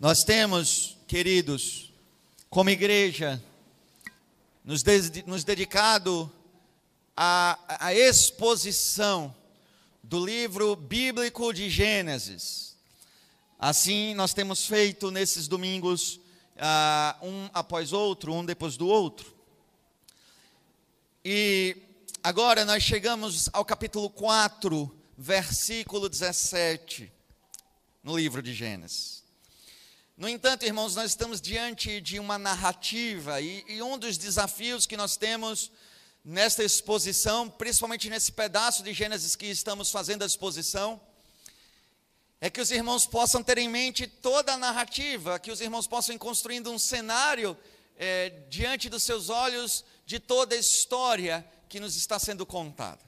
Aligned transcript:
Nós 0.00 0.24
temos, 0.24 0.96
queridos, 1.06 1.92
como 2.48 2.70
igreja, 2.70 3.38
nos, 4.64 4.82
de, 4.82 5.22
nos 5.26 5.44
dedicado 5.44 6.32
à, 7.14 7.58
à 7.86 7.94
exposição 7.94 9.36
do 10.02 10.24
livro 10.24 10.74
bíblico 10.74 11.52
de 11.52 11.68
Gênesis. 11.68 12.78
Assim, 13.58 14.14
nós 14.14 14.32
temos 14.32 14.64
feito 14.64 15.10
nesses 15.10 15.46
domingos, 15.46 16.18
uh, 16.56 17.26
um 17.26 17.50
após 17.52 17.92
outro, 17.92 18.32
um 18.32 18.42
depois 18.42 18.78
do 18.78 18.88
outro. 18.88 19.36
E 21.22 21.76
agora 22.22 22.64
nós 22.64 22.82
chegamos 22.82 23.50
ao 23.52 23.66
capítulo 23.66 24.08
4, 24.08 24.90
versículo 25.18 26.08
17, 26.08 27.12
no 28.02 28.16
livro 28.16 28.40
de 28.42 28.54
Gênesis. 28.54 29.19
No 30.20 30.28
entanto, 30.28 30.66
irmãos, 30.66 30.94
nós 30.94 31.12
estamos 31.12 31.40
diante 31.40 31.98
de 31.98 32.18
uma 32.18 32.36
narrativa 32.36 33.40
e, 33.40 33.64
e, 33.66 33.80
um 33.80 33.96
dos 33.96 34.18
desafios 34.18 34.84
que 34.84 34.94
nós 34.94 35.16
temos 35.16 35.72
nesta 36.22 36.62
exposição, 36.62 37.48
principalmente 37.48 38.10
nesse 38.10 38.30
pedaço 38.30 38.82
de 38.82 38.92
Gênesis 38.92 39.34
que 39.34 39.46
estamos 39.46 39.90
fazendo 39.90 40.22
a 40.22 40.26
exposição, 40.26 41.00
é 42.38 42.50
que 42.50 42.60
os 42.60 42.70
irmãos 42.70 43.06
possam 43.06 43.42
ter 43.42 43.56
em 43.56 43.66
mente 43.66 44.06
toda 44.06 44.52
a 44.52 44.58
narrativa, 44.58 45.38
que 45.38 45.50
os 45.50 45.62
irmãos 45.62 45.86
possam 45.86 46.14
ir 46.14 46.18
construindo 46.18 46.70
um 46.70 46.78
cenário 46.78 47.56
é, 47.96 48.28
diante 48.50 48.90
dos 48.90 49.02
seus 49.02 49.30
olhos 49.30 49.86
de 50.04 50.20
toda 50.20 50.54
a 50.54 50.58
história 50.58 51.42
que 51.66 51.80
nos 51.80 51.96
está 51.96 52.18
sendo 52.18 52.44
contada. 52.44 53.00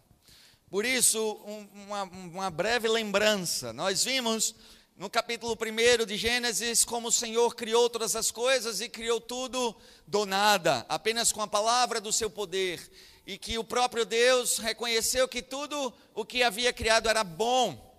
Por 0.70 0.86
isso, 0.86 1.20
um, 1.44 1.68
uma, 1.82 2.04
uma 2.04 2.50
breve 2.50 2.88
lembrança: 2.88 3.70
nós 3.70 4.02
vimos 4.02 4.54
no 4.96 5.08
capítulo 5.08 5.56
1 5.56 6.04
de 6.04 6.16
Gênesis, 6.16 6.84
como 6.84 7.08
o 7.08 7.12
Senhor 7.12 7.54
criou 7.54 7.88
todas 7.88 8.14
as 8.14 8.30
coisas 8.30 8.80
e 8.80 8.88
criou 8.88 9.20
tudo 9.20 9.74
do 10.06 10.26
nada, 10.26 10.84
apenas 10.88 11.32
com 11.32 11.40
a 11.40 11.48
palavra 11.48 12.00
do 12.00 12.12
seu 12.12 12.30
poder, 12.30 12.80
e 13.26 13.38
que 13.38 13.58
o 13.58 13.64
próprio 13.64 14.04
Deus 14.04 14.58
reconheceu 14.58 15.26
que 15.26 15.42
tudo 15.42 15.92
o 16.14 16.24
que 16.24 16.42
havia 16.42 16.72
criado 16.72 17.08
era 17.08 17.24
bom, 17.24 17.90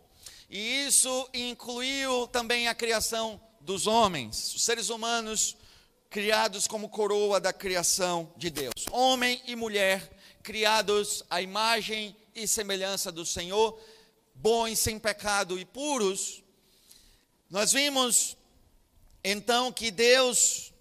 e 0.50 0.86
isso 0.86 1.30
incluiu 1.34 2.28
também 2.28 2.68
a 2.68 2.76
criação 2.76 3.42
dos 3.59 3.88
homens, 3.88 4.53
os 4.53 4.64
seres 4.64 4.90
humanos 4.90 5.58
criados 6.09 6.68
como 6.68 6.90
coroa 6.90 7.40
da 7.40 7.52
criação 7.52 8.31
de 8.38 8.52
Deus, 8.52 8.86
homem 8.92 9.42
e 9.48 9.56
mulher 9.56 10.12
criados 10.44 11.23
à 11.30 11.42
imagem 11.42 12.16
e 12.36 12.48
semelhança 12.48 13.12
do 13.12 13.25
Senhor, 13.25 13.80
bons, 14.36 14.78
sem 14.78 15.00
pecado 15.00 15.58
e 15.58 15.66
puros, 15.66 16.43
nós 17.54 17.72
vimos 17.72 18.36
então 19.23 19.72
que 19.72 19.92
Deus 19.92 20.73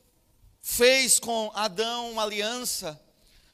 fez 0.62 1.20
com 1.20 1.52
Adão 1.54 2.10
uma 2.10 2.22
aliança, 2.22 2.98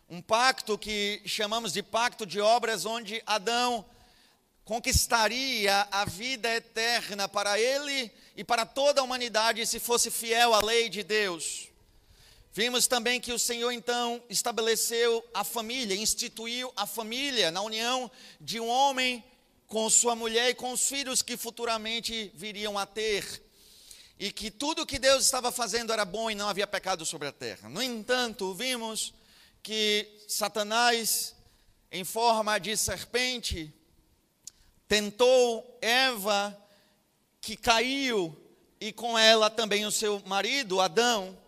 um 0.09 0.23
pacto 0.23 0.79
que 0.79 1.21
chamamos 1.27 1.73
de 1.73 1.83
pacto 1.83 2.25
de 2.25 2.41
obras, 2.41 2.87
onde 2.87 3.21
Adão 3.27 3.85
conquistaria 4.65 5.89
a 5.91 6.05
vida 6.05 6.49
eterna 6.55 7.29
para 7.29 7.59
ele 7.59 8.09
e 8.37 8.45
para 8.45 8.65
toda 8.65 9.01
a 9.01 9.05
humanidade 9.05 9.67
se 9.67 9.81
fosse 9.81 10.13
fiel 10.13 10.55
à 10.55 10.61
lei 10.61 10.89
de 10.89 11.03
Deus. 11.03 11.71
Vimos 12.53 12.87
também 12.87 13.21
que 13.21 13.33
o 13.33 13.39
Senhor 13.39 13.73
então 13.73 14.23
estabeleceu 14.29 15.29
a 15.35 15.43
família, 15.43 15.97
instituiu 15.97 16.73
a 16.77 16.87
família 16.87 17.51
na 17.51 17.63
união 17.63 18.09
de 18.41 18.61
um 18.61 18.69
homem 18.69 19.25
com 19.69 19.89
sua 19.91 20.17
mulher 20.17 20.49
e 20.49 20.55
com 20.55 20.73
os 20.73 20.89
filhos 20.89 21.21
que 21.21 21.37
futuramente 21.37 22.33
viriam 22.35 22.79
a 22.79 22.87
ter. 22.87 23.45
E 24.19 24.33
que 24.33 24.51
tudo 24.51 24.87
que 24.87 24.99
Deus 24.99 25.25
estava 25.25 25.53
fazendo 25.53 25.93
era 25.93 26.05
bom 26.07 26.31
e 26.31 26.35
não 26.35 26.49
havia 26.49 26.67
pecado 26.67 27.05
sobre 27.05 27.29
a 27.29 27.33
terra. 27.33 27.69
No 27.69 27.83
entanto, 27.83 28.55
vimos 28.55 29.13
que 29.63 30.09
Satanás, 30.27 31.37
em 31.93 32.03
forma 32.03 32.59
de 32.59 32.77
serpente, 32.77 33.73
tentou 34.89 35.79
Eva, 35.83 36.59
que 37.41 37.55
caiu, 37.55 38.37
e 38.81 38.91
com 38.91 39.19
ela 39.19 39.51
também 39.51 39.85
o 39.85 39.93
seu 39.93 40.21
marido, 40.25 40.81
Adão. 40.81 41.39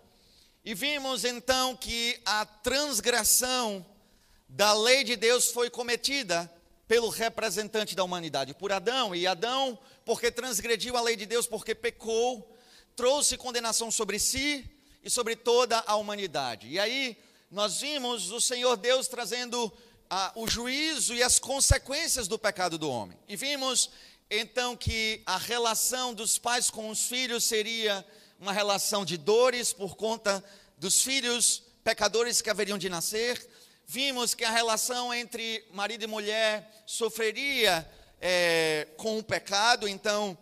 E 0.63 0.75
vimos 0.75 1.25
então 1.25 1.75
que 1.75 2.21
a 2.25 2.45
transgressão 2.45 3.85
da 4.47 4.75
lei 4.75 5.05
de 5.05 5.17
Deus 5.17 5.47
foi 5.47 5.71
cometida 5.71 6.53
pelo 6.91 7.09
representante 7.09 7.95
da 7.95 8.03
humanidade, 8.03 8.53
por 8.53 8.73
Adão. 8.73 9.15
E 9.15 9.25
Adão, 9.25 9.79
porque 10.05 10.29
transgrediu 10.29 10.97
a 10.97 11.01
lei 11.01 11.15
de 11.15 11.25
Deus, 11.25 11.47
porque 11.47 11.73
pecou, 11.73 12.53
trouxe 12.97 13.37
condenação 13.37 13.93
sobre 13.93 14.19
si 14.19 14.69
e 15.01 15.09
sobre 15.09 15.37
toda 15.37 15.85
a 15.87 15.95
humanidade. 15.95 16.67
E 16.67 16.81
aí 16.81 17.17
nós 17.49 17.81
vimos 17.81 18.33
o 18.33 18.41
Senhor 18.41 18.77
Deus 18.77 19.07
trazendo 19.07 19.73
ah, 20.11 20.33
o 20.35 20.49
juízo 20.49 21.15
e 21.15 21.23
as 21.23 21.39
consequências 21.39 22.27
do 22.27 22.37
pecado 22.37 22.77
do 22.77 22.91
homem. 22.91 23.17
E 23.29 23.37
vimos 23.37 23.89
então 24.29 24.77
que 24.77 25.23
a 25.25 25.39
relação 25.39 26.13
dos 26.13 26.39
pais 26.39 26.71
com 26.71 26.91
os 26.91 27.07
filhos 27.07 27.45
seria 27.45 28.05
uma 28.37 28.53
relação 28.53 29.05
de 29.05 29.17
dores 29.17 29.73
por 29.73 29.95
conta 29.95 30.43
dos 30.77 31.05
filhos 31.05 31.63
pecadores 31.85 32.43
que 32.43 32.51
haveriam 32.51 32.77
de 32.77 32.89
nascer 32.89 33.49
vimos 33.93 34.37
que 34.37 34.45
a 34.45 34.53
relação 34.53 35.13
entre 35.13 35.67
marido 35.73 36.05
e 36.05 36.07
mulher 36.07 36.85
sofreria 36.87 37.85
é, 38.21 38.87
com 38.97 39.19
o 39.19 39.23
pecado, 39.23 39.89
então 39.89 40.39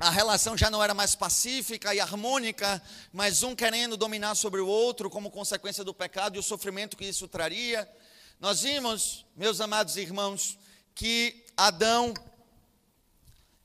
a 0.00 0.10
relação 0.10 0.58
já 0.58 0.68
não 0.68 0.82
era 0.82 0.92
mais 0.92 1.14
pacífica 1.14 1.94
e 1.94 2.00
harmônica, 2.00 2.82
mas 3.12 3.44
um 3.44 3.54
querendo 3.54 3.96
dominar 3.96 4.34
sobre 4.34 4.60
o 4.60 4.66
outro 4.66 5.08
como 5.08 5.30
consequência 5.30 5.84
do 5.84 5.94
pecado 5.94 6.34
e 6.34 6.40
o 6.40 6.42
sofrimento 6.42 6.96
que 6.96 7.04
isso 7.04 7.28
traria. 7.28 7.88
Nós 8.40 8.62
vimos, 8.62 9.24
meus 9.36 9.60
amados 9.60 9.96
irmãos, 9.96 10.58
que 10.92 11.44
Adão 11.56 12.12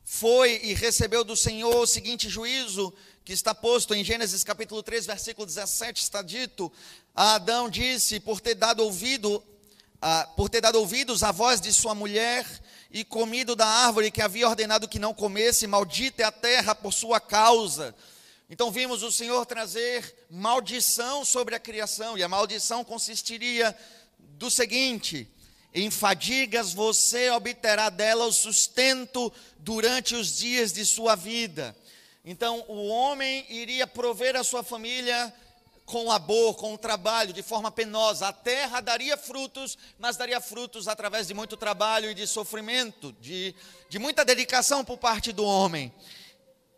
foi 0.03 0.61
e 0.63 0.75
recebeu 0.75 1.23
do 1.23 1.35
Senhor 1.35 1.75
o 1.75 1.87
seguinte 1.87 2.29
juízo 2.29 2.93
que 3.27 3.33
está 3.33 3.53
posto 3.53 3.93
em 3.93 4.05
Gênesis 4.05 4.41
capítulo 4.41 4.81
3, 4.81 5.05
versículo 5.05 5.45
17, 5.45 6.01
está 6.01 6.21
dito: 6.21 6.71
Adão 7.13 7.69
disse, 7.69 8.21
por 8.21 8.39
ter 8.39 8.55
dado 8.55 8.81
ouvido, 8.81 9.43
ah, 10.01 10.29
por 10.37 10.47
ter 10.47 10.61
dado 10.61 10.79
ouvidos 10.79 11.23
à 11.23 11.31
voz 11.33 11.59
de 11.59 11.73
sua 11.73 11.93
mulher 11.93 12.47
e 12.89 13.03
comido 13.03 13.53
da 13.53 13.67
árvore 13.67 14.11
que 14.11 14.21
havia 14.21 14.47
ordenado 14.47 14.87
que 14.87 14.97
não 14.97 15.13
comesse, 15.13 15.67
maldita 15.67 16.21
é 16.21 16.25
a 16.25 16.31
terra 16.31 16.73
por 16.73 16.93
sua 16.93 17.19
causa. 17.19 17.93
Então 18.49 18.71
vimos 18.71 19.03
o 19.03 19.11
Senhor 19.11 19.45
trazer 19.45 20.25
maldição 20.29 21.25
sobre 21.25 21.53
a 21.53 21.59
criação, 21.59 22.17
e 22.17 22.23
a 22.23 22.29
maldição 22.29 22.81
consistiria 22.81 23.77
do 24.17 24.49
seguinte: 24.49 25.29
em 25.73 25.91
fadigas 25.91 26.73
você 26.73 27.29
obterá 27.31 27.89
dela 27.89 28.25
o 28.25 28.31
sustento 28.31 29.33
durante 29.59 30.15
os 30.15 30.37
dias 30.37 30.71
de 30.71 30.85
sua 30.85 31.13
vida. 31.13 31.75
Então, 32.29 32.65
o 32.67 32.87
homem 32.87 33.45
iria 33.47 33.87
prover 33.87 34.35
a 34.35 34.43
sua 34.43 34.61
família 34.61 35.33
com 35.85 36.07
labor, 36.07 36.55
com 36.55 36.73
o 36.73 36.77
trabalho, 36.77 37.31
de 37.31 37.41
forma 37.41 37.71
penosa. 37.71 38.27
A 38.27 38.33
terra 38.33 38.81
daria 38.81 39.15
frutos, 39.15 39.77
mas 39.97 40.17
daria 40.17 40.41
frutos 40.41 40.89
através 40.89 41.25
de 41.25 41.33
muito 41.33 41.55
trabalho 41.55 42.11
e 42.11 42.13
de 42.13 42.27
sofrimento, 42.27 43.13
de, 43.21 43.55
de 43.89 43.97
muita 43.97 44.25
dedicação 44.25 44.83
por 44.83 44.97
parte 44.97 45.31
do 45.31 45.45
homem. 45.45 45.89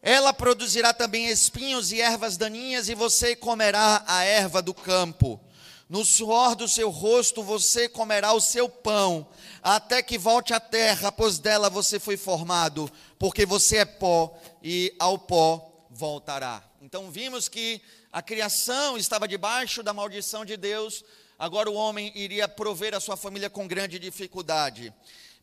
Ela 0.04 0.32
produzirá 0.32 0.94
também 0.94 1.26
espinhos 1.30 1.92
e 1.92 2.00
ervas 2.00 2.38
daninhas, 2.38 2.88
e 2.88 2.94
você 2.94 3.36
comerá 3.36 4.04
a 4.06 4.24
erva 4.24 4.62
do 4.62 4.76
campo. 4.76 5.42
No 5.90 6.06
suor 6.06 6.56
do 6.56 6.68
seu 6.68 6.92
rosto 6.92 7.42
você 7.42 7.90
comerá 7.90 8.32
o 8.34 8.40
seu 8.40 8.70
pão, 8.70 9.28
até 9.60 10.04
que 10.04 10.20
volte 10.20 10.54
à 10.54 10.60
terra, 10.60 11.12
pois 11.12 11.40
dela 11.40 11.68
você 11.68 12.00
foi 12.00 12.16
formado, 12.16 12.92
porque 13.18 13.44
você 13.44 13.78
é 13.78 13.86
pó 13.86 14.38
e 14.62 14.94
ao 15.00 15.18
pó 15.18 15.88
voltará. 15.90 16.64
Então 16.80 17.10
vimos 17.10 17.50
que 17.50 17.82
a 18.14 18.22
criação 18.22 19.00
estava 19.00 19.28
debaixo 19.28 19.82
da 19.82 19.92
maldição 19.92 20.46
de 20.46 20.56
Deus, 20.56 21.04
agora 21.40 21.72
o 21.72 21.74
homem 21.74 22.12
iria 22.14 22.48
prover 22.48 22.94
a 22.94 23.00
sua 23.00 23.18
família 23.18 23.50
com 23.50 23.68
grande 23.68 23.98
dificuldade. 23.98 24.94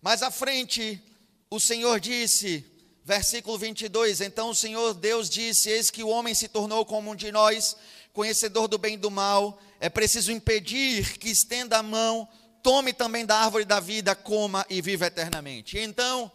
Mais 0.00 0.22
à 0.22 0.30
frente, 0.30 1.02
o 1.50 1.58
Senhor 1.58 1.98
disse, 1.98 2.64
versículo 3.04 3.58
22, 3.58 4.20
então 4.20 4.50
o 4.50 4.54
Senhor 4.54 4.94
Deus 4.94 5.28
disse: 5.28 5.70
Eis 5.70 5.90
que 5.90 6.04
o 6.04 6.08
homem 6.08 6.34
se 6.34 6.48
tornou 6.48 6.84
como 6.84 7.10
um 7.10 7.16
de 7.16 7.30
nós, 7.30 7.76
conhecedor 8.16 8.66
do 8.66 8.78
bem 8.78 8.94
e 8.94 8.96
do 8.96 9.10
mal 9.10 9.60
é 9.78 9.90
preciso 9.90 10.32
impedir 10.32 11.18
que 11.18 11.28
estenda 11.28 11.76
a 11.76 11.82
mão, 11.82 12.26
tome 12.62 12.94
também 12.94 13.26
da 13.26 13.36
árvore 13.36 13.66
da 13.66 13.78
vida, 13.78 14.14
coma 14.14 14.64
e 14.70 14.80
viva 14.80 15.04
eternamente. 15.04 15.78
Então, 15.78 16.32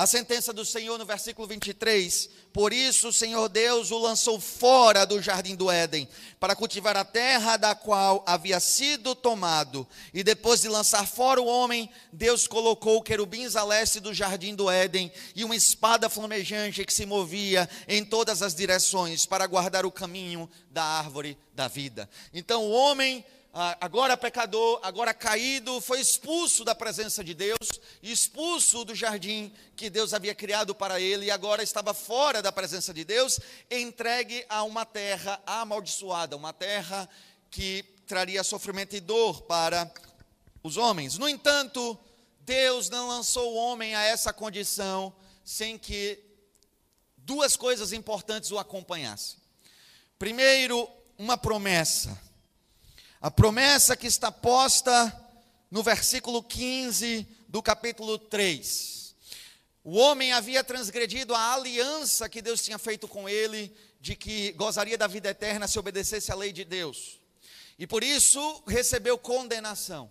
A 0.00 0.06
sentença 0.06 0.50
do 0.50 0.64
Senhor 0.64 0.96
no 0.96 1.04
versículo 1.04 1.46
23: 1.46 2.30
Por 2.54 2.72
isso 2.72 3.08
o 3.08 3.12
Senhor 3.12 3.50
Deus 3.50 3.90
o 3.90 3.98
lançou 3.98 4.40
fora 4.40 5.04
do 5.04 5.20
jardim 5.20 5.54
do 5.54 5.70
Éden, 5.70 6.08
para 6.40 6.56
cultivar 6.56 6.96
a 6.96 7.04
terra 7.04 7.58
da 7.58 7.74
qual 7.74 8.24
havia 8.26 8.58
sido 8.60 9.14
tomado. 9.14 9.86
E 10.14 10.24
depois 10.24 10.62
de 10.62 10.70
lançar 10.70 11.06
fora 11.06 11.42
o 11.42 11.46
homem, 11.46 11.90
Deus 12.10 12.46
colocou 12.46 13.02
querubins 13.02 13.56
a 13.56 13.62
leste 13.62 14.00
do 14.00 14.14
jardim 14.14 14.54
do 14.54 14.70
Éden 14.70 15.12
e 15.36 15.44
uma 15.44 15.54
espada 15.54 16.08
flamejante 16.08 16.82
que 16.86 16.94
se 16.94 17.04
movia 17.04 17.68
em 17.86 18.02
todas 18.02 18.40
as 18.40 18.54
direções 18.54 19.26
para 19.26 19.46
guardar 19.46 19.84
o 19.84 19.92
caminho 19.92 20.48
da 20.70 20.82
árvore 20.82 21.36
da 21.54 21.68
vida. 21.68 22.08
Então 22.32 22.64
o 22.64 22.70
homem 22.70 23.22
agora 23.52 24.16
pecador, 24.16 24.78
agora 24.82 25.12
caído, 25.12 25.80
foi 25.80 26.00
expulso 26.00 26.64
da 26.64 26.74
presença 26.74 27.24
de 27.24 27.34
Deus, 27.34 27.80
expulso 28.02 28.84
do 28.84 28.94
jardim 28.94 29.52
que 29.76 29.90
Deus 29.90 30.14
havia 30.14 30.34
criado 30.34 30.74
para 30.74 31.00
ele, 31.00 31.26
e 31.26 31.30
agora 31.30 31.62
estava 31.62 31.92
fora 31.92 32.40
da 32.40 32.52
presença 32.52 32.94
de 32.94 33.04
Deus, 33.04 33.40
entregue 33.70 34.44
a 34.48 34.62
uma 34.62 34.84
terra 34.84 35.40
amaldiçoada, 35.44 36.36
uma 36.36 36.52
terra 36.52 37.08
que 37.50 37.84
traria 38.06 38.44
sofrimento 38.44 38.94
e 38.94 39.00
dor 39.00 39.42
para 39.42 39.92
os 40.62 40.76
homens. 40.76 41.18
No 41.18 41.28
entanto, 41.28 41.98
Deus 42.40 42.88
não 42.88 43.08
lançou 43.08 43.52
o 43.52 43.56
homem 43.56 43.94
a 43.94 44.02
essa 44.02 44.32
condição 44.32 45.14
sem 45.44 45.76
que 45.76 46.22
duas 47.16 47.56
coisas 47.56 47.92
importantes 47.92 48.50
o 48.50 48.58
acompanhassem. 48.58 49.38
Primeiro, 50.18 50.88
uma 51.18 51.36
promessa. 51.36 52.29
A 53.22 53.30
promessa 53.30 53.94
que 53.94 54.06
está 54.06 54.32
posta 54.32 55.14
no 55.70 55.82
versículo 55.82 56.42
15 56.42 57.28
do 57.46 57.62
capítulo 57.62 58.18
3. 58.18 59.14
O 59.84 59.98
homem 59.98 60.32
havia 60.32 60.64
transgredido 60.64 61.34
a 61.34 61.52
aliança 61.52 62.30
que 62.30 62.40
Deus 62.40 62.62
tinha 62.62 62.78
feito 62.78 63.06
com 63.06 63.28
ele, 63.28 63.70
de 64.00 64.16
que 64.16 64.52
gozaria 64.52 64.96
da 64.96 65.06
vida 65.06 65.28
eterna 65.28 65.68
se 65.68 65.78
obedecesse 65.78 66.32
à 66.32 66.34
lei 66.34 66.50
de 66.50 66.64
Deus. 66.64 67.20
E 67.78 67.86
por 67.86 68.02
isso 68.02 68.62
recebeu 68.66 69.18
condenação. 69.18 70.10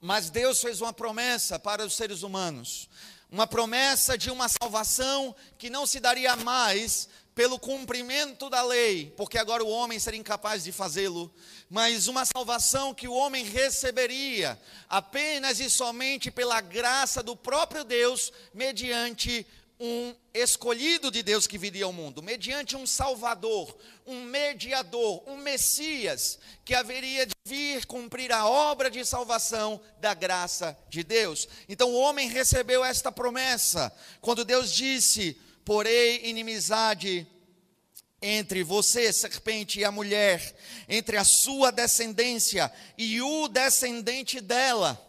Mas 0.00 0.28
Deus 0.28 0.60
fez 0.60 0.80
uma 0.80 0.92
promessa 0.92 1.60
para 1.60 1.86
os 1.86 1.94
seres 1.94 2.24
humanos, 2.24 2.88
uma 3.30 3.46
promessa 3.46 4.18
de 4.18 4.32
uma 4.32 4.48
salvação 4.48 5.32
que 5.56 5.70
não 5.70 5.86
se 5.86 6.00
daria 6.00 6.34
mais 6.34 7.08
pelo 7.34 7.58
cumprimento 7.58 8.50
da 8.50 8.62
lei, 8.62 9.12
porque 9.16 9.38
agora 9.38 9.64
o 9.64 9.70
homem 9.70 9.98
seria 9.98 10.20
incapaz 10.20 10.64
de 10.64 10.72
fazê-lo, 10.72 11.32
mas 11.68 12.06
uma 12.06 12.24
salvação 12.26 12.94
que 12.94 13.08
o 13.08 13.14
homem 13.14 13.44
receberia 13.44 14.60
apenas 14.88 15.58
e 15.58 15.70
somente 15.70 16.30
pela 16.30 16.60
graça 16.60 17.22
do 17.22 17.34
próprio 17.34 17.84
Deus, 17.84 18.30
mediante 18.52 19.46
um 19.80 20.14
escolhido 20.32 21.10
de 21.10 21.24
Deus 21.24 21.46
que 21.46 21.58
viria 21.58 21.84
ao 21.84 21.92
mundo, 21.92 22.22
mediante 22.22 22.76
um 22.76 22.86
Salvador, 22.86 23.76
um 24.06 24.22
mediador, 24.22 25.24
um 25.26 25.36
Messias, 25.36 26.38
que 26.64 26.72
haveria 26.72 27.26
de 27.26 27.32
vir 27.44 27.84
cumprir 27.86 28.30
a 28.30 28.46
obra 28.46 28.88
de 28.88 29.04
salvação 29.04 29.80
da 29.98 30.14
graça 30.14 30.78
de 30.88 31.02
Deus. 31.02 31.48
Então 31.68 31.90
o 31.90 31.98
homem 31.98 32.28
recebeu 32.28 32.84
esta 32.84 33.10
promessa, 33.10 33.92
quando 34.20 34.44
Deus 34.44 34.72
disse: 34.72 35.36
porém 35.64 36.28
inimizade 36.28 37.26
entre 38.20 38.62
você, 38.62 39.12
serpente, 39.12 39.80
e 39.80 39.84
a 39.84 39.90
mulher, 39.90 40.54
entre 40.88 41.16
a 41.16 41.24
sua 41.24 41.72
descendência 41.72 42.72
e 42.96 43.20
o 43.20 43.48
descendente 43.48 44.40
dela. 44.40 45.00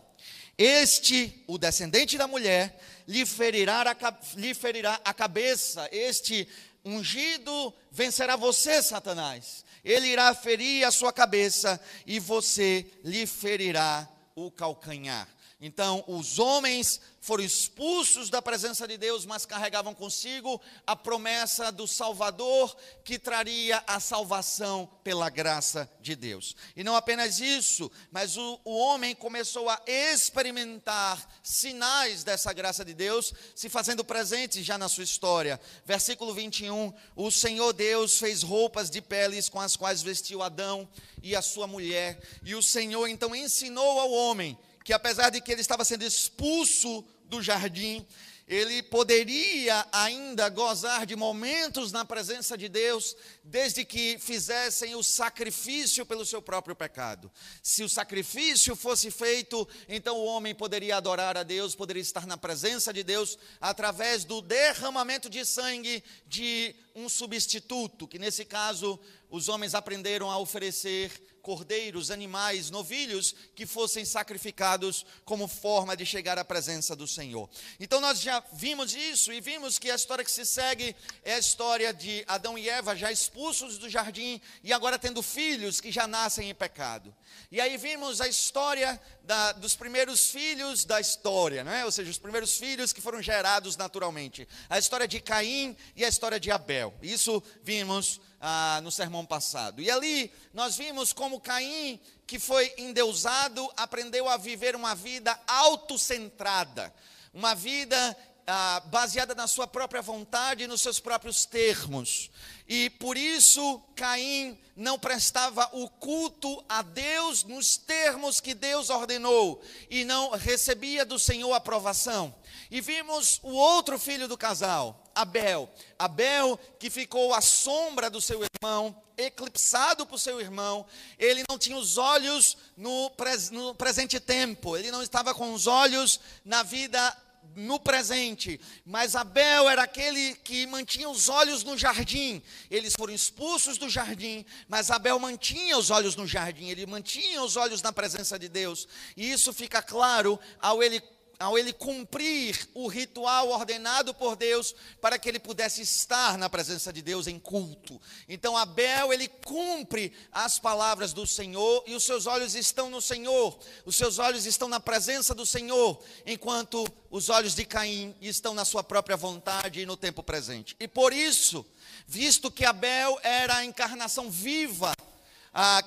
Este, 0.57 1.43
o 1.47 1.57
descendente 1.57 2.17
da 2.17 2.27
mulher, 2.27 2.79
lhe 3.07 3.25
ferirá 3.25 3.81
a, 3.81 4.17
lhe 4.35 4.53
ferirá 4.53 4.99
a 5.03 5.13
cabeça. 5.13 5.87
Este 5.91 6.47
ungido 6.83 7.73
vencerá 7.91 8.35
você, 8.35 8.81
Satanás. 8.81 9.63
Ele 9.83 10.07
irá 10.07 10.33
ferir 10.33 10.85
a 10.85 10.91
sua 10.91 11.11
cabeça 11.13 11.79
e 12.05 12.19
você 12.19 12.85
lhe 13.03 13.27
ferirá 13.27 14.09
o 14.35 14.49
calcanhar. 14.49 15.27
Então, 15.59 16.03
os 16.07 16.39
homens 16.39 16.99
foram 17.23 17.41
expulsos 17.41 18.29
da 18.29 18.41
presença 18.41 18.85
de 18.85 18.97
Deus, 18.97 19.25
mas 19.25 19.45
carregavam 19.45 19.93
consigo 19.93 20.59
a 20.85 20.93
promessa 20.93 21.71
do 21.71 21.87
Salvador 21.87 22.75
que 23.01 23.17
traria 23.17 23.81
a 23.87 23.97
salvação 24.01 24.89
pela 25.05 25.29
graça 25.29 25.89
de 26.01 26.17
Deus. 26.17 26.53
E 26.75 26.83
não 26.83 26.97
apenas 26.97 27.39
isso, 27.39 27.89
mas 28.11 28.35
o, 28.35 28.59
o 28.65 28.77
homem 28.77 29.15
começou 29.15 29.69
a 29.69 29.81
experimentar 29.87 31.25
sinais 31.41 32.25
dessa 32.25 32.51
graça 32.51 32.83
de 32.83 32.93
Deus, 32.93 33.33
se 33.55 33.69
fazendo 33.69 34.03
presentes 34.03 34.65
já 34.65 34.77
na 34.77 34.89
sua 34.89 35.05
história. 35.05 35.61
Versículo 35.85 36.33
21: 36.33 36.93
O 37.15 37.31
Senhor 37.31 37.71
Deus 37.71 38.19
fez 38.19 38.43
roupas 38.43 38.89
de 38.89 38.99
peles 39.01 39.47
com 39.47 39.61
as 39.61 39.77
quais 39.77 40.01
vestiu 40.01 40.43
Adão 40.43 40.89
e 41.21 41.37
a 41.37 41.41
sua 41.41 41.67
mulher, 41.67 42.21
e 42.43 42.53
o 42.53 42.61
Senhor 42.61 43.07
então 43.07 43.33
ensinou 43.33 43.97
ao 43.97 44.11
homem 44.11 44.59
que 44.83 44.91
apesar 44.91 45.29
de 45.29 45.39
que 45.39 45.51
ele 45.51 45.61
estava 45.61 45.85
sendo 45.85 46.03
expulso 46.03 47.03
do 47.33 47.41
jardim, 47.41 48.05
ele 48.47 48.83
poderia 48.83 49.87
ainda 49.91 50.49
gozar 50.49 51.05
de 51.05 51.15
momentos 51.15 51.91
na 51.91 52.05
presença 52.05 52.55
de 52.55 52.69
Deus, 52.69 53.15
desde 53.43 53.83
que 53.83 54.19
fizessem 54.19 54.95
o 54.95 55.01
sacrifício 55.01 56.05
pelo 56.05 56.25
seu 56.25 56.41
próprio 56.41 56.75
pecado. 56.75 57.31
Se 57.63 57.83
o 57.83 57.89
sacrifício 57.89 58.75
fosse 58.75 59.09
feito, 59.09 59.67
então 59.89 60.17
o 60.17 60.25
homem 60.25 60.53
poderia 60.53 60.97
adorar 60.97 61.35
a 61.37 61.43
Deus, 61.43 61.73
poderia 61.73 62.01
estar 62.01 62.27
na 62.27 62.37
presença 62.37 62.93
de 62.93 63.03
Deus 63.03 63.37
através 63.59 64.23
do 64.23 64.41
derramamento 64.41 65.29
de 65.29 65.43
sangue 65.43 66.03
de 66.27 66.75
um 66.95 67.09
substituto, 67.09 68.07
que 68.07 68.19
nesse 68.19 68.45
caso 68.45 68.99
os 69.29 69.49
homens 69.49 69.73
aprenderam 69.73 70.29
a 70.29 70.37
oferecer 70.37 71.11
cordeiros, 71.41 72.09
animais, 72.09 72.69
novilhos 72.69 73.35
que 73.53 73.65
fossem 73.65 74.05
sacrificados 74.05 75.05
como 75.25 75.45
forma 75.45 75.97
de 75.97 76.05
chegar 76.05 76.37
à 76.37 76.45
presença 76.45 76.95
do 76.95 77.05
Senhor. 77.05 77.49
Então 77.79 77.99
nós 77.99 78.21
já 78.21 78.41
vimos 78.53 78.95
isso 78.95 79.33
e 79.33 79.41
vimos 79.41 79.77
que 79.77 79.91
a 79.91 79.95
história 79.95 80.23
que 80.23 80.31
se 80.31 80.45
segue 80.45 80.95
é 81.21 81.33
a 81.33 81.39
história 81.39 81.93
de 81.93 82.23
Adão 82.27 82.57
e 82.57 82.69
Eva 82.69 82.95
já 82.95 83.11
expulsos 83.11 83.77
do 83.77 83.89
jardim 83.89 84.39
e 84.63 84.71
agora 84.71 84.97
tendo 84.97 85.21
filhos 85.21 85.81
que 85.81 85.91
já 85.91 86.07
nascem 86.07 86.49
em 86.49 86.55
pecado. 86.55 87.13
E 87.51 87.59
aí 87.59 87.75
vimos 87.75 88.21
a 88.21 88.27
história 88.27 88.99
da, 89.23 89.53
dos 89.53 89.75
primeiros 89.75 90.29
filhos 90.29 90.83
da 90.83 90.99
história, 90.99 91.63
né? 91.63 91.85
ou 91.85 91.91
seja, 91.91 92.11
os 92.11 92.17
primeiros 92.17 92.57
filhos 92.57 92.91
que 92.91 93.01
foram 93.01 93.21
gerados 93.21 93.77
naturalmente. 93.77 94.47
A 94.69 94.77
história 94.77 95.07
de 95.07 95.19
Caim 95.19 95.75
e 95.95 96.03
a 96.03 96.09
história 96.09 96.39
de 96.39 96.51
Abel. 96.51 96.93
Isso 97.01 97.41
vimos 97.63 98.19
ah, 98.41 98.81
no 98.83 98.91
sermão 98.91 99.25
passado. 99.25 99.81
E 99.81 99.89
ali 99.89 100.31
nós 100.53 100.75
vimos 100.75 101.13
como 101.13 101.39
Caim, 101.39 101.99
que 102.27 102.37
foi 102.37 102.73
endeusado, 102.77 103.71
aprendeu 103.77 104.27
a 104.27 104.35
viver 104.35 104.75
uma 104.75 104.93
vida 104.93 105.39
autocentrada, 105.47 106.93
uma 107.33 107.55
vida 107.55 108.17
ah, 108.45 108.81
baseada 108.87 109.33
na 109.33 109.47
sua 109.47 109.65
própria 109.65 110.01
vontade 110.01 110.63
e 110.63 110.67
nos 110.67 110.81
seus 110.81 110.99
próprios 110.99 111.45
termos. 111.45 112.29
E 112.67 112.89
por 112.91 113.17
isso 113.17 113.81
Caim 113.95 114.57
não 114.75 114.97
prestava 114.97 115.69
o 115.73 115.89
culto 115.89 116.63
a 116.67 116.81
Deus 116.81 117.43
nos 117.43 117.77
termos 117.77 118.39
que 118.39 118.53
Deus 118.53 118.89
ordenou 118.89 119.61
e 119.89 120.03
não 120.03 120.31
recebia 120.31 121.05
do 121.05 121.19
Senhor 121.19 121.53
aprovação. 121.53 122.33
E 122.71 122.81
vimos 122.81 123.39
o 123.43 123.51
outro 123.51 123.99
filho 123.99 124.27
do 124.27 124.37
casal, 124.37 125.03
Abel. 125.13 125.69
Abel 125.99 126.59
que 126.79 126.89
ficou 126.89 127.33
à 127.33 127.41
sombra 127.41 128.09
do 128.09 128.21
seu 128.21 128.41
irmão, 128.43 128.95
eclipsado 129.17 130.05
por 130.05 130.17
seu 130.17 130.39
irmão, 130.39 130.85
ele 131.19 131.43
não 131.47 131.59
tinha 131.59 131.77
os 131.77 131.97
olhos 131.97 132.57
no, 132.75 133.11
pres 133.11 133.51
no 133.51 133.75
presente 133.75 134.19
tempo, 134.19 134.75
ele 134.75 134.89
não 134.89 135.03
estava 135.03 135.35
com 135.35 135.53
os 135.53 135.67
olhos 135.67 136.19
na 136.43 136.63
vida 136.63 137.15
no 137.55 137.79
presente, 137.79 138.59
mas 138.85 139.15
Abel 139.15 139.69
era 139.69 139.83
aquele 139.83 140.35
que 140.43 140.65
mantinha 140.67 141.09
os 141.09 141.29
olhos 141.29 141.63
no 141.63 141.77
jardim. 141.77 142.41
Eles 142.69 142.93
foram 142.97 143.13
expulsos 143.13 143.77
do 143.77 143.89
jardim, 143.89 144.45
mas 144.67 144.91
Abel 144.91 145.19
mantinha 145.19 145.77
os 145.77 145.89
olhos 145.89 146.15
no 146.15 146.27
jardim, 146.27 146.69
ele 146.69 146.85
mantinha 146.85 147.41
os 147.43 147.55
olhos 147.55 147.81
na 147.81 147.91
presença 147.91 148.37
de 148.37 148.49
Deus. 148.49 148.87
E 149.15 149.31
isso 149.31 149.53
fica 149.53 149.81
claro 149.81 150.39
ao 150.59 150.81
ele 150.81 151.01
ao 151.43 151.57
ele 151.57 151.73
cumprir 151.73 152.69
o 152.73 152.87
ritual 152.87 153.49
ordenado 153.49 154.13
por 154.13 154.37
Deus 154.37 154.73
para 155.01 155.19
que 155.19 155.27
ele 155.27 155.39
pudesse 155.39 155.81
estar 155.81 156.37
na 156.37 156.49
presença 156.49 156.93
de 156.93 157.01
Deus 157.01 157.27
em 157.27 157.37
culto. 157.37 157.99
Então 158.29 158.55
Abel, 158.55 159.11
ele 159.11 159.27
cumpre 159.27 160.13
as 160.31 160.57
palavras 160.57 161.11
do 161.11 161.27
Senhor 161.27 161.83
e 161.85 161.95
os 161.95 162.05
seus 162.05 162.27
olhos 162.27 162.55
estão 162.55 162.89
no 162.89 163.01
Senhor, 163.01 163.59
os 163.85 163.97
seus 163.97 164.19
olhos 164.19 164.45
estão 164.45 164.69
na 164.69 164.79
presença 164.79 165.35
do 165.35 165.45
Senhor, 165.45 166.01
enquanto 166.25 166.87
os 167.11 167.27
olhos 167.27 167.53
de 167.53 167.65
Caim 167.65 168.15
estão 168.21 168.53
na 168.53 168.63
sua 168.63 168.81
própria 168.81 169.17
vontade 169.17 169.81
e 169.81 169.85
no 169.85 169.97
tempo 169.97 170.23
presente. 170.23 170.77
E 170.79 170.87
por 170.87 171.11
isso, 171.11 171.65
visto 172.07 172.49
que 172.49 172.63
Abel 172.63 173.19
era 173.21 173.57
a 173.57 173.65
encarnação 173.65 174.31
viva 174.31 174.93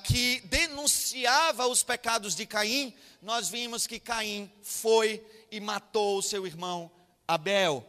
que 0.03 0.39
denunciava 0.41 1.67
os 1.67 1.83
pecados 1.83 2.35
de 2.35 2.45
Caim, 2.45 2.93
nós 3.21 3.49
vimos 3.49 3.87
que 3.87 3.99
Caim 3.99 4.49
foi 4.61 5.21
e 5.57 5.59
matou 5.59 6.19
o 6.19 6.21
seu 6.21 6.45
irmão 6.45 6.91
Abel. 7.27 7.83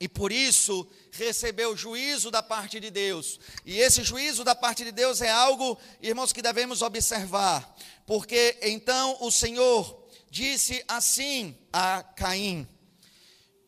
e 0.00 0.08
por 0.08 0.32
isso 0.32 0.88
recebeu 1.12 1.76
juízo 1.76 2.28
da 2.28 2.42
parte 2.42 2.80
de 2.80 2.90
Deus. 2.90 3.38
E 3.64 3.78
esse 3.78 4.02
juízo 4.02 4.42
da 4.42 4.54
parte 4.54 4.82
de 4.82 4.90
Deus 4.90 5.20
é 5.20 5.30
algo, 5.30 5.78
irmãos, 6.00 6.32
que 6.32 6.42
devemos 6.42 6.82
observar, 6.82 7.76
porque 8.04 8.58
então 8.62 9.16
o 9.20 9.30
Senhor 9.30 10.08
disse 10.28 10.82
assim 10.88 11.56
a 11.72 12.02
Caim, 12.02 12.66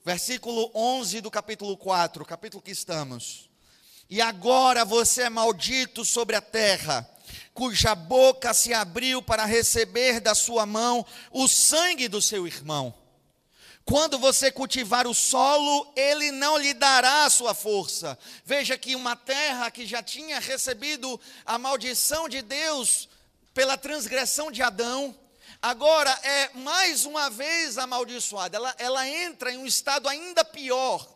versículo 0.04 0.72
11 0.74 1.20
do 1.20 1.30
capítulo 1.30 1.76
4, 1.76 2.24
capítulo 2.24 2.62
que 2.62 2.72
estamos. 2.72 3.48
E 4.10 4.20
agora 4.20 4.84
você 4.84 5.22
é 5.22 5.30
maldito 5.30 6.04
sobre 6.04 6.34
a 6.34 6.40
terra, 6.40 7.08
cuja 7.52 7.94
boca 7.94 8.52
se 8.52 8.74
abriu 8.74 9.22
para 9.22 9.44
receber 9.44 10.18
da 10.18 10.34
sua 10.34 10.66
mão 10.66 11.06
o 11.30 11.46
sangue 11.46 12.08
do 12.08 12.20
seu 12.20 12.46
irmão. 12.46 13.03
Quando 13.84 14.18
você 14.18 14.50
cultivar 14.50 15.06
o 15.06 15.14
solo, 15.14 15.92
ele 15.94 16.30
não 16.30 16.56
lhe 16.56 16.72
dará 16.72 17.26
a 17.26 17.30
sua 17.30 17.52
força. 17.52 18.18
Veja 18.42 18.78
que 18.78 18.96
uma 18.96 19.14
terra 19.14 19.70
que 19.70 19.86
já 19.86 20.02
tinha 20.02 20.40
recebido 20.40 21.20
a 21.44 21.58
maldição 21.58 22.26
de 22.26 22.40
Deus 22.40 23.10
pela 23.52 23.76
transgressão 23.76 24.50
de 24.50 24.62
Adão, 24.62 25.14
agora 25.60 26.10
é 26.22 26.50
mais 26.54 27.04
uma 27.04 27.28
vez 27.28 27.76
amaldiçoada. 27.76 28.56
Ela, 28.56 28.74
ela 28.78 29.06
entra 29.06 29.52
em 29.52 29.58
um 29.58 29.66
estado 29.66 30.08
ainda 30.08 30.42
pior, 30.46 31.06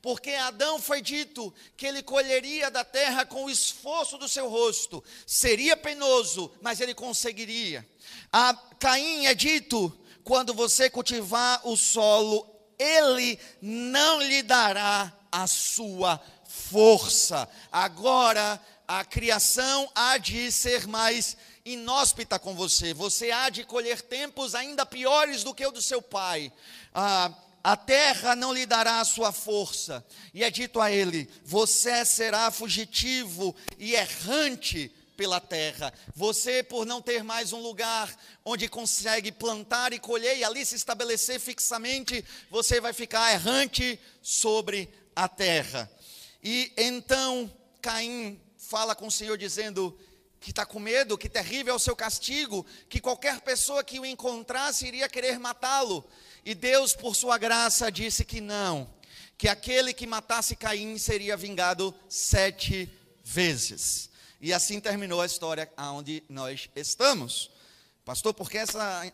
porque 0.00 0.30
Adão 0.30 0.80
foi 0.80 1.02
dito 1.02 1.54
que 1.76 1.86
ele 1.86 2.02
colheria 2.02 2.70
da 2.70 2.84
terra 2.84 3.26
com 3.26 3.44
o 3.44 3.50
esforço 3.50 4.16
do 4.16 4.28
seu 4.30 4.48
rosto. 4.48 5.04
Seria 5.26 5.76
penoso, 5.76 6.50
mas 6.62 6.80
ele 6.80 6.94
conseguiria. 6.94 7.86
A 8.32 8.54
Caim 8.78 9.26
é 9.26 9.34
dito 9.34 9.92
quando 10.24 10.54
você 10.54 10.88
cultivar 10.88 11.60
o 11.64 11.76
solo, 11.76 12.50
ele 12.78 13.38
não 13.60 14.20
lhe 14.22 14.42
dará 14.42 15.12
a 15.30 15.46
sua 15.46 16.20
força. 16.48 17.48
Agora, 17.70 18.60
a 18.88 19.04
criação 19.04 19.88
há 19.94 20.16
de 20.18 20.50
ser 20.50 20.86
mais 20.86 21.36
inóspita 21.64 22.38
com 22.38 22.54
você. 22.54 22.94
Você 22.94 23.30
há 23.30 23.50
de 23.50 23.64
colher 23.64 24.00
tempos 24.00 24.54
ainda 24.54 24.86
piores 24.86 25.44
do 25.44 25.54
que 25.54 25.66
o 25.66 25.70
do 25.70 25.82
seu 25.82 26.00
pai. 26.00 26.52
Ah, 26.94 27.30
a 27.62 27.76
terra 27.76 28.36
não 28.36 28.52
lhe 28.52 28.66
dará 28.66 29.00
a 29.00 29.04
sua 29.04 29.32
força. 29.32 30.04
E 30.32 30.42
é 30.44 30.50
dito 30.50 30.80
a 30.80 30.90
ele: 30.90 31.30
você 31.44 32.04
será 32.04 32.50
fugitivo 32.50 33.54
e 33.78 33.94
errante 33.94 34.90
pela 35.16 35.40
terra. 35.40 35.92
Você, 36.14 36.62
por 36.62 36.84
não 36.84 37.00
ter 37.00 37.22
mais 37.22 37.52
um 37.52 37.60
lugar 37.60 38.14
onde 38.44 38.68
consegue 38.68 39.32
plantar 39.32 39.92
e 39.92 39.98
colher 39.98 40.36
e 40.36 40.44
ali 40.44 40.64
se 40.64 40.74
estabelecer 40.74 41.40
fixamente, 41.40 42.24
você 42.50 42.80
vai 42.80 42.92
ficar 42.92 43.32
errante 43.32 43.98
sobre 44.22 44.88
a 45.14 45.28
terra. 45.28 45.90
E 46.42 46.72
então 46.76 47.50
Caim 47.80 48.40
fala 48.58 48.94
com 48.94 49.06
o 49.06 49.10
Senhor 49.10 49.36
dizendo 49.38 49.98
que 50.40 50.50
está 50.50 50.66
com 50.66 50.78
medo, 50.78 51.16
que 51.16 51.28
terrível 51.28 51.72
é 51.72 51.76
o 51.76 51.80
seu 51.80 51.96
castigo, 51.96 52.66
que 52.86 53.00
qualquer 53.00 53.40
pessoa 53.40 53.82
que 53.82 53.98
o 53.98 54.04
encontrasse 54.04 54.86
iria 54.86 55.08
querer 55.08 55.38
matá-lo. 55.38 56.04
E 56.44 56.54
Deus, 56.54 56.94
por 56.94 57.16
sua 57.16 57.38
graça, 57.38 57.90
disse 57.90 58.26
que 58.26 58.42
não, 58.42 58.92
que 59.38 59.48
aquele 59.48 59.94
que 59.94 60.06
matasse 60.06 60.54
Caim 60.54 60.98
seria 60.98 61.34
vingado 61.34 61.94
sete 62.10 62.92
vezes. 63.24 64.10
E 64.44 64.52
assim 64.52 64.78
terminou 64.78 65.22
a 65.22 65.24
história 65.24 65.72
onde 65.78 66.22
nós 66.28 66.68
estamos. 66.76 67.50
Pastor, 68.04 68.34
por 68.34 68.50
que 68.50 68.58
essa, 68.58 69.10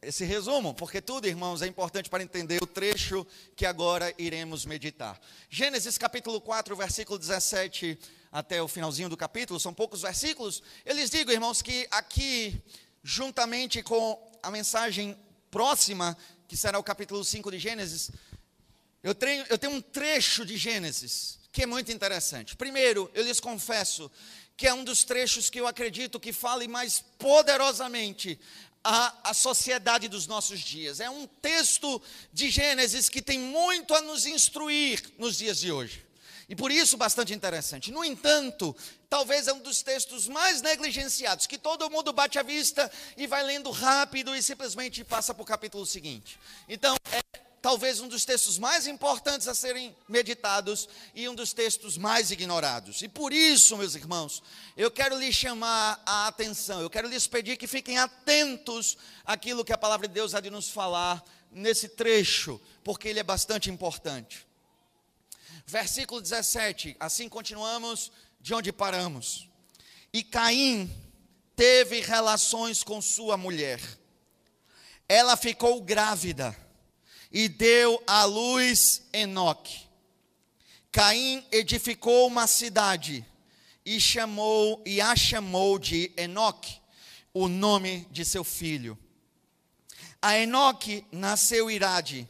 esse 0.00 0.24
resumo? 0.24 0.72
Porque 0.72 1.00
tudo, 1.02 1.26
irmãos, 1.26 1.60
é 1.60 1.66
importante 1.66 2.08
para 2.08 2.22
entender 2.22 2.62
o 2.62 2.66
trecho 2.68 3.26
que 3.56 3.66
agora 3.66 4.14
iremos 4.16 4.64
meditar. 4.64 5.20
Gênesis 5.48 5.98
capítulo 5.98 6.40
4, 6.40 6.76
versículo 6.76 7.18
17 7.18 7.98
até 8.30 8.62
o 8.62 8.68
finalzinho 8.68 9.08
do 9.08 9.16
capítulo, 9.16 9.58
são 9.58 9.74
poucos 9.74 10.02
versículos. 10.02 10.62
Eu 10.84 10.94
lhes 10.94 11.10
digo, 11.10 11.32
irmãos, 11.32 11.60
que 11.60 11.88
aqui, 11.90 12.62
juntamente 13.02 13.82
com 13.82 14.24
a 14.40 14.52
mensagem 14.52 15.18
próxima, 15.50 16.16
que 16.46 16.56
será 16.56 16.78
o 16.78 16.84
capítulo 16.84 17.24
5 17.24 17.50
de 17.50 17.58
Gênesis, 17.58 18.12
eu 19.02 19.16
tenho, 19.16 19.44
eu 19.50 19.58
tenho 19.58 19.72
um 19.72 19.80
trecho 19.80 20.46
de 20.46 20.56
Gênesis 20.56 21.40
que 21.52 21.62
é 21.62 21.66
muito 21.66 21.90
interessante. 21.90 22.56
Primeiro, 22.56 23.10
eu 23.14 23.24
lhes 23.24 23.40
confesso 23.40 24.10
que 24.60 24.68
é 24.68 24.74
um 24.74 24.84
dos 24.84 25.04
trechos 25.04 25.48
que 25.48 25.58
eu 25.58 25.66
acredito 25.66 26.20
que 26.20 26.34
fale 26.34 26.68
mais 26.68 27.02
poderosamente 27.18 28.38
a, 28.84 29.30
a 29.30 29.32
sociedade 29.32 30.06
dos 30.06 30.26
nossos 30.26 30.60
dias. 30.60 31.00
É 31.00 31.08
um 31.08 31.26
texto 31.26 31.98
de 32.30 32.50
Gênesis 32.50 33.08
que 33.08 33.22
tem 33.22 33.38
muito 33.38 33.94
a 33.94 34.02
nos 34.02 34.26
instruir 34.26 35.02
nos 35.16 35.38
dias 35.38 35.60
de 35.60 35.72
hoje. 35.72 36.04
E 36.46 36.54
por 36.54 36.70
isso 36.70 36.98
bastante 36.98 37.32
interessante. 37.32 37.90
No 37.90 38.04
entanto, 38.04 38.76
talvez 39.08 39.48
é 39.48 39.52
um 39.54 39.60
dos 39.60 39.80
textos 39.80 40.28
mais 40.28 40.60
negligenciados, 40.60 41.46
que 41.46 41.56
todo 41.56 41.88
mundo 41.88 42.12
bate 42.12 42.38
a 42.38 42.42
vista 42.42 42.92
e 43.16 43.26
vai 43.26 43.42
lendo 43.42 43.70
rápido 43.70 44.36
e 44.36 44.42
simplesmente 44.42 45.02
passa 45.02 45.32
para 45.32 45.42
o 45.42 45.46
capítulo 45.46 45.86
seguinte. 45.86 46.38
Então, 46.68 46.94
é 47.10 47.40
talvez 47.60 48.00
um 48.00 48.08
dos 48.08 48.24
textos 48.24 48.58
mais 48.58 48.86
importantes 48.86 49.46
a 49.46 49.54
serem 49.54 49.94
meditados 50.08 50.88
e 51.14 51.28
um 51.28 51.34
dos 51.34 51.52
textos 51.52 51.98
mais 51.98 52.30
ignorados. 52.30 53.02
E 53.02 53.08
por 53.08 53.32
isso, 53.32 53.76
meus 53.76 53.94
irmãos, 53.94 54.42
eu 54.76 54.90
quero 54.90 55.18
lhes 55.18 55.34
chamar 55.34 56.02
a 56.06 56.26
atenção, 56.26 56.80
eu 56.80 56.90
quero 56.90 57.08
lhes 57.08 57.26
pedir 57.26 57.56
que 57.56 57.66
fiquem 57.66 57.98
atentos 57.98 58.96
àquilo 59.24 59.64
que 59.64 59.72
a 59.72 59.78
palavra 59.78 60.08
de 60.08 60.14
Deus 60.14 60.34
há 60.34 60.40
de 60.40 60.50
nos 60.50 60.68
falar 60.68 61.22
nesse 61.50 61.88
trecho, 61.88 62.60
porque 62.82 63.08
ele 63.08 63.20
é 63.20 63.24
bastante 63.24 63.70
importante. 63.70 64.46
Versículo 65.66 66.20
17, 66.20 66.96
assim 66.98 67.28
continuamos 67.28 68.10
de 68.40 68.54
onde 68.54 68.72
paramos. 68.72 69.48
E 70.12 70.22
Caim 70.24 70.90
teve 71.54 72.00
relações 72.00 72.82
com 72.82 73.02
sua 73.02 73.36
mulher. 73.36 73.80
Ela 75.08 75.36
ficou 75.36 75.80
grávida 75.82 76.56
e 77.30 77.48
deu 77.48 78.02
à 78.06 78.24
luz 78.24 79.02
Enoque. 79.12 79.88
Caim 80.92 81.44
edificou 81.52 82.26
uma 82.26 82.46
cidade 82.46 83.24
e 83.86 84.00
chamou 84.00 84.82
e 84.84 85.00
a 85.00 85.14
chamou 85.14 85.78
de 85.78 86.12
Enoque, 86.16 86.80
o 87.32 87.48
nome 87.48 88.06
de 88.10 88.24
seu 88.24 88.42
filho. 88.42 88.98
A 90.20 90.36
Enoque 90.36 91.04
nasceu 91.12 91.70
Irade. 91.70 92.28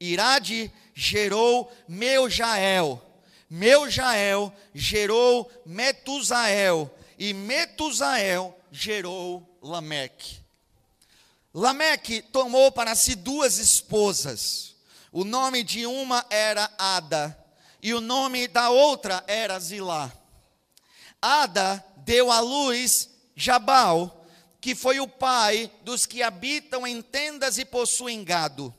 Irade 0.00 0.70
gerou 0.94 1.72
Meujael. 1.88 3.00
Meujael 3.48 4.52
gerou 4.74 5.50
Metusael 5.64 6.92
e 7.18 7.32
Metusael 7.32 8.58
gerou 8.70 9.58
Lameque. 9.62 10.41
Lameque 11.54 12.22
tomou 12.22 12.72
para 12.72 12.94
si 12.94 13.14
duas 13.14 13.58
esposas. 13.58 14.74
O 15.10 15.24
nome 15.24 15.62
de 15.62 15.84
uma 15.84 16.24
era 16.30 16.70
Ada 16.78 17.38
e 17.82 17.92
o 17.92 18.00
nome 18.00 18.48
da 18.48 18.70
outra 18.70 19.22
era 19.26 19.58
Zilá. 19.58 20.10
Ada 21.20 21.84
deu 21.98 22.30
à 22.30 22.40
luz 22.40 23.10
Jabal, 23.36 24.26
que 24.60 24.74
foi 24.74 25.00
o 25.00 25.08
pai 25.08 25.70
dos 25.82 26.06
que 26.06 26.22
habitam 26.22 26.86
em 26.86 27.02
tendas 27.02 27.58
e 27.58 27.64
possuem 27.64 28.24
gado. 28.24 28.74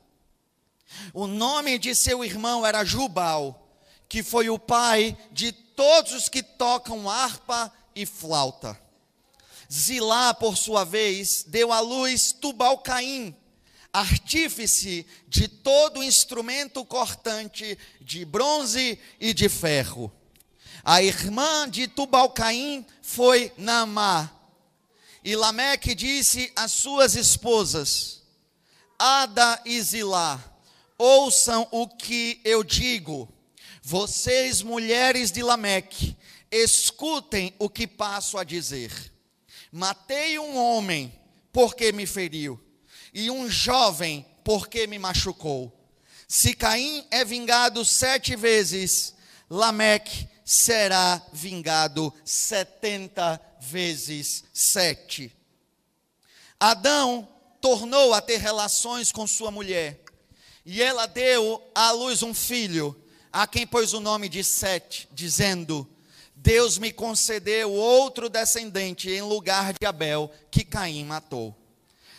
O 1.13 1.27
nome 1.27 1.77
de 1.77 1.93
seu 1.93 2.23
irmão 2.23 2.65
era 2.65 2.83
Jubal, 2.83 3.77
que 4.07 4.23
foi 4.23 4.49
o 4.49 4.57
pai 4.57 5.17
de 5.31 5.51
todos 5.51 6.13
os 6.13 6.29
que 6.29 6.41
tocam 6.41 7.09
harpa 7.09 7.71
e 7.95 8.05
flauta. 8.05 8.79
Zilá, 9.73 10.35
por 10.35 10.55
sua 10.55 10.83
vez, 10.83 11.43
deu 11.47 11.71
à 11.71 11.79
luz 11.79 12.31
Tubal-Caim, 12.31 13.35
artífice 13.91 15.03
de 15.27 15.47
todo 15.47 16.03
instrumento 16.03 16.85
cortante 16.85 17.75
de 17.99 18.23
bronze 18.23 18.99
e 19.19 19.33
de 19.33 19.49
ferro. 19.49 20.13
A 20.83 21.01
irmã 21.01 21.67
de 21.67 21.87
Tubal-Caim 21.87 22.85
foi 23.01 23.51
Naamá. 23.57 24.31
E 25.23 25.35
Lameque 25.35 25.95
disse 25.95 26.51
às 26.55 26.71
suas 26.71 27.15
esposas: 27.15 28.21
Ada 28.99 29.59
e 29.65 29.81
Zilá, 29.81 30.39
ouçam 30.99 31.67
o 31.71 31.87
que 31.87 32.39
eu 32.45 32.63
digo. 32.63 33.27
Vocês, 33.81 34.61
mulheres 34.61 35.31
de 35.31 35.41
Lameque, 35.41 36.15
escutem 36.51 37.55
o 37.57 37.67
que 37.67 37.87
passo 37.87 38.37
a 38.37 38.43
dizer. 38.43 39.12
Matei 39.75 40.37
um 40.37 40.55
homem 40.55 41.11
porque 41.51 41.91
me 41.91 42.05
feriu, 42.05 42.63
e 43.11 43.31
um 43.31 43.49
jovem 43.49 44.23
porque 44.43 44.85
me 44.85 44.99
machucou. 44.99 45.75
Se 46.27 46.53
Caim 46.53 47.03
é 47.09 47.25
vingado 47.25 47.83
sete 47.83 48.35
vezes, 48.35 49.15
Lameque 49.49 50.29
será 50.45 51.19
vingado 51.33 52.13
setenta 52.23 53.41
vezes 53.59 54.43
sete. 54.53 55.35
Adão 56.59 57.27
tornou 57.59 58.13
a 58.13 58.21
ter 58.21 58.37
relações 58.37 59.11
com 59.11 59.25
sua 59.25 59.49
mulher, 59.49 60.03
e 60.63 60.83
ela 60.83 61.07
deu 61.07 61.59
à 61.73 61.89
luz 61.89 62.21
um 62.21 62.31
filho, 62.31 62.95
a 63.31 63.47
quem 63.47 63.65
pôs 63.65 63.91
o 63.93 63.99
nome 63.99 64.29
de 64.29 64.43
Sete, 64.43 65.09
dizendo: 65.11 65.89
Deus 66.43 66.77
me 66.77 66.91
concedeu 66.91 67.71
outro 67.71 68.27
descendente 68.27 69.09
em 69.09 69.21
lugar 69.21 69.71
de 69.71 69.85
Abel, 69.87 70.29
que 70.51 70.65
Caim 70.65 71.05
matou. 71.05 71.55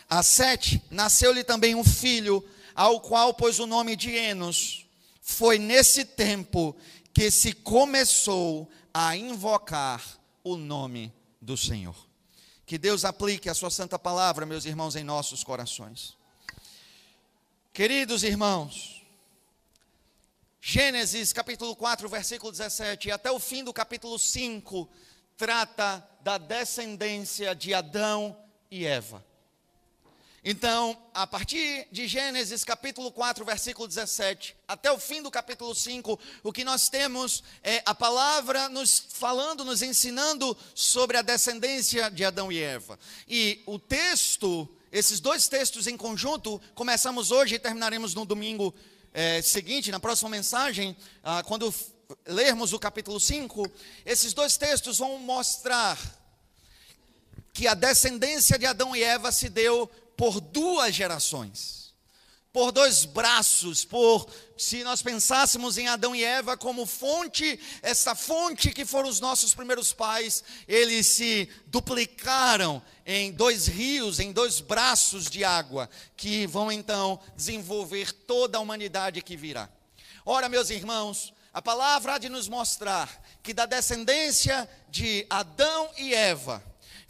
A 0.08 0.22
Sete 0.22 0.82
nasceu-lhe 0.90 1.44
também 1.44 1.74
um 1.74 1.84
filho, 1.84 2.42
ao 2.74 3.02
qual 3.02 3.34
pôs 3.34 3.58
o 3.58 3.66
nome 3.66 3.94
de 3.94 4.10
Enos. 4.16 4.86
Foi 5.20 5.58
nesse 5.58 6.06
tempo 6.06 6.74
que 7.12 7.30
se 7.30 7.52
começou 7.52 8.66
a 8.94 9.14
invocar 9.14 10.02
o 10.42 10.56
nome 10.56 11.12
do 11.38 11.54
Senhor. 11.54 11.94
Que 12.64 12.78
Deus 12.78 13.04
aplique 13.04 13.50
a 13.50 13.54
sua 13.54 13.68
santa 13.68 13.98
palavra, 13.98 14.46
meus 14.46 14.64
irmãos, 14.64 14.96
em 14.96 15.04
nossos 15.04 15.44
corações. 15.44 16.16
Queridos 17.74 18.22
irmãos, 18.22 19.03
Gênesis 20.66 21.30
capítulo 21.30 21.76
4, 21.76 22.08
versículo 22.08 22.50
17, 22.50 23.08
e 23.08 23.12
até 23.12 23.30
o 23.30 23.38
fim 23.38 23.62
do 23.62 23.70
capítulo 23.70 24.18
5, 24.18 24.88
trata 25.36 26.02
da 26.22 26.38
descendência 26.38 27.54
de 27.54 27.74
Adão 27.74 28.34
e 28.70 28.86
Eva. 28.86 29.22
Então, 30.42 30.96
a 31.12 31.26
partir 31.26 31.86
de 31.92 32.08
Gênesis 32.08 32.64
capítulo 32.64 33.12
4, 33.12 33.44
versículo 33.44 33.86
17, 33.86 34.56
até 34.66 34.90
o 34.90 34.98
fim 34.98 35.20
do 35.20 35.30
capítulo 35.30 35.74
5, 35.74 36.18
o 36.42 36.50
que 36.50 36.64
nós 36.64 36.88
temos 36.88 37.44
é 37.62 37.82
a 37.84 37.94
palavra 37.94 38.70
nos 38.70 39.04
falando, 39.10 39.66
nos 39.66 39.82
ensinando 39.82 40.56
sobre 40.74 41.18
a 41.18 41.22
descendência 41.22 42.10
de 42.10 42.24
Adão 42.24 42.50
e 42.50 42.58
Eva. 42.58 42.98
E 43.28 43.62
o 43.66 43.78
texto, 43.78 44.66
esses 44.90 45.20
dois 45.20 45.46
textos 45.46 45.86
em 45.86 45.96
conjunto, 45.98 46.58
começamos 46.74 47.30
hoje 47.30 47.56
e 47.56 47.58
terminaremos 47.58 48.14
no 48.14 48.24
domingo 48.24 48.74
é, 49.14 49.40
seguinte, 49.40 49.92
na 49.92 50.00
próxima 50.00 50.28
mensagem, 50.28 50.96
ah, 51.22 51.40
quando 51.44 51.72
lermos 52.26 52.72
o 52.72 52.80
capítulo 52.80 53.20
5, 53.20 53.64
esses 54.04 54.32
dois 54.32 54.56
textos 54.56 54.98
vão 54.98 55.18
mostrar 55.20 55.96
que 57.52 57.68
a 57.68 57.74
descendência 57.74 58.58
de 58.58 58.66
Adão 58.66 58.94
e 58.94 59.04
Eva 59.04 59.30
se 59.30 59.48
deu 59.48 59.86
por 60.16 60.40
duas 60.40 60.92
gerações, 60.92 61.83
por 62.54 62.70
dois 62.70 63.04
braços, 63.04 63.84
por 63.84 64.30
se 64.56 64.84
nós 64.84 65.02
pensássemos 65.02 65.76
em 65.76 65.88
Adão 65.88 66.14
e 66.14 66.22
Eva 66.22 66.56
como 66.56 66.86
fonte, 66.86 67.58
essa 67.82 68.14
fonte 68.14 68.70
que 68.70 68.84
foram 68.84 69.08
os 69.08 69.18
nossos 69.18 69.52
primeiros 69.52 69.92
pais, 69.92 70.44
eles 70.68 71.08
se 71.08 71.48
duplicaram 71.66 72.80
em 73.04 73.32
dois 73.32 73.66
rios, 73.66 74.20
em 74.20 74.30
dois 74.30 74.60
braços 74.60 75.28
de 75.28 75.42
água, 75.42 75.90
que 76.16 76.46
vão 76.46 76.70
então 76.70 77.18
desenvolver 77.34 78.12
toda 78.12 78.56
a 78.56 78.60
humanidade 78.60 79.20
que 79.20 79.36
virá. 79.36 79.68
Ora, 80.24 80.48
meus 80.48 80.70
irmãos, 80.70 81.34
a 81.52 81.60
palavra 81.60 82.14
há 82.14 82.18
de 82.18 82.28
nos 82.28 82.46
mostrar 82.46 83.20
que 83.42 83.52
da 83.52 83.66
descendência 83.66 84.70
de 84.88 85.26
Adão 85.28 85.90
e 85.98 86.14
Eva, 86.14 86.62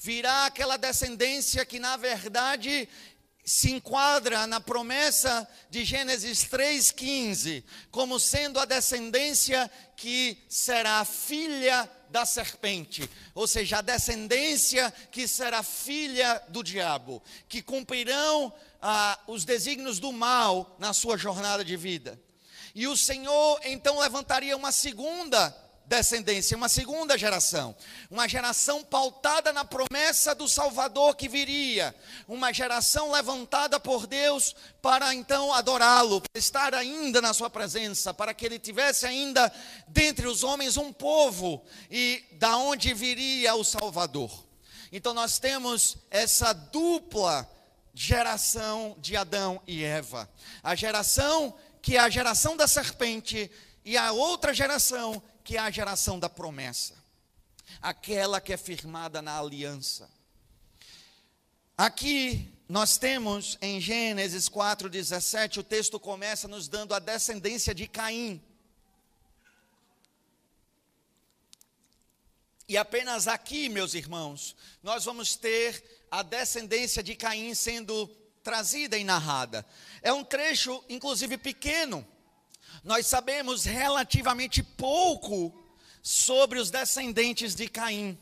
virá 0.05 0.45
aquela 0.45 0.77
descendência 0.77 1.65
que, 1.65 1.79
na 1.79 1.97
verdade, 1.97 2.87
se 3.45 3.71
enquadra 3.71 4.47
na 4.47 4.59
promessa 4.59 5.47
de 5.69 5.85
Gênesis 5.85 6.45
3,15, 6.45 7.63
como 7.91 8.19
sendo 8.19 8.59
a 8.59 8.65
descendência 8.65 9.71
que 9.97 10.39
será 10.49 11.05
filha 11.05 11.89
da 12.09 12.25
serpente, 12.25 13.09
ou 13.35 13.47
seja, 13.47 13.79
a 13.79 13.83
descendência 13.83 14.91
que 15.11 15.29
será 15.29 15.63
filha 15.63 16.43
do 16.49 16.63
diabo, 16.63 17.23
que 17.49 17.61
cumprirão 17.61 18.53
ah, 18.81 19.19
os 19.27 19.45
desígnios 19.45 19.99
do 19.99 20.13
mal 20.13 20.77
na 20.79 20.93
sua 20.93 21.19
jornada 21.19 21.65
de 21.65 21.77
vida. 21.77 22.19
E 22.75 22.87
o 22.87 22.97
Senhor 22.97 23.61
então 23.65 24.01
levantaria 24.01 24.57
uma 24.57 24.73
segunda 24.73 25.55
descendência, 25.87 26.57
uma 26.57 26.69
segunda 26.69 27.17
geração, 27.19 27.77
uma 28.11 28.29
geração 28.29 28.83
pautada 28.83 29.53
na 29.53 29.65
promessa 29.65 30.35
do 30.35 30.49
Salvador 30.49 31.15
que 31.15 31.29
viria, 31.29 31.95
uma 32.27 32.53
geração 32.53 33.13
levantada 33.13 33.79
por 33.79 34.07
Deus 34.07 34.55
para 34.81 35.15
então 35.15 35.53
adorá-lo, 35.53 36.21
para 36.21 36.39
estar 36.39 36.75
ainda 36.75 37.21
na 37.21 37.35
sua 37.35 37.51
presença, 37.51 38.15
para 38.15 38.33
que 38.33 38.47
ele 38.47 38.59
tivesse 38.59 39.07
ainda 39.07 39.53
dentre 39.87 40.27
os 40.27 40.43
homens 40.43 40.77
um 40.77 40.93
povo 40.93 41.65
e 41.91 42.25
da 42.33 42.57
onde 42.57 42.95
viria 42.95 43.55
o 43.55 43.65
Salvador. 43.65 44.45
Então 44.91 45.13
nós 45.13 45.39
temos 45.39 45.97
essa 46.11 46.53
dupla 46.53 47.49
geração 47.93 48.97
de 48.99 49.17
Adão 49.17 49.61
e 49.67 49.85
Eva, 49.85 50.29
a 50.63 50.75
geração 50.75 51.55
que 51.83 51.97
é 51.97 52.01
a 52.01 52.09
geração 52.09 52.57
da 52.57 52.67
serpente 52.67 53.51
e 53.85 53.97
a 53.97 54.13
outra 54.13 54.55
geração 54.55 55.23
que 55.45 55.59
é 55.59 55.61
a 55.61 55.71
geração 55.71 56.19
da 56.19 56.29
promessa, 56.29 56.95
aquela 57.83 58.41
que 58.41 58.53
é 58.53 58.57
firmada 58.57 59.21
na 59.21 59.39
aliança. 59.39 60.11
Aqui 61.77 62.51
nós 62.67 62.97
temos 62.97 63.59
em 63.61 63.79
Gênesis 63.79 64.49
4,17, 64.49 65.59
o 65.59 65.63
texto 65.63 66.01
começa 66.01 66.49
nos 66.49 66.67
dando 66.67 66.95
a 66.95 66.99
descendência 66.99 67.75
de 67.75 67.87
Caim. 67.87 68.43
E 72.67 72.79
apenas 72.79 73.29
aqui, 73.29 73.69
meus 73.69 73.93
irmãos, 73.93 74.57
nós 74.83 75.05
vamos 75.05 75.37
ter 75.37 76.07
a 76.11 76.23
descendência 76.23 77.03
de 77.03 77.15
Caim 77.15 77.55
sendo 77.55 78.07
trazida 78.43 78.97
e 78.97 79.05
narrada. 79.05 79.67
É 80.01 80.11
um 80.11 80.25
trecho, 80.25 80.83
inclusive, 80.89 81.37
pequeno, 81.37 82.07
nós 82.85 83.07
sabemos 83.07 83.65
relativamente 83.65 84.63
pouco 84.63 85.53
sobre 86.03 86.59
os 86.59 86.71
descendentes 86.71 87.55
de 87.55 87.67
Caim, 87.67 88.19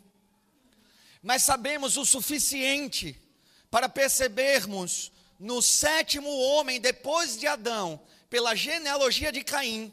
mas 1.21 1.43
sabemos 1.43 1.97
o 1.97 2.05
suficiente 2.05 3.21
para 3.69 3.89
percebermos 3.89 5.11
no 5.39 5.61
sétimo 5.61 6.31
homem 6.31 6.81
depois 6.81 7.37
de 7.37 7.47
Adão, 7.49 8.01
pela 8.31 8.55
genealogia 8.55 9.33
de 9.33 9.43
Caim, 9.43 9.93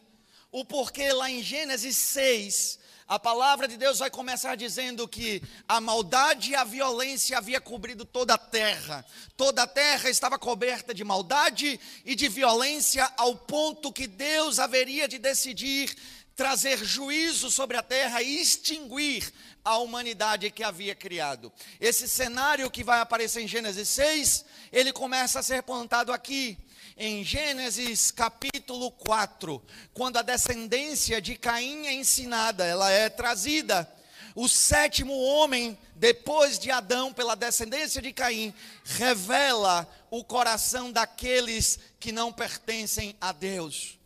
o 0.51 0.63
porquê 0.63 1.11
lá 1.11 1.29
em 1.31 1.41
Gênesis 1.41 1.97
6, 1.97 2.78
a 3.09 3.17
palavra 3.17 3.67
de 3.67 3.75
Deus 3.75 3.97
vai 3.97 4.11
começar 4.11 4.55
dizendo 4.55 5.07
que 5.07 5.41
a 5.67 5.81
maldade 5.81 6.51
e 6.51 6.55
a 6.55 6.63
violência 6.63 7.39
havia 7.39 7.59
cobrido 7.59 8.05
toda 8.05 8.35
a 8.35 8.37
terra. 8.37 9.03
Toda 9.35 9.63
a 9.63 9.67
terra 9.67 10.11
estava 10.11 10.37
coberta 10.37 10.93
de 10.93 11.03
maldade 11.03 11.79
e 12.05 12.13
de 12.13 12.29
violência 12.29 13.11
ao 13.17 13.35
ponto 13.35 13.91
que 13.91 14.05
Deus 14.05 14.59
haveria 14.59 15.07
de 15.07 15.17
decidir 15.17 15.91
trazer 16.35 16.77
juízo 16.85 17.49
sobre 17.49 17.77
a 17.77 17.81
terra 17.81 18.21
e 18.21 18.39
extinguir 18.39 19.33
a 19.65 19.79
humanidade 19.79 20.51
que 20.51 20.63
havia 20.63 20.93
criado. 20.93 21.51
Esse 21.81 22.07
cenário 22.07 22.69
que 22.69 22.83
vai 22.83 22.99
aparecer 22.99 23.41
em 23.41 23.47
Gênesis 23.47 23.89
6, 23.89 24.45
ele 24.71 24.93
começa 24.93 25.39
a 25.39 25.43
ser 25.43 25.63
plantado 25.63 26.13
aqui 26.13 26.59
em 26.99 27.23
Gênesis 27.23 28.11
capítulo 28.11 28.91
4, 28.91 29.63
quando 29.93 30.17
a 30.17 30.21
descendência 30.21 31.21
de 31.21 31.35
Caim 31.35 31.87
é 31.87 31.93
ensinada, 31.93 32.65
ela 32.65 32.91
é 32.91 33.07
trazida. 33.07 33.89
O 34.35 34.49
sétimo 34.49 35.17
homem, 35.17 35.77
depois 35.95 36.59
de 36.59 36.69
Adão, 36.69 37.13
pela 37.13 37.35
descendência 37.35 38.01
de 38.01 38.11
Caim, 38.11 38.53
revela 38.83 39.89
o 40.11 40.25
coração 40.25 40.91
daqueles 40.91 41.79
que 42.01 42.11
não 42.11 42.33
pertencem 42.33 43.15
a 43.21 43.31
Deus. 43.31 43.97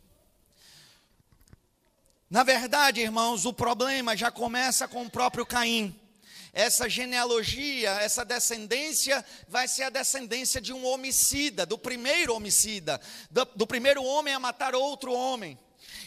Na 2.30 2.44
verdade, 2.44 3.00
irmãos, 3.00 3.44
o 3.44 3.52
problema 3.52 4.16
já 4.16 4.30
começa 4.30 4.86
com 4.86 5.02
o 5.02 5.10
próprio 5.10 5.44
Caim 5.44 5.94
essa 6.54 6.88
genealogia, 6.88 7.90
essa 8.00 8.24
descendência, 8.24 9.24
vai 9.48 9.66
ser 9.66 9.82
a 9.82 9.90
descendência 9.90 10.60
de 10.60 10.72
um 10.72 10.86
homicida, 10.86 11.66
do 11.66 11.76
primeiro 11.76 12.32
homicida, 12.32 13.00
do, 13.28 13.44
do 13.56 13.66
primeiro 13.66 14.04
homem 14.04 14.32
a 14.32 14.38
matar 14.38 14.74
outro 14.74 15.12
homem. 15.12 15.58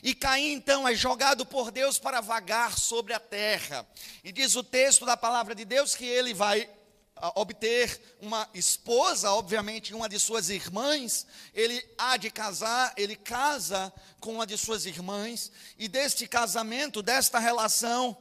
E 0.02 0.16
Caim 0.16 0.54
então 0.54 0.88
é 0.88 0.96
jogado 0.96 1.46
por 1.46 1.70
Deus 1.70 2.00
para 2.00 2.22
vagar 2.22 2.78
sobre 2.78 3.14
a 3.14 3.20
terra. 3.20 3.86
E 4.24 4.32
diz 4.32 4.56
o 4.56 4.64
texto 4.64 5.06
da 5.06 5.18
palavra 5.18 5.54
de 5.54 5.66
Deus 5.66 5.94
que 5.94 6.06
ele 6.06 6.34
vai 6.34 6.70
ah, 7.18 7.34
obter 7.36 8.00
uma 8.22 8.48
esposa, 8.54 9.32
obviamente 9.32 9.94
uma 9.94 10.08
de 10.08 10.18
suas 10.20 10.50
irmãs, 10.50 11.28
ele 11.54 11.84
há 11.98 12.16
de 12.16 12.30
casar, 12.30 12.94
ele 12.96 13.18
casa 13.18 13.92
com 14.22 14.36
uma 14.36 14.48
de 14.48 14.58
suas 14.58 14.86
irmãs, 14.86 15.52
e 15.78 15.88
deste 15.88 16.28
casamento, 16.28 17.02
desta 17.02 17.40
relação, 17.40 18.16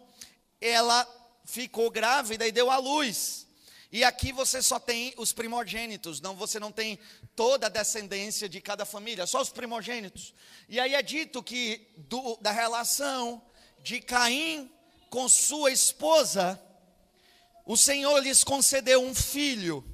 ela 0.60 1.06
ficou 1.46 1.90
grávida 1.90 2.46
e 2.46 2.52
deu 2.52 2.70
à 2.70 2.76
luz. 2.76 3.46
E 3.90 4.02
aqui 4.04 4.32
você 4.32 4.60
só 4.60 4.78
tem 4.78 5.14
os 5.16 5.32
primogênitos, 5.32 6.20
não 6.20 6.34
você 6.34 6.58
não 6.58 6.72
tem 6.72 6.98
toda 7.34 7.68
a 7.68 7.70
descendência 7.70 8.48
de 8.48 8.60
cada 8.60 8.84
família, 8.84 9.26
só 9.26 9.40
os 9.40 9.48
primogênitos. 9.48 10.34
E 10.68 10.80
aí 10.80 10.94
é 10.94 11.02
dito 11.02 11.42
que 11.42 11.86
do, 11.96 12.36
da 12.40 12.50
relação 12.50 13.40
de 13.78 14.00
Caim 14.00 14.70
com 15.08 15.28
sua 15.28 15.70
esposa, 15.70 16.60
o 17.64 17.76
Senhor 17.76 18.18
lhes 18.18 18.42
concedeu 18.42 19.02
um 19.02 19.14
filho. 19.14 19.84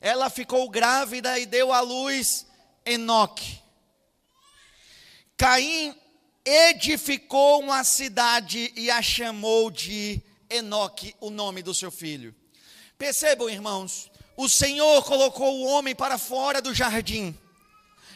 Ela 0.00 0.28
ficou 0.28 0.68
grávida 0.68 1.38
e 1.38 1.46
deu 1.46 1.72
à 1.72 1.80
luz 1.80 2.46
Enoque. 2.84 3.60
Caim 5.36 5.96
edificou 6.44 7.60
uma 7.60 7.82
cidade 7.82 8.72
e 8.76 8.90
a 8.90 9.00
chamou 9.00 9.70
de 9.70 10.22
Enoque, 10.50 11.14
o 11.20 11.30
nome 11.30 11.62
do 11.62 11.74
seu 11.74 11.90
filho. 11.90 12.34
Percebam, 12.96 13.48
irmãos, 13.48 14.10
o 14.36 14.48
Senhor 14.48 15.04
colocou 15.04 15.60
o 15.60 15.66
homem 15.66 15.94
para 15.94 16.18
fora 16.18 16.60
do 16.60 16.74
jardim, 16.74 17.36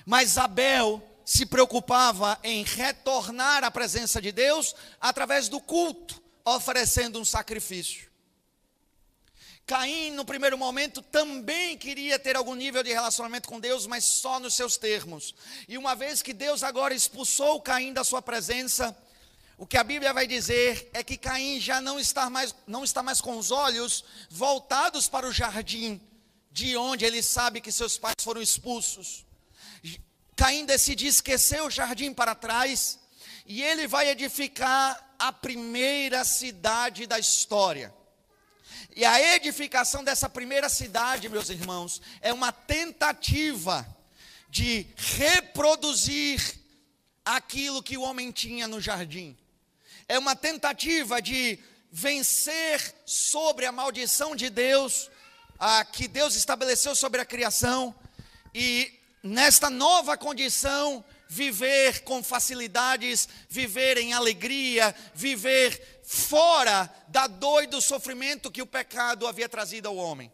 mas 0.06 0.38
Abel 0.38 1.02
se 1.24 1.46
preocupava 1.46 2.38
em 2.42 2.64
retornar 2.64 3.64
à 3.64 3.70
presença 3.70 4.20
de 4.20 4.32
Deus 4.32 4.74
através 5.00 5.48
do 5.48 5.60
culto, 5.60 6.20
oferecendo 6.44 7.20
um 7.20 7.24
sacrifício. 7.24 8.10
Caim, 9.64 10.10
no 10.10 10.24
primeiro 10.24 10.58
momento, 10.58 11.00
também 11.00 11.78
queria 11.78 12.18
ter 12.18 12.36
algum 12.36 12.54
nível 12.54 12.82
de 12.82 12.92
relacionamento 12.92 13.48
com 13.48 13.60
Deus, 13.60 13.86
mas 13.86 14.04
só 14.04 14.40
nos 14.40 14.54
seus 14.54 14.76
termos. 14.76 15.34
E 15.68 15.78
uma 15.78 15.94
vez 15.94 16.20
que 16.20 16.32
Deus 16.32 16.64
agora 16.64 16.92
expulsou 16.92 17.60
Caim 17.60 17.92
da 17.92 18.02
sua 18.02 18.20
presença, 18.20 18.96
o 19.62 19.66
que 19.66 19.78
a 19.78 19.84
Bíblia 19.84 20.12
vai 20.12 20.26
dizer 20.26 20.90
é 20.92 21.04
que 21.04 21.16
Caim 21.16 21.60
já 21.60 21.80
não 21.80 21.96
está 21.96 22.28
mais, 22.28 22.52
não 22.66 22.82
está 22.82 23.00
mais 23.00 23.20
com 23.20 23.38
os 23.38 23.52
olhos 23.52 24.04
voltados 24.28 25.06
para 25.06 25.24
o 25.24 25.30
jardim, 25.32 26.00
de 26.50 26.76
onde 26.76 27.04
ele 27.04 27.22
sabe 27.22 27.60
que 27.60 27.70
seus 27.70 27.96
pais 27.96 28.16
foram 28.24 28.42
expulsos. 28.42 29.24
Caim 30.34 30.64
decide 30.66 31.06
esquecer 31.06 31.62
o 31.62 31.70
jardim 31.70 32.12
para 32.12 32.34
trás 32.34 32.98
e 33.46 33.62
ele 33.62 33.86
vai 33.86 34.08
edificar 34.08 35.14
a 35.16 35.32
primeira 35.32 36.24
cidade 36.24 37.06
da 37.06 37.20
história. 37.20 37.94
E 38.96 39.04
a 39.04 39.36
edificação 39.36 40.02
dessa 40.02 40.28
primeira 40.28 40.68
cidade, 40.68 41.28
meus 41.28 41.50
irmãos, 41.50 42.02
é 42.20 42.32
uma 42.32 42.50
tentativa 42.50 43.86
de 44.50 44.88
reproduzir 44.96 46.60
aquilo 47.24 47.80
que 47.80 47.96
o 47.96 48.02
homem 48.02 48.32
tinha 48.32 48.66
no 48.66 48.80
jardim. 48.80 49.38
É 50.08 50.18
uma 50.18 50.36
tentativa 50.36 51.20
de 51.20 51.58
vencer 51.90 52.94
sobre 53.04 53.66
a 53.66 53.72
maldição 53.72 54.34
de 54.34 54.48
Deus, 54.48 55.10
a, 55.58 55.84
que 55.84 56.08
Deus 56.08 56.34
estabeleceu 56.34 56.94
sobre 56.94 57.20
a 57.20 57.24
criação, 57.24 57.94
e 58.54 58.92
nesta 59.22 59.70
nova 59.70 60.16
condição, 60.16 61.04
viver 61.28 62.00
com 62.00 62.22
facilidades, 62.22 63.28
viver 63.48 63.96
em 63.96 64.12
alegria, 64.12 64.94
viver 65.14 66.00
fora 66.02 66.92
da 67.08 67.26
dor 67.26 67.64
e 67.64 67.66
do 67.66 67.80
sofrimento 67.80 68.50
que 68.50 68.60
o 68.60 68.66
pecado 68.66 69.26
havia 69.26 69.48
trazido 69.48 69.88
ao 69.88 69.96
homem. 69.96 70.30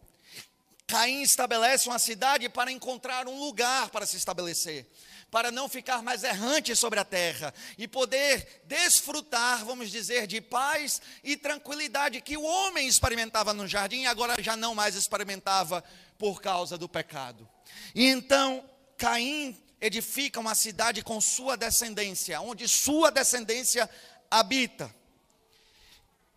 Caim 0.89 1.23
estabelece 1.23 1.89
uma 1.89 1.99
cidade 1.99 2.49
para 2.49 2.73
encontrar 2.73 3.29
um 3.29 3.39
lugar 3.39 3.91
para 3.91 4.07
se 4.07 4.17
estabelecer, 4.17 4.87
para 5.31 5.51
não 5.51 5.69
ficar 5.69 6.03
mais 6.03 6.25
errante 6.25 6.75
sobre 6.75 6.99
a 6.99 7.05
terra 7.05 7.53
e 7.77 7.87
poder 7.87 8.63
desfrutar, 8.65 9.65
vamos 9.65 9.91
dizer, 9.91 10.27
de 10.27 10.41
paz 10.41 11.03
e 11.23 11.37
tranquilidade 11.37 12.21
que 12.21 12.37
o 12.37 12.43
homem 12.43 12.89
experimentava 12.89 13.53
no 13.53 13.67
jardim 13.67 14.03
e 14.03 14.07
agora 14.07 14.43
já 14.43 14.57
não 14.57 14.75
mais 14.75 14.95
experimentava 14.95 15.85
por 16.19 16.41
causa 16.41 16.79
do 16.79 16.89
pecado. 16.89 17.49
E 17.95 18.07
então 18.07 18.65
Caim 18.97 19.57
edifica 19.81 20.41
uma 20.41 20.55
cidade 20.55 21.03
com 21.03 21.21
sua 21.21 21.57
descendência, 21.57 22.41
onde 22.41 22.67
sua 22.67 23.11
descendência 23.11 23.89
habita. 24.31 24.93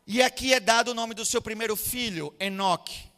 E 0.06 0.22
aqui 0.22 0.54
é 0.54 0.60
dado 0.60 0.90
o 0.90 0.94
nome 0.94 1.14
do 1.14 1.26
seu 1.26 1.42
primeiro 1.42 1.76
filho, 1.76 2.36
Enoque. 2.40 3.10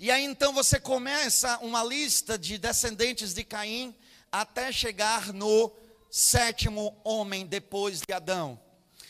E 0.00 0.10
aí 0.10 0.24
então 0.24 0.52
você 0.52 0.80
começa 0.80 1.58
uma 1.58 1.84
lista 1.84 2.36
de 2.36 2.58
descendentes 2.58 3.32
de 3.32 3.44
Caim 3.44 3.94
até 4.32 4.72
chegar 4.72 5.32
no 5.32 5.70
sétimo 6.10 6.98
homem 7.04 7.46
depois 7.46 8.00
de 8.00 8.12
Adão. 8.12 8.58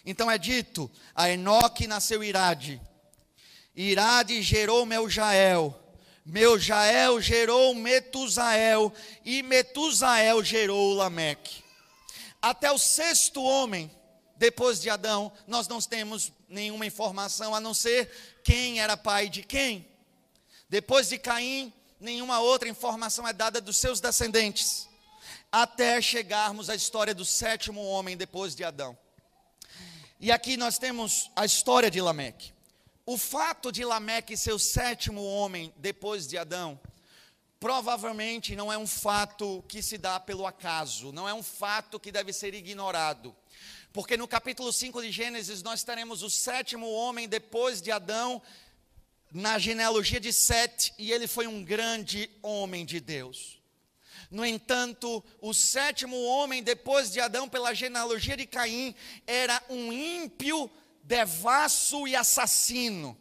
Então 0.05 0.29
é 0.29 0.37
dito: 0.37 0.91
a 1.15 1.31
Enoque 1.31 1.87
nasceu 1.87 2.25
Irade, 2.25 2.83
Irade 3.75 4.43
gerou 4.43 4.85
Meljael, 4.85 5.79
Meljael 6.27 7.21
gerou 7.21 7.75
Metusael, 7.75 8.93
e 9.25 9.43
Metusael 9.43 10.43
gerou 10.43 10.95
Lameque. 10.95 11.63
Até 12.41 12.73
o 12.73 12.79
sexto 12.79 13.41
homem 13.43 13.91
depois 14.37 14.81
de 14.81 14.91
Adão, 14.91 15.31
nós 15.47 15.69
não 15.69 15.81
temos 15.81 16.33
nenhuma 16.49 16.85
informação 16.85 17.55
a 17.55 17.61
não 17.61 17.73
ser 17.73 18.11
quem 18.43 18.81
era 18.81 18.97
pai 18.97 19.29
de 19.29 19.45
quem. 19.45 19.87
Depois 20.69 21.09
de 21.09 21.17
Caim, 21.17 21.73
nenhuma 22.01 22.41
outra 22.41 22.69
informação 22.69 23.29
é 23.29 23.33
dada 23.33 23.61
dos 23.61 23.77
seus 23.77 24.01
descendentes, 24.01 24.89
até 25.53 26.01
chegarmos 26.01 26.71
à 26.71 26.75
história 26.75 27.15
do 27.15 27.27
sétimo 27.27 27.85
homem 27.85 28.17
depois 28.17 28.55
de 28.55 28.65
Adão. 28.65 28.97
E 30.19 30.33
aqui 30.33 30.57
nós 30.57 30.79
temos 30.79 31.31
a 31.37 31.45
história 31.45 31.91
de 31.91 32.01
Lameque. 32.01 32.55
O 33.05 33.19
fato 33.19 33.71
de 33.71 33.85
Lameque 33.85 34.35
ser 34.35 34.53
o 34.53 34.59
sétimo 34.59 35.23
homem 35.23 35.71
depois 35.77 36.27
de 36.27 36.39
Adão, 36.39 36.81
provavelmente 37.61 38.57
não 38.57 38.73
é 38.73 38.79
um 38.79 38.87
fato 38.87 39.63
que 39.69 39.83
se 39.83 39.99
dá 39.99 40.19
pelo 40.19 40.47
acaso, 40.47 41.13
não 41.13 41.29
é 41.29 41.35
um 41.35 41.43
fato 41.43 42.01
que 42.01 42.11
deve 42.11 42.33
ser 42.33 42.55
ignorado. 42.55 43.37
Porque 43.93 44.17
no 44.17 44.27
capítulo 44.27 44.73
5 44.73 45.03
de 45.03 45.13
Gênesis 45.13 45.63
nós 45.63 45.85
teremos 45.85 46.23
o 46.23 46.31
sétimo 46.31 46.91
homem 46.91 47.29
depois 47.29 47.83
de 47.83 47.91
Adão, 47.91 48.41
na 49.31 49.59
genealogia 49.59 50.19
de 50.21 50.33
Sete, 50.33 50.95
e 50.97 51.13
ele 51.13 51.27
foi 51.27 51.47
um 51.47 51.63
grande 51.63 52.31
homem 52.43 52.87
de 52.87 53.01
Deus. 53.01 53.62
No 54.33 54.45
entanto, 54.45 55.23
o 55.41 55.53
sétimo 55.53 56.21
homem 56.25 56.63
depois 56.63 57.13
de 57.13 57.21
Adão, 57.21 57.49
pela 57.49 57.75
genealogia 57.75 58.37
de 58.37 58.47
Caim, 58.47 58.95
era 59.27 59.63
um 59.69 59.93
ímpio, 59.93 60.71
devasso 61.05 62.09
e 62.09 62.17
assassino. 62.17 63.17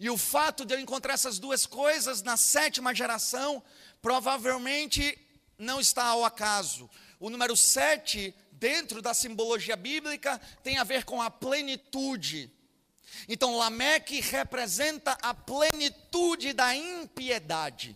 E 0.00 0.08
o 0.08 0.16
fato 0.16 0.64
de 0.64 0.74
eu 0.74 0.80
encontrar 0.80 1.14
essas 1.14 1.38
duas 1.38 1.66
coisas 1.66 2.22
na 2.22 2.36
sétima 2.36 2.94
geração, 2.94 3.62
provavelmente 4.00 5.16
não 5.58 5.78
está 5.78 6.06
ao 6.06 6.24
acaso. 6.24 6.88
O 7.20 7.28
número 7.30 7.54
sete 7.54 8.34
dentro 8.52 9.02
da 9.02 9.12
simbologia 9.12 9.76
bíblica, 9.76 10.40
tem 10.62 10.78
a 10.78 10.84
ver 10.84 11.04
com 11.04 11.20
a 11.20 11.30
plenitude. 11.30 12.50
Então, 13.28 13.58
Lameque 13.58 14.22
representa 14.22 15.18
a 15.20 15.34
plenitude 15.34 16.54
da 16.54 16.74
impiedade. 16.74 17.94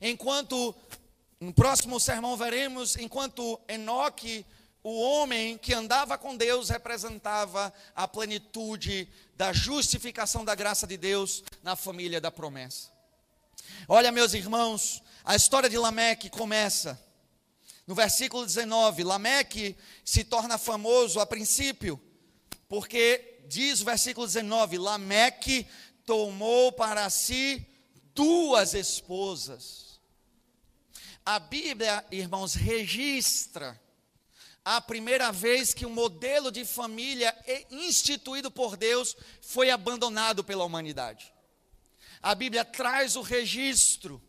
Enquanto, 0.00 0.74
no 1.42 1.52
próximo 1.52 1.98
sermão 1.98 2.36
veremos, 2.36 2.94
enquanto 2.94 3.60
Enoque, 3.66 4.46
o 4.80 5.00
homem 5.00 5.58
que 5.58 5.74
andava 5.74 6.16
com 6.16 6.36
Deus, 6.36 6.68
representava 6.68 7.74
a 7.96 8.06
plenitude 8.06 9.08
da 9.36 9.52
justificação 9.52 10.44
da 10.44 10.54
graça 10.54 10.86
de 10.86 10.96
Deus 10.96 11.42
na 11.60 11.74
família 11.74 12.20
da 12.20 12.30
promessa. 12.30 12.92
Olha, 13.88 14.12
meus 14.12 14.34
irmãos, 14.34 15.02
a 15.24 15.34
história 15.34 15.68
de 15.68 15.76
Lameque 15.76 16.30
começa 16.30 16.96
no 17.88 17.94
versículo 17.96 18.46
19, 18.46 19.02
Lameque 19.02 19.76
se 20.04 20.22
torna 20.22 20.56
famoso 20.56 21.18
a 21.18 21.26
princípio, 21.26 22.00
porque 22.68 23.40
diz 23.48 23.80
o 23.80 23.84
versículo 23.84 24.28
19: 24.28 24.78
Lameque 24.78 25.66
tomou 26.06 26.70
para 26.70 27.10
si 27.10 27.66
duas 28.14 28.74
esposas. 28.74 29.91
A 31.24 31.38
Bíblia, 31.38 32.04
irmãos, 32.10 32.54
registra 32.54 33.80
a 34.64 34.80
primeira 34.80 35.30
vez 35.30 35.72
que 35.72 35.86
o 35.86 35.88
um 35.88 35.92
modelo 35.92 36.50
de 36.50 36.64
família 36.64 37.32
instituído 37.70 38.50
por 38.50 38.76
Deus 38.76 39.16
foi 39.40 39.70
abandonado 39.70 40.42
pela 40.42 40.64
humanidade. 40.64 41.32
A 42.20 42.34
Bíblia 42.34 42.64
traz 42.64 43.14
o 43.14 43.22
registro 43.22 44.20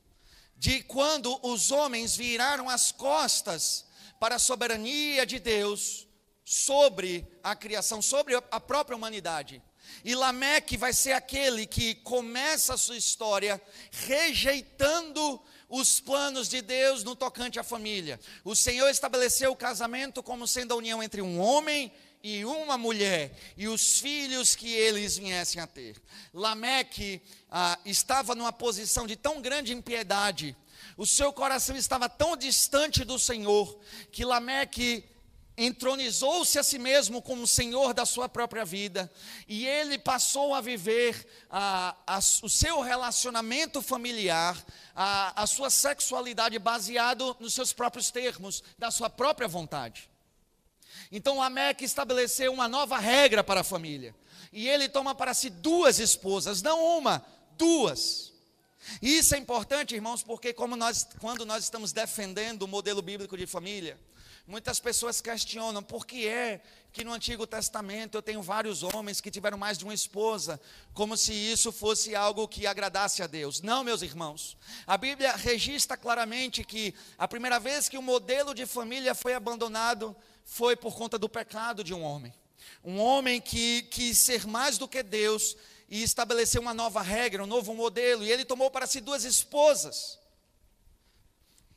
de 0.55 0.83
quando 0.83 1.39
os 1.41 1.71
homens 1.71 2.15
viraram 2.15 2.69
as 2.69 2.91
costas 2.91 3.85
para 4.19 4.35
a 4.35 4.39
soberania 4.39 5.25
de 5.25 5.39
Deus 5.39 6.07
sobre 6.45 7.27
a 7.43 7.55
criação, 7.55 8.03
sobre 8.03 8.35
a 8.35 8.59
própria 8.59 8.95
humanidade. 8.95 9.63
E 10.05 10.13
Lameque 10.13 10.77
vai 10.77 10.93
ser 10.93 11.13
aquele 11.13 11.65
que 11.65 11.95
começa 11.95 12.75
a 12.75 12.77
sua 12.77 12.97
história 12.97 13.61
rejeitando 13.91 15.41
os 15.75 15.99
planos 15.99 16.47
de 16.47 16.61
Deus 16.61 17.03
no 17.03 17.15
tocante 17.15 17.59
à 17.59 17.63
família. 17.63 18.19
O 18.43 18.55
Senhor 18.55 18.89
estabeleceu 18.89 19.51
o 19.51 19.55
casamento 19.55 20.21
como 20.21 20.47
sendo 20.47 20.71
a 20.71 20.77
união 20.77 21.01
entre 21.01 21.19
um 21.19 21.39
homem 21.39 21.91
e 22.21 22.45
uma 22.45 22.77
mulher, 22.77 23.35
e 23.57 23.67
os 23.67 23.99
filhos 23.99 24.55
que 24.55 24.71
eles 24.71 25.17
viessem 25.17 25.59
a 25.59 25.65
ter. 25.65 25.99
Lameque 26.31 27.19
ah, 27.49 27.79
estava 27.85 28.35
numa 28.35 28.53
posição 28.53 29.07
de 29.07 29.15
tão 29.15 29.41
grande 29.41 29.73
impiedade, 29.73 30.55
o 30.95 31.07
seu 31.07 31.33
coração 31.33 31.75
estava 31.75 32.07
tão 32.07 32.37
distante 32.37 33.03
do 33.03 33.17
Senhor, 33.17 33.79
que 34.11 34.23
Lameque 34.23 35.03
entronizou-se 35.57 36.57
a 36.57 36.63
si 36.63 36.79
mesmo 36.79 37.21
como 37.21 37.47
senhor 37.47 37.93
da 37.93 38.05
sua 38.05 38.27
própria 38.27 38.65
vida, 38.65 39.11
e 39.47 39.65
ele 39.67 39.97
passou 39.97 40.53
a 40.53 40.61
viver 40.61 41.27
ah, 41.49 41.95
a, 42.07 42.17
o 42.17 42.49
seu 42.49 42.81
relacionamento 42.81 43.81
familiar, 43.81 44.57
a, 44.95 45.43
a 45.43 45.47
sua 45.47 45.69
sexualidade 45.69 46.57
baseado 46.57 47.35
nos 47.39 47.53
seus 47.53 47.71
próprios 47.71 48.09
termos, 48.09 48.63
da 48.77 48.89
sua 48.89 49.09
própria 49.09 49.47
vontade. 49.47 50.09
Então 51.11 51.37
Lameque 51.37 51.85
estabeleceu 51.85 52.51
uma 52.51 52.67
nova 52.67 52.97
regra 52.97 53.43
para 53.43 53.61
a 53.61 53.63
família. 53.63 54.15
E 54.51 54.67
ele 54.67 54.89
toma 54.89 55.15
para 55.15 55.33
si 55.33 55.49
duas 55.49 55.99
esposas, 55.99 56.61
não 56.61 56.83
uma, 56.97 57.25
duas. 57.57 58.31
Isso 59.01 59.33
é 59.33 59.37
importante, 59.37 59.95
irmãos, 59.95 60.21
porque 60.21 60.53
como 60.53 60.75
nós, 60.75 61.07
quando 61.19 61.45
nós 61.45 61.63
estamos 61.63 61.93
defendendo 61.93 62.63
o 62.63 62.67
modelo 62.67 63.01
bíblico 63.01 63.37
de 63.37 63.47
família, 63.47 63.97
muitas 64.45 64.79
pessoas 64.79 65.21
questionam 65.21 65.81
por 65.81 66.05
que 66.05 66.27
é 66.27 66.61
que 66.91 67.03
no 67.03 67.13
Antigo 67.13 67.47
Testamento 67.47 68.15
eu 68.15 68.21
tenho 68.21 68.41
vários 68.41 68.83
homens 68.83 69.19
que 69.19 69.31
tiveram 69.31 69.57
mais 69.57 69.77
de 69.77 69.83
uma 69.83 69.93
esposa, 69.93 70.61
como 70.93 71.17
se 71.17 71.33
isso 71.33 71.71
fosse 71.71 72.15
algo 72.15 72.47
que 72.47 72.67
agradasse 72.67 73.23
a 73.23 73.27
Deus. 73.27 73.61
Não, 73.61 73.83
meus 73.83 74.01
irmãos. 74.01 74.55
A 74.85 74.97
Bíblia 74.97 75.35
registra 75.35 75.97
claramente 75.97 76.63
que 76.63 76.93
a 77.17 77.27
primeira 77.27 77.59
vez 77.59 77.89
que 77.89 77.97
o 77.97 78.01
modelo 78.01 78.53
de 78.53 78.65
família 78.65 79.15
foi 79.15 79.33
abandonado 79.33 80.15
foi 80.43 80.75
por 80.75 80.95
conta 80.95 81.17
do 81.17 81.27
pecado 81.27 81.83
de 81.83 81.93
um 81.93 82.03
homem. 82.03 82.33
Um 82.83 82.99
homem 82.99 83.41
que 83.41 83.83
quis 83.83 84.17
ser 84.19 84.45
mais 84.45 84.77
do 84.77 84.87
que 84.87 85.01
Deus 85.01 85.55
e 85.89 86.03
estabeleceu 86.03 86.61
uma 86.61 86.73
nova 86.73 87.01
regra, 87.01 87.43
um 87.43 87.47
novo 87.47 87.73
modelo, 87.73 88.23
e 88.23 88.31
ele 88.31 88.45
tomou 88.45 88.69
para 88.69 88.85
si 88.85 88.99
duas 88.99 89.23
esposas. 89.23 90.19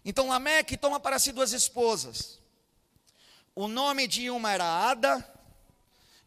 Então 0.05 0.29
Lameque 0.29 0.77
toma 0.77 1.01
para 1.01 1.19
si 1.19 1.33
duas 1.33 1.53
esposas. 1.53 2.36
O 3.59 3.69
nome 3.69 4.07
de 4.07 4.29
uma 4.29 4.53
era 4.53 4.67
Ada 4.67 5.27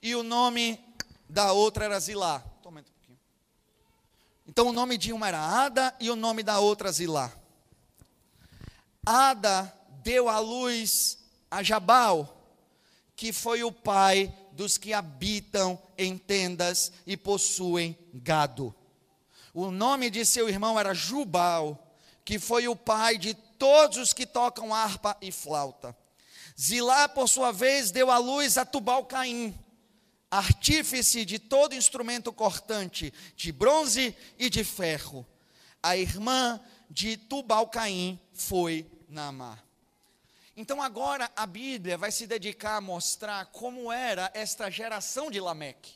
e 0.02 0.16
o 0.16 0.24
nome 0.24 0.84
da 1.30 1.52
outra 1.52 1.86
era 1.86 2.00
Zilá. 2.00 2.44
Um 2.66 2.84
então 4.48 4.70
o 4.70 4.74
nome 4.74 4.98
de 4.98 5.14
uma 5.14 5.28
era 5.28 5.40
Ada 5.40 5.96
e 6.00 6.10
o 6.10 6.16
nome 6.16 6.42
da 6.42 6.60
outra 6.60 6.92
Zilá. 6.92 7.32
Ada 9.06 9.72
deu 10.02 10.28
à 10.28 10.40
luz 10.40 11.20
a 11.52 11.62
Jabal, 11.62 12.52
que 13.16 13.32
foi 13.32 13.64
o 13.64 13.72
pai 13.72 14.36
dos 14.54 14.80
que 14.80 14.92
habitam 14.92 15.80
em 16.00 16.18
tendas 16.18 16.92
e 17.06 17.16
possuem 17.16 17.96
gado. 18.12 18.74
O 19.54 19.70
nome 19.70 20.10
de 20.10 20.26
seu 20.26 20.50
irmão 20.50 20.80
era 20.80 20.96
Jubal, 20.96 21.96
que 22.26 22.40
foi 22.40 22.68
o 22.68 22.76
pai 22.76 23.20
de 23.20 23.36
todos 23.36 24.00
os 24.00 24.14
que 24.14 24.26
tocam 24.26 24.74
harpa 24.74 25.16
e 25.22 25.32
flauta. 25.32 25.96
Zilá, 26.60 27.08
por 27.08 27.30
sua 27.30 27.54
vez, 27.54 27.90
deu 27.90 28.12
à 28.12 28.18
luz 28.18 28.58
a 28.58 28.66
Tubal-Caim, 28.66 29.58
artífice 30.30 31.24
de 31.24 31.40
todo 31.40 31.74
instrumento 31.74 32.34
cortante, 32.34 33.14
de 33.34 33.50
bronze 33.50 34.14
e 34.38 34.50
de 34.50 34.66
ferro. 34.66 35.26
A 35.82 35.96
irmã 35.96 36.60
de 36.90 37.16
Tubal-Caim 37.16 38.20
foi 38.34 38.86
Naamá. 39.08 39.58
Então 40.58 40.82
agora 40.82 41.32
a 41.34 41.46
Bíblia 41.46 41.98
vai 41.98 42.12
se 42.12 42.28
dedicar 42.28 42.76
a 42.76 42.82
mostrar 42.82 43.46
como 43.46 43.90
era 43.90 44.30
esta 44.34 44.70
geração 44.70 45.32
de 45.32 45.40
Lameque. 45.40 45.94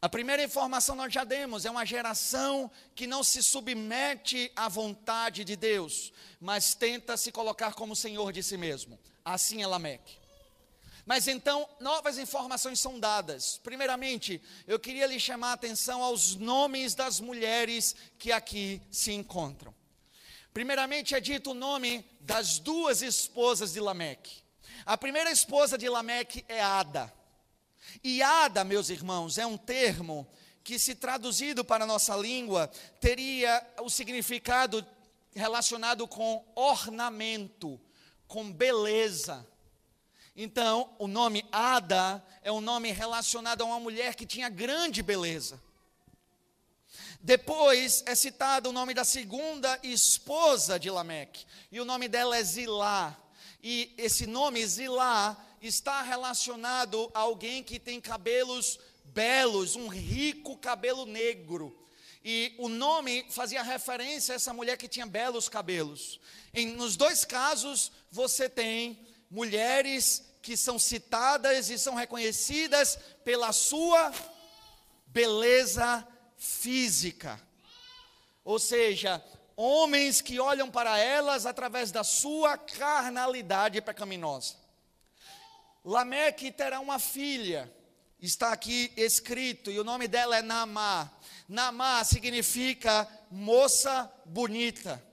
A 0.00 0.08
primeira 0.08 0.44
informação 0.44 0.94
nós 0.94 1.12
já 1.12 1.24
demos, 1.24 1.64
é 1.64 1.70
uma 1.70 1.84
geração 1.84 2.70
que 2.94 3.08
não 3.08 3.24
se 3.24 3.42
submete 3.42 4.52
à 4.54 4.68
vontade 4.68 5.42
de 5.42 5.56
Deus, 5.56 6.12
mas 6.38 6.76
tenta 6.76 7.16
se 7.16 7.32
colocar 7.32 7.74
como 7.74 7.96
senhor 7.96 8.32
de 8.32 8.40
si 8.40 8.56
mesmo. 8.56 8.96
Assim 9.26 9.60
é 9.60 9.66
Lameque. 9.66 10.18
Mas 11.04 11.26
então, 11.26 11.68
novas 11.80 12.16
informações 12.16 12.78
são 12.78 13.00
dadas. 13.00 13.58
Primeiramente, 13.58 14.40
eu 14.68 14.78
queria 14.78 15.04
lhe 15.04 15.18
chamar 15.18 15.50
a 15.50 15.54
atenção 15.54 16.00
aos 16.00 16.36
nomes 16.36 16.94
das 16.94 17.18
mulheres 17.18 17.96
que 18.20 18.30
aqui 18.30 18.80
se 18.88 19.10
encontram. 19.10 19.74
Primeiramente 20.54 21.12
é 21.12 21.20
dito 21.20 21.50
o 21.50 21.54
nome 21.54 22.08
das 22.20 22.60
duas 22.60 23.02
esposas 23.02 23.72
de 23.72 23.80
Lameque. 23.80 24.44
A 24.84 24.96
primeira 24.96 25.32
esposa 25.32 25.76
de 25.76 25.88
Lameque 25.88 26.44
é 26.48 26.62
Ada. 26.62 27.12
E 28.04 28.22
Ada, 28.22 28.62
meus 28.62 28.90
irmãos, 28.90 29.38
é 29.38 29.46
um 29.46 29.56
termo 29.56 30.24
que, 30.62 30.78
se 30.78 30.94
traduzido 30.94 31.64
para 31.64 31.82
a 31.82 31.86
nossa 31.86 32.14
língua, 32.14 32.70
teria 33.00 33.60
o 33.80 33.90
significado 33.90 34.86
relacionado 35.34 36.06
com 36.06 36.44
ornamento, 36.54 37.80
com 38.26 38.52
beleza. 38.52 39.46
Então, 40.34 40.94
o 40.98 41.08
nome 41.08 41.46
Ada 41.50 42.22
é 42.42 42.52
um 42.52 42.60
nome 42.60 42.92
relacionado 42.92 43.62
a 43.62 43.64
uma 43.64 43.80
mulher 43.80 44.14
que 44.14 44.26
tinha 44.26 44.48
grande 44.48 45.02
beleza. 45.02 45.60
Depois 47.20 48.04
é 48.06 48.14
citado 48.14 48.68
o 48.68 48.72
nome 48.72 48.94
da 48.94 49.04
segunda 49.04 49.80
esposa 49.82 50.78
de 50.78 50.90
Lameque, 50.90 51.44
e 51.72 51.80
o 51.80 51.84
nome 51.84 52.06
dela 52.06 52.36
é 52.36 52.42
Zilá. 52.42 53.16
E 53.62 53.92
esse 53.96 54.26
nome 54.26 54.64
Zilá 54.66 55.36
está 55.60 56.02
relacionado 56.02 57.10
a 57.14 57.20
alguém 57.20 57.62
que 57.62 57.80
tem 57.80 58.00
cabelos 58.00 58.78
belos, 59.06 59.74
um 59.74 59.88
rico 59.88 60.56
cabelo 60.58 61.06
negro. 61.06 61.76
E 62.24 62.54
o 62.58 62.68
nome 62.68 63.24
fazia 63.30 63.62
referência 63.62 64.34
a 64.34 64.36
essa 64.36 64.52
mulher 64.52 64.76
que 64.76 64.88
tinha 64.88 65.06
belos 65.06 65.48
cabelos. 65.48 66.20
Em, 66.56 66.68
nos 66.68 66.96
dois 66.96 67.22
casos, 67.22 67.92
você 68.10 68.48
tem 68.48 68.98
mulheres 69.30 70.24
que 70.40 70.56
são 70.56 70.78
citadas 70.78 71.68
e 71.68 71.78
são 71.78 71.94
reconhecidas 71.94 72.98
pela 73.22 73.52
sua 73.52 74.10
beleza 75.08 76.06
física. 76.38 77.38
Ou 78.42 78.58
seja, 78.58 79.22
homens 79.54 80.22
que 80.22 80.40
olham 80.40 80.70
para 80.70 80.98
elas 80.98 81.44
através 81.44 81.92
da 81.92 82.02
sua 82.02 82.56
carnalidade 82.56 83.82
pecaminosa. 83.82 84.54
Lameque 85.84 86.50
terá 86.50 86.80
uma 86.80 86.98
filha, 86.98 87.70
está 88.18 88.50
aqui 88.52 88.90
escrito, 88.96 89.70
e 89.70 89.78
o 89.78 89.84
nome 89.84 90.08
dela 90.08 90.38
é 90.38 90.42
Naamá. 90.42 91.10
Naamá 91.46 92.02
significa 92.02 93.06
moça 93.30 94.10
bonita. 94.24 95.04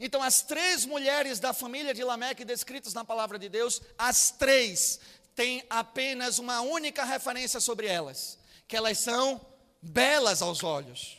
Então, 0.00 0.22
as 0.22 0.42
três 0.42 0.84
mulheres 0.84 1.40
da 1.40 1.52
família 1.52 1.92
de 1.92 2.04
Lameque 2.04 2.44
descritas 2.44 2.94
na 2.94 3.04
palavra 3.04 3.38
de 3.38 3.48
Deus, 3.48 3.82
as 3.98 4.30
três 4.30 5.00
têm 5.34 5.64
apenas 5.68 6.38
uma 6.38 6.60
única 6.60 7.04
referência 7.04 7.60
sobre 7.60 7.88
elas, 7.88 8.38
que 8.68 8.76
elas 8.76 8.98
são 8.98 9.40
belas 9.82 10.40
aos 10.40 10.62
olhos. 10.62 11.18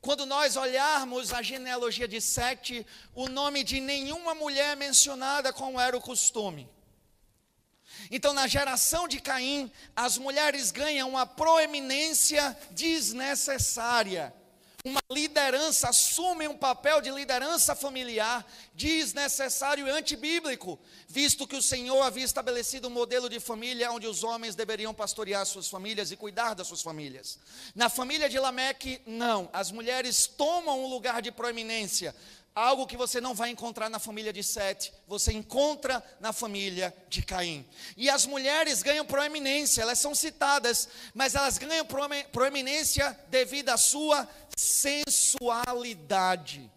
Quando 0.00 0.24
nós 0.24 0.56
olharmos 0.56 1.32
a 1.32 1.42
genealogia 1.42 2.08
de 2.08 2.20
Sete, 2.20 2.86
o 3.14 3.28
nome 3.28 3.62
de 3.62 3.80
nenhuma 3.80 4.34
mulher 4.34 4.72
é 4.72 4.76
mencionada 4.76 5.52
como 5.52 5.80
era 5.80 5.96
o 5.96 6.00
costume. 6.00 6.68
Então, 8.10 8.32
na 8.32 8.46
geração 8.46 9.06
de 9.08 9.20
Caim, 9.20 9.70
as 9.94 10.16
mulheres 10.16 10.70
ganham 10.70 11.08
uma 11.08 11.26
proeminência 11.26 12.56
desnecessária 12.70 14.32
uma 14.86 15.02
liderança, 15.10 15.88
assumem 15.88 16.46
um 16.46 16.56
papel 16.56 17.00
de 17.00 17.10
liderança 17.10 17.74
familiar 17.74 18.46
desnecessário 18.72 19.84
e 19.84 19.90
antibíblico, 19.90 20.78
visto 21.08 21.44
que 21.44 21.56
o 21.56 21.62
Senhor 21.62 22.00
havia 22.02 22.24
estabelecido 22.24 22.86
um 22.86 22.92
modelo 22.92 23.28
de 23.28 23.40
família 23.40 23.90
onde 23.90 24.06
os 24.06 24.22
homens 24.22 24.54
deveriam 24.54 24.94
pastorear 24.94 25.44
suas 25.44 25.68
famílias 25.68 26.12
e 26.12 26.16
cuidar 26.16 26.54
das 26.54 26.68
suas 26.68 26.82
famílias. 26.82 27.36
Na 27.74 27.88
família 27.88 28.28
de 28.28 28.38
Lameque, 28.38 29.00
não, 29.04 29.50
as 29.52 29.72
mulheres 29.72 30.28
tomam 30.28 30.84
um 30.84 30.86
lugar 30.86 31.20
de 31.20 31.32
proeminência, 31.32 32.14
algo 32.56 32.86
que 32.86 32.96
você 32.96 33.20
não 33.20 33.34
vai 33.34 33.50
encontrar 33.50 33.90
na 33.90 33.98
família 33.98 34.32
de 34.32 34.42
Sete, 34.42 34.90
você 35.06 35.30
encontra 35.30 36.02
na 36.18 36.32
família 36.32 36.94
de 37.06 37.20
Caim. 37.20 37.66
E 37.98 38.08
as 38.08 38.24
mulheres 38.24 38.82
ganham 38.82 39.04
proeminência, 39.04 39.82
elas 39.82 39.98
são 39.98 40.14
citadas, 40.14 40.88
mas 41.12 41.34
elas 41.34 41.58
ganham 41.58 41.86
proeminência 42.32 43.18
devido 43.28 43.68
à 43.68 43.76
sua 43.76 44.26
sensualidade. 44.56 46.72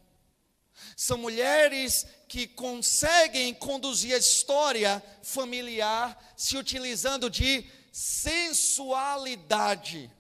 São 0.95 1.17
mulheres 1.17 2.05
que 2.27 2.45
conseguem 2.45 3.51
conduzir 3.53 4.13
a 4.13 4.17
história 4.17 5.01
familiar 5.23 6.21
se 6.35 6.57
utilizando 6.57 7.29
de 7.29 7.65
sensualidade 7.91 10.11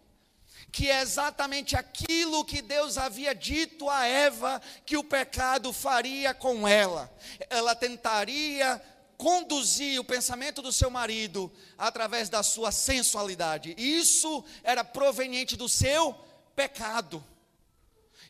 que 0.71 0.89
é 0.89 1.01
exatamente 1.01 1.75
aquilo 1.75 2.45
que 2.45 2.61
Deus 2.61 2.97
havia 2.97 3.33
dito 3.33 3.89
a 3.89 4.05
Eva 4.05 4.61
que 4.85 4.97
o 4.97 5.03
pecado 5.03 5.73
faria 5.73 6.33
com 6.33 6.67
ela. 6.67 7.11
Ela 7.49 7.75
tentaria 7.75 8.81
conduzir 9.17 9.99
o 9.99 10.03
pensamento 10.03 10.61
do 10.61 10.71
seu 10.71 10.89
marido 10.89 11.51
através 11.77 12.29
da 12.29 12.43
sua 12.43 12.71
sensualidade. 12.71 13.75
Isso 13.77 14.43
era 14.63 14.83
proveniente 14.83 15.57
do 15.57 15.67
seu 15.67 16.15
pecado. 16.55 17.23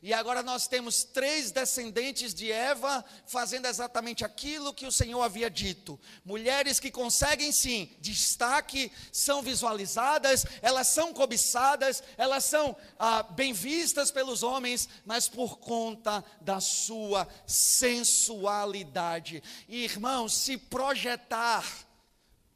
E 0.02 0.14
agora 0.14 0.42
nós 0.42 0.66
temos 0.66 1.04
três 1.04 1.52
descendentes 1.52 2.34
de 2.34 2.50
Eva 2.50 3.04
fazendo 3.28 3.66
exatamente 3.66 4.24
aquilo 4.24 4.74
que 4.74 4.86
o 4.86 4.92
Senhor 4.92 5.22
havia 5.22 5.50
dito. 5.50 6.00
Mulheres 6.24 6.80
que 6.80 6.90
conseguem 6.90 7.52
sim 7.52 7.92
destaque, 8.00 8.90
são 9.12 9.42
visualizadas, 9.42 10.46
elas 10.62 10.88
são 10.88 11.14
cobiçadas, 11.14 12.02
elas 12.18 12.46
são 12.46 12.78
ah, 12.98 13.24
bem 13.24 13.52
vistas 13.52 14.10
pelos 14.10 14.42
homens, 14.42 14.88
mas 15.06 15.28
por 15.28 15.60
conta 15.60 16.24
da 16.40 16.62
sua 16.62 17.28
sensualidade. 17.46 19.44
E, 19.68 19.84
irmãos, 19.84 20.34
se 20.34 20.58
projetar 20.58 21.89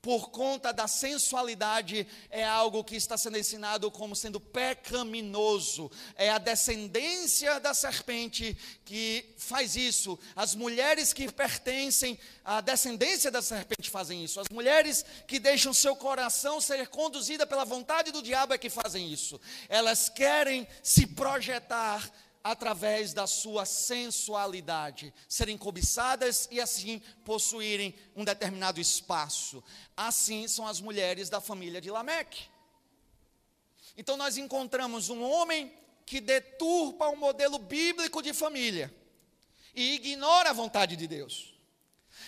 por 0.04 0.32
conta 0.32 0.74
da 0.74 0.86
sensualidade, 0.86 2.06
é 2.30 2.44
algo 2.44 2.84
que 2.84 2.98
está 2.98 3.18
sendo 3.18 3.38
ensinado 3.38 3.90
como 3.90 4.18
sendo 4.18 4.38
pecaminoso. 4.38 5.90
É 6.18 6.30
a 6.30 6.38
descendência 6.38 7.58
da 7.62 7.74
serpente 7.74 8.58
que 8.84 9.34
faz 9.38 9.78
isso. 9.78 10.20
As 10.36 10.56
mulheres 10.56 11.14
que 11.14 11.32
pertencem 11.32 12.20
à 12.44 12.60
descendência 12.60 13.32
da 13.32 13.42
serpente 13.42 13.90
fazem 13.90 14.22
isso. 14.22 14.42
As 14.42 14.50
mulheres 14.50 15.06
que 15.26 15.40
deixam 15.40 15.74
seu 15.74 15.96
coração 15.96 16.60
ser 16.60 16.86
conduzida 16.90 17.48
pela 17.48 17.64
vontade 17.64 18.12
do 18.12 18.22
diabo 18.22 18.54
é 18.54 18.58
que 18.58 18.70
fazem 18.70 19.10
isso. 19.10 19.40
Elas 19.70 20.10
querem 20.10 20.68
se 20.84 21.08
projetar 21.08 22.12
através 22.44 23.14
da 23.14 23.26
sua 23.26 23.66
sensualidade, 23.66 25.14
serem 25.30 25.58
cobiçadas 25.58 26.48
e 26.52 26.60
assim 26.60 27.02
possuírem 27.24 27.96
um 28.16 28.26
determinado 28.26 28.82
espaço. 28.82 29.64
Assim 29.96 30.48
são 30.48 30.68
as 30.68 30.82
mulheres 30.82 31.30
da 31.30 31.40
família 31.40 31.80
de 31.80 31.90
Lameque. 31.90 32.50
Então 33.96 34.18
nós 34.18 34.38
encontramos 34.38 35.10
um 35.10 35.24
homem 35.24 35.72
que 36.06 36.20
deturpa 36.20 37.08
o 37.08 37.14
um 37.14 37.16
modelo 37.16 37.58
bíblico 37.58 38.22
de 38.22 38.34
família 38.34 38.94
e 39.74 39.94
ignora 39.94 40.50
a 40.50 40.54
vontade 40.54 40.98
de 40.98 41.08
Deus. 41.08 41.54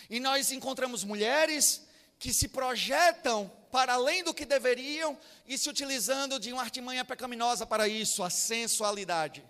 E 0.10 0.20
nós 0.20 0.52
encontramos 0.52 1.04
mulheres 1.04 1.82
que 2.18 2.34
se 2.34 2.48
projetam 2.48 3.52
para 3.70 3.96
além 3.96 4.24
do 4.24 4.34
que 4.34 4.46
deveriam 4.46 5.18
e 5.46 5.58
se 5.58 5.70
utilizando 5.70 6.40
de 6.40 6.54
uma 6.54 6.62
artimanha 6.62 7.04
pecaminosa 7.04 7.66
para 7.66 7.88
isso, 7.88 8.24
a 8.24 8.30
sensualidade. 8.30 9.44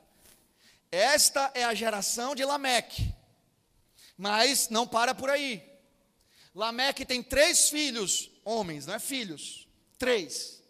Esta 0.95 1.51
é 1.53 1.65
a 1.65 1.73
geração 1.73 2.34
de 2.34 2.45
Lameque. 2.45 3.13
Mas 4.17 4.69
não 4.69 4.88
para 4.88 5.13
por 5.13 5.29
aí. 5.29 5.62
Lameque 6.55 7.05
tem 7.05 7.21
três 7.21 7.69
filhos, 7.69 8.31
homens, 8.45 8.86
não 8.86 8.93
é 8.93 8.99
filhos, 8.99 9.67
três. 9.97 10.63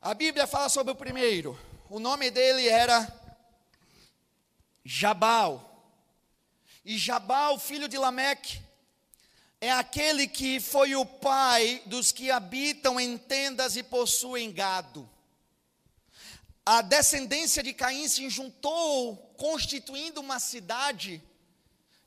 A 0.00 0.14
Bíblia 0.14 0.46
fala 0.46 0.68
sobre 0.68 0.92
o 0.92 0.94
primeiro. 0.96 1.58
O 1.88 1.98
nome 1.98 2.30
dele 2.30 2.68
era 2.68 3.12
Jabal. 4.84 5.84
E 6.84 6.96
Jabal, 6.96 7.58
filho 7.58 7.88
de 7.88 7.98
Lameque, 7.98 8.62
é 9.60 9.72
aquele 9.72 10.28
que 10.28 10.60
foi 10.60 10.94
o 10.94 11.04
pai 11.04 11.82
dos 11.84 12.12
que 12.12 12.30
habitam 12.30 13.00
em 13.00 13.18
tendas 13.18 13.76
e 13.76 13.82
possuem 13.82 14.52
gado 14.52 15.10
a 16.64 16.82
descendência 16.82 17.62
de 17.62 17.72
Caim 17.72 18.06
se 18.08 18.28
juntou, 18.28 19.16
constituindo 19.36 20.20
uma 20.20 20.38
cidade, 20.38 21.22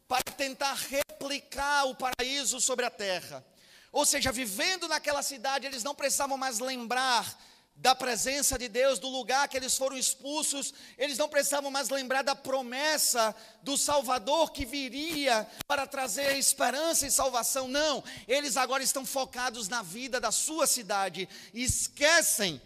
para 0.08 0.24
tentar 0.24 0.76
replicar 0.76 1.86
o 1.86 1.96
paraíso 1.96 2.62
sobre 2.62 2.86
a 2.86 2.90
terra. 2.90 3.44
Ou 3.92 4.06
seja, 4.06 4.32
vivendo 4.32 4.88
naquela 4.88 5.24
cidade, 5.24 5.66
eles 5.66 5.84
não 5.84 5.96
precisavam 5.96 6.38
mais 6.38 6.60
lembrar 6.60 7.38
da 7.76 7.96
presença 7.96 8.58
de 8.58 8.68
Deus, 8.68 9.00
do 9.00 9.10
lugar 9.10 9.48
que 9.48 9.58
eles 9.58 9.76
foram 9.76 9.98
expulsos, 9.98 10.74
eles 10.98 11.18
não 11.18 11.28
precisavam 11.28 11.72
mais 11.72 11.90
lembrar 11.90 12.22
da 12.22 12.36
promessa 12.36 13.36
do 13.64 13.78
Salvador 13.78 14.52
que 14.52 14.66
viria 14.66 15.48
para 15.68 15.88
trazer 15.88 16.38
esperança 16.38 17.08
e 17.08 17.12
salvação. 17.12 17.68
Não, 17.68 18.04
eles 18.28 18.58
agora 18.58 18.84
estão 18.84 19.06
focados 19.06 19.68
na 19.68 19.82
vida 19.82 20.20
da 20.20 20.32
sua 20.32 20.68
cidade, 20.68 21.28
e 21.54 21.64
esquecem 21.64 22.62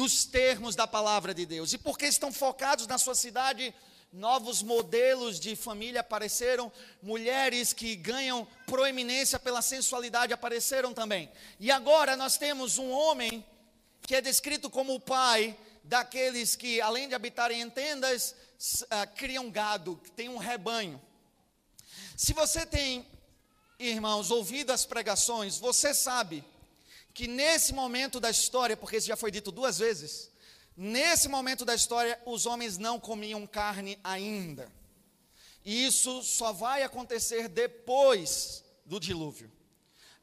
dos 0.00 0.24
termos 0.24 0.74
da 0.74 0.86
palavra 0.86 1.34
de 1.34 1.44
Deus. 1.44 1.74
E 1.74 1.78
porque 1.78 2.06
estão 2.06 2.32
focados 2.32 2.86
na 2.86 2.96
sua 2.96 3.14
cidade, 3.14 3.74
novos 4.10 4.62
modelos 4.62 5.38
de 5.38 5.54
família 5.54 6.00
apareceram, 6.00 6.72
mulheres 7.02 7.74
que 7.74 7.96
ganham 7.96 8.48
proeminência 8.64 9.38
pela 9.38 9.60
sensualidade 9.60 10.32
apareceram 10.32 10.94
também. 10.94 11.30
E 11.58 11.70
agora 11.70 12.16
nós 12.16 12.38
temos 12.38 12.78
um 12.78 12.90
homem 12.90 13.44
que 14.00 14.14
é 14.14 14.22
descrito 14.22 14.70
como 14.70 14.94
o 14.94 15.00
pai 15.00 15.54
daqueles 15.84 16.56
que, 16.56 16.80
além 16.80 17.06
de 17.06 17.14
habitarem 17.14 17.60
em 17.60 17.68
tendas, 17.68 18.34
uh, 18.84 19.14
criam 19.16 19.50
gado, 19.50 20.00
tem 20.16 20.30
um 20.30 20.38
rebanho. 20.38 20.98
Se 22.16 22.32
você 22.32 22.64
tem, 22.64 23.06
irmãos, 23.78 24.30
ouvido 24.30 24.70
as 24.70 24.86
pregações, 24.86 25.58
você 25.58 25.92
sabe 25.92 26.42
que 27.12 27.26
nesse 27.26 27.72
momento 27.72 28.20
da 28.20 28.30
história, 28.30 28.76
porque 28.76 28.96
isso 28.96 29.06
já 29.06 29.16
foi 29.16 29.30
dito 29.30 29.50
duas 29.50 29.78
vezes, 29.78 30.30
nesse 30.76 31.28
momento 31.28 31.64
da 31.64 31.74
história 31.74 32.20
os 32.24 32.46
homens 32.46 32.78
não 32.78 32.98
comiam 32.98 33.46
carne 33.46 33.98
ainda. 34.02 34.70
E 35.64 35.84
isso 35.86 36.22
só 36.22 36.52
vai 36.52 36.82
acontecer 36.82 37.48
depois 37.48 38.64
do 38.86 38.98
dilúvio. 38.98 39.50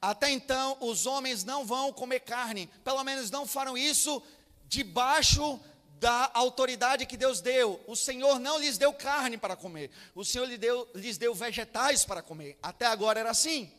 Até 0.02 0.30
então, 0.30 0.78
os 0.82 1.06
homens 1.06 1.44
não 1.44 1.66
vão 1.66 1.92
comer 1.92 2.22
carne, 2.22 2.70
pelo 2.84 3.04
menos 3.04 3.32
não 3.32 3.48
farão 3.48 3.78
isso 3.78 4.22
debaixo 4.68 5.60
da 6.00 6.30
autoridade 6.34 7.06
que 7.06 7.18
Deus 7.18 7.42
deu. 7.42 7.82
O 7.88 7.96
Senhor 7.96 8.40
não 8.40 8.60
lhes 8.60 8.78
deu 8.78 8.94
carne 8.94 9.38
para 9.38 9.56
comer, 9.56 9.90
o 10.14 10.24
Senhor 10.24 10.46
lhes 10.46 10.60
deu, 10.60 10.88
lhes 10.94 11.18
deu 11.18 11.34
vegetais 11.34 12.06
para 12.06 12.22
comer. 12.22 12.58
Até 12.62 12.86
agora 12.86 13.20
era 13.20 13.32
assim. 13.32 13.72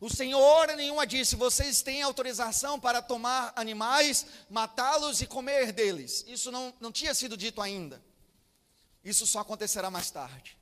O 0.00 0.10
Senhor, 0.10 0.66
nenhuma, 0.76 1.06
disse: 1.06 1.36
vocês 1.36 1.82
têm 1.82 2.02
autorização 2.02 2.78
para 2.78 3.00
tomar 3.00 3.52
animais, 3.56 4.26
matá-los 4.50 5.20
e 5.20 5.26
comer 5.26 5.72
deles. 5.72 6.24
Isso 6.26 6.52
não, 6.52 6.72
não 6.80 6.92
tinha 6.92 7.14
sido 7.14 7.36
dito 7.36 7.62
ainda. 7.62 8.02
Isso 9.04 9.26
só 9.26 9.40
acontecerá 9.40 9.90
mais 9.90 10.10
tarde. 10.10 10.56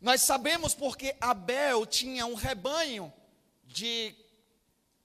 Nós 0.00 0.22
sabemos 0.22 0.74
porque 0.74 1.14
Abel 1.20 1.84
tinha 1.84 2.24
um 2.24 2.34
rebanho 2.34 3.12
de 3.64 4.14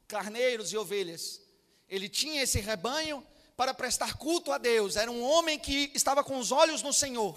carneiros 0.07 0.71
e 0.71 0.77
ovelhas. 0.77 1.41
Ele 1.89 2.07
tinha 2.07 2.43
esse 2.43 2.59
rebanho 2.59 3.25
para 3.57 3.73
prestar 3.73 4.17
culto 4.17 4.51
a 4.51 4.57
Deus. 4.57 4.95
Era 4.95 5.11
um 5.11 5.23
homem 5.23 5.57
que 5.57 5.91
estava 5.93 6.23
com 6.23 6.37
os 6.37 6.51
olhos 6.51 6.81
no 6.81 6.93
Senhor. 6.93 7.35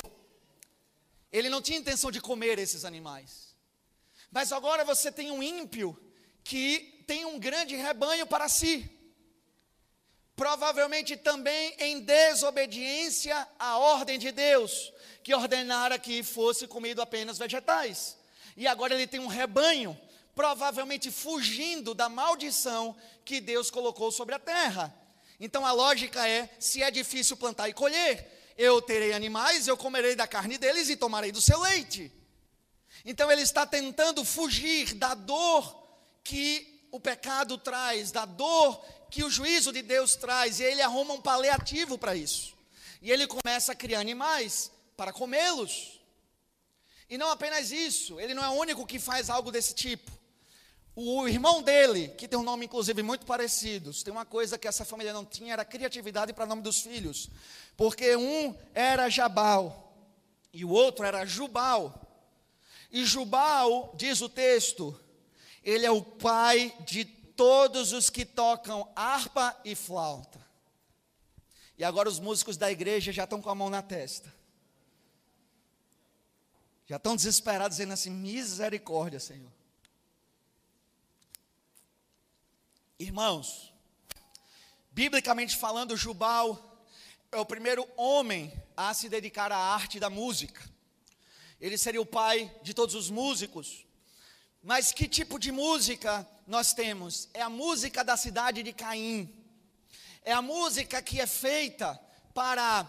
Ele 1.33 1.49
não 1.49 1.63
tinha 1.63 1.79
intenção 1.79 2.11
de 2.11 2.21
comer 2.21 2.59
esses 2.59 2.85
animais. 2.85 3.48
Mas 4.31 4.53
agora 4.53 4.85
você 4.85 5.11
tem 5.11 5.31
um 5.31 5.43
ímpio 5.43 5.99
que 6.45 7.03
tem 7.07 7.25
um 7.25 7.39
grande 7.39 7.75
rebanho 7.75 8.27
para 8.27 8.49
si. 8.49 8.91
Provavelmente 10.37 11.17
também 11.17 11.75
em 11.79 12.01
desobediência 12.01 13.49
à 13.59 13.79
ordem 13.79 14.19
de 14.19 14.31
Deus, 14.31 14.93
que 15.23 15.35
ordenara 15.35 15.99
que 15.99 16.23
fosse 16.23 16.67
comido 16.67 17.03
apenas 17.03 17.39
vegetais. 17.39 18.17
E 18.57 18.67
agora 18.67 18.95
ele 18.95 19.07
tem 19.07 19.19
um 19.19 19.27
rebanho, 19.27 19.99
provavelmente 20.35 21.11
fugindo 21.11 21.95
da 21.95 22.09
maldição 22.09 22.95
que 23.25 23.41
Deus 23.41 23.71
colocou 23.71 24.13
sobre 24.13 24.35
a 24.35 24.39
terra. 24.39 24.95
Então 25.41 25.67
a 25.67 25.73
lógica 25.73 26.29
é: 26.29 26.49
se 26.59 26.83
é 26.83 26.91
difícil 26.91 27.37
plantar 27.37 27.69
e 27.69 27.73
colher, 27.73 28.55
eu 28.57 28.83
terei 28.83 29.13
animais, 29.13 29.67
eu 29.67 29.77
comerei 29.77 30.15
da 30.15 30.27
carne 30.27 30.59
deles 30.59 30.89
e 30.89 30.97
tomarei 30.97 31.33
do 31.33 31.41
seu 31.41 31.61
leite. 31.61 32.13
Então 33.11 33.33
ele 33.33 33.41
está 33.41 33.65
tentando 33.65 34.23
fugir 34.23 34.93
da 34.93 35.15
dor 35.15 35.83
que 36.23 36.87
o 36.93 37.01
pecado 37.01 37.57
traz, 37.57 38.13
da 38.13 38.27
dor 38.27 38.85
que 39.11 39.25
o 39.25 39.31
juízo 39.31 39.73
de 39.73 39.81
Deus 39.81 40.15
traz, 40.15 40.61
e 40.61 40.65
ele 40.65 40.83
arruma 40.83 41.15
um 41.15 41.21
paliativo 41.23 41.97
para 41.97 42.15
isso. 42.15 42.55
E 43.01 43.11
ele 43.11 43.27
começa 43.27 43.73
a 43.73 43.75
criar 43.75 44.01
animais 44.01 44.71
para 44.95 45.11
comê-los. 45.11 45.99
E 47.09 47.17
não 47.17 47.31
apenas 47.31 47.73
isso, 47.73 48.21
ele 48.21 48.35
não 48.35 48.45
é 48.45 48.49
o 48.51 48.61
único 48.61 48.87
que 48.87 48.99
faz 48.99 49.31
algo 49.31 49.51
desse 49.51 49.75
tipo. 49.75 50.13
O 50.95 51.27
irmão 51.27 51.63
dele, 51.63 52.09
que 52.09 52.29
tem 52.29 52.39
um 52.39 52.43
nome 52.43 52.67
inclusive 52.67 53.03
muito 53.03 53.25
parecido, 53.25 53.91
tem 54.05 54.13
uma 54.13 54.27
coisa 54.27 54.59
que 54.59 54.69
essa 54.69 54.85
família 54.85 55.15
não 55.15 55.25
tinha, 55.25 55.55
era 55.55 55.65
criatividade 55.65 56.35
para 56.35 56.45
o 56.45 56.49
nome 56.49 56.61
dos 56.61 56.83
filhos. 56.83 57.31
Porque 57.75 58.15
um 58.17 58.55
era 58.75 59.09
Jabal 59.09 59.97
e 60.53 60.63
o 60.63 60.69
outro 60.69 61.07
era 61.07 61.25
Jubal. 61.25 62.05
E 62.91 63.05
Jubal, 63.05 63.95
diz 63.97 64.21
o 64.21 64.29
texto, 64.29 64.99
ele 65.63 65.85
é 65.85 65.91
o 65.91 66.03
pai 66.03 66.75
de 66.81 67.05
todos 67.05 67.93
os 67.93 68.09
que 68.09 68.25
tocam 68.25 68.91
harpa 68.97 69.59
e 69.65 69.75
flauta. 69.75 70.45
E 71.77 71.85
agora 71.85 72.09
os 72.09 72.19
músicos 72.19 72.57
da 72.57 72.71
igreja 72.71 73.13
já 73.13 73.25
estão 73.25 73.41
com 73.41 73.51
a 73.51 73.55
mão 73.55 73.71
na 73.71 73.83
testa. 73.83 74.35
Já 76.87 76.97
estão 76.97 77.15
desesperados, 77.15 77.77
dizendo 77.77 77.93
assim: 77.93 78.11
misericórdia, 78.11 79.21
Senhor. 79.21 79.53
Irmãos, 82.99 83.73
biblicamente 84.91 85.57
falando, 85.57 85.97
Jubal 85.97 86.85
é 87.31 87.39
o 87.39 87.47
primeiro 87.47 87.87
homem 87.97 88.53
a 88.77 88.93
se 88.93 89.09
dedicar 89.09 89.53
à 89.53 89.57
arte 89.57 90.01
da 90.01 90.11
música. 90.11 90.78
Ele 91.61 91.77
seria 91.77 92.01
o 92.01 92.07
pai 92.07 92.53
de 92.63 92.73
todos 92.73 92.95
os 92.95 93.11
músicos. 93.11 93.85
Mas 94.63 94.93
que 94.93 95.09
tipo 95.09 95.39
de 95.39 95.51
música 95.51 96.29
nós 96.47 96.73
temos? 96.73 97.29
É 97.35 97.43
a 97.43 97.51
música 97.51 98.05
da 98.05 98.17
cidade 98.17 98.63
de 98.63 98.73
Caim. 98.73 99.33
É 100.25 100.33
a 100.33 100.43
música 100.43 101.03
que 101.03 101.21
é 101.21 101.27
feita 101.27 101.99
para 102.33 102.87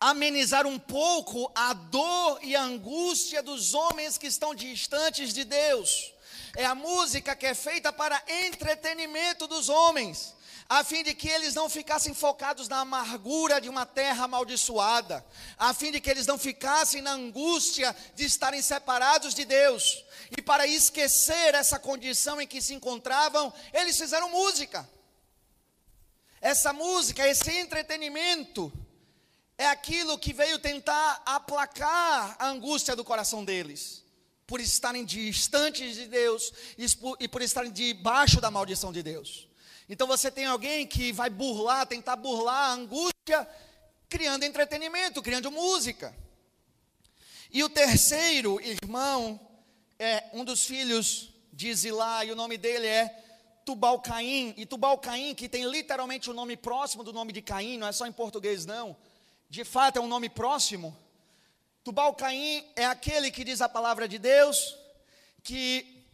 amenizar 0.00 0.66
um 0.66 0.78
pouco 0.78 1.50
a 1.54 1.72
dor 1.72 2.38
e 2.42 2.54
a 2.54 2.62
angústia 2.62 3.42
dos 3.42 3.74
homens 3.74 4.16
que 4.16 4.28
estão 4.28 4.54
distantes 4.54 5.34
de 5.34 5.44
Deus. 5.44 6.12
É 6.56 6.64
a 6.64 6.74
música 6.74 7.34
que 7.34 7.46
é 7.46 7.54
feita 7.54 7.92
para 7.92 8.22
entretenimento 8.28 9.46
dos 9.46 9.68
homens 9.68 10.34
a 10.68 10.84
fim 10.84 11.02
de 11.02 11.14
que 11.14 11.28
eles 11.28 11.54
não 11.54 11.70
ficassem 11.70 12.12
focados 12.12 12.68
na 12.68 12.80
amargura 12.80 13.58
de 13.58 13.70
uma 13.70 13.86
terra 13.86 14.24
amaldiçoada, 14.24 15.24
a 15.56 15.72
fim 15.72 15.90
de 15.90 15.98
que 15.98 16.10
eles 16.10 16.26
não 16.26 16.36
ficassem 16.36 17.00
na 17.00 17.12
angústia 17.12 17.96
de 18.14 18.26
estarem 18.26 18.60
separados 18.60 19.32
de 19.34 19.46
Deus. 19.46 20.04
E 20.36 20.42
para 20.42 20.66
esquecer 20.66 21.54
essa 21.54 21.78
condição 21.78 22.38
em 22.38 22.46
que 22.46 22.60
se 22.60 22.74
encontravam, 22.74 23.50
eles 23.72 23.96
fizeram 23.96 24.28
música. 24.28 24.86
Essa 26.38 26.70
música, 26.70 27.26
esse 27.26 27.50
entretenimento, 27.50 28.70
é 29.56 29.66
aquilo 29.66 30.18
que 30.18 30.34
veio 30.34 30.58
tentar 30.58 31.22
aplacar 31.24 32.36
a 32.38 32.46
angústia 32.46 32.94
do 32.94 33.02
coração 33.02 33.42
deles, 33.42 34.04
por 34.46 34.60
estarem 34.60 35.04
distantes 35.04 35.96
de 35.96 36.06
Deus 36.06 36.52
e 37.18 37.26
por 37.26 37.40
estarem 37.40 37.72
debaixo 37.72 38.38
da 38.38 38.50
maldição 38.50 38.92
de 38.92 39.02
Deus. 39.02 39.47
Então 39.88 40.06
você 40.06 40.30
tem 40.30 40.44
alguém 40.44 40.86
que 40.86 41.12
vai 41.12 41.30
burlar, 41.30 41.86
tentar 41.86 42.16
burlar 42.16 42.70
a 42.70 42.72
angústia, 42.72 43.48
criando 44.08 44.44
entretenimento, 44.44 45.22
criando 45.22 45.50
música. 45.50 46.14
E 47.50 47.64
o 47.64 47.70
terceiro 47.70 48.60
irmão 48.60 49.40
é 49.98 50.24
um 50.34 50.44
dos 50.44 50.66
filhos 50.66 51.30
de 51.52 51.74
Zilá, 51.74 52.24
e 52.24 52.30
o 52.30 52.36
nome 52.36 52.58
dele 52.58 52.86
é 52.86 53.08
Tubal-Caim. 53.64 54.52
E 54.56 54.66
Tubal-Caim, 54.66 55.34
que 55.34 55.48
tem 55.48 55.64
literalmente 55.64 56.28
o 56.28 56.32
um 56.32 56.36
nome 56.36 56.56
próximo 56.56 57.02
do 57.02 57.12
nome 57.12 57.32
de 57.32 57.40
Caim, 57.40 57.78
não 57.78 57.86
é 57.86 57.92
só 57.92 58.06
em 58.06 58.12
português 58.12 58.66
não. 58.66 58.96
De 59.48 59.64
fato 59.64 59.98
é 59.98 60.02
um 60.02 60.06
nome 60.06 60.28
próximo. 60.28 60.94
Tubal-Caim 61.82 62.66
é 62.76 62.84
aquele 62.84 63.30
que 63.30 63.42
diz 63.42 63.62
a 63.62 63.68
palavra 63.68 64.06
de 64.06 64.18
Deus, 64.18 64.76
que 65.42 66.04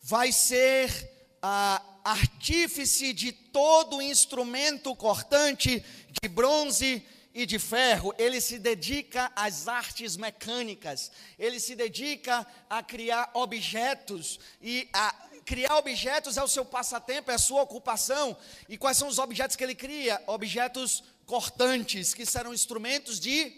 vai 0.00 0.32
ser 0.32 1.13
ah, 1.46 1.82
artífice 2.02 3.12
de 3.12 3.30
todo 3.30 4.00
instrumento 4.00 4.96
cortante 4.96 5.84
de 6.22 6.26
bronze 6.26 7.06
e 7.34 7.44
de 7.44 7.58
ferro, 7.58 8.14
ele 8.16 8.40
se 8.40 8.58
dedica 8.58 9.30
às 9.36 9.68
artes 9.68 10.16
mecânicas, 10.16 11.12
ele 11.38 11.60
se 11.60 11.76
dedica 11.76 12.46
a 12.70 12.82
criar 12.82 13.30
objetos 13.34 14.40
e 14.62 14.88
a 14.90 15.14
criar 15.44 15.76
objetos 15.76 16.38
é 16.38 16.42
o 16.42 16.48
seu 16.48 16.64
passatempo, 16.64 17.30
é 17.30 17.34
a 17.34 17.38
sua 17.38 17.60
ocupação. 17.60 18.34
E 18.66 18.78
quais 18.78 18.96
são 18.96 19.08
os 19.08 19.18
objetos 19.18 19.54
que 19.54 19.62
ele 19.62 19.74
cria? 19.74 20.22
Objetos 20.26 21.04
cortantes, 21.26 22.14
que 22.14 22.24
serão 22.24 22.54
instrumentos 22.54 23.20
de 23.20 23.52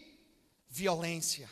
violência. 0.68 1.48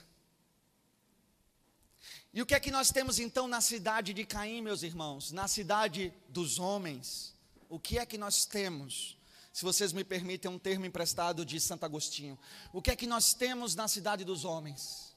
E 2.35 2.43
o 2.43 2.47
que 2.47 2.53
é 2.53 2.59
que 2.59 2.72
nós 2.72 2.91
temos 2.91 3.20
então 3.20 3.47
na 3.47 3.61
cidade 3.61 4.12
de 4.12 4.24
Caim, 4.26 4.61
meus 4.61 4.82
irmãos? 4.82 5.30
Na 5.30 5.47
cidade 5.47 6.12
dos 6.28 6.59
homens. 6.59 7.32
O 7.68 7.78
que 7.78 7.97
é 7.97 8.05
que 8.05 8.18
nós 8.18 8.45
temos? 8.45 9.16
Se 9.53 9.64
vocês 9.64 9.93
me 9.93 10.03
permitem 10.03 10.51
um 10.51 10.59
termo 10.59 10.85
emprestado 10.85 11.47
de 11.47 11.61
Santo 11.61 11.85
Agostinho. 11.85 12.37
O 12.72 12.82
que 12.82 12.91
é 12.91 12.97
que 12.97 13.07
nós 13.07 13.35
temos 13.35 13.76
na 13.76 13.87
cidade 13.87 14.24
dos 14.24 14.45
homens? 14.45 15.14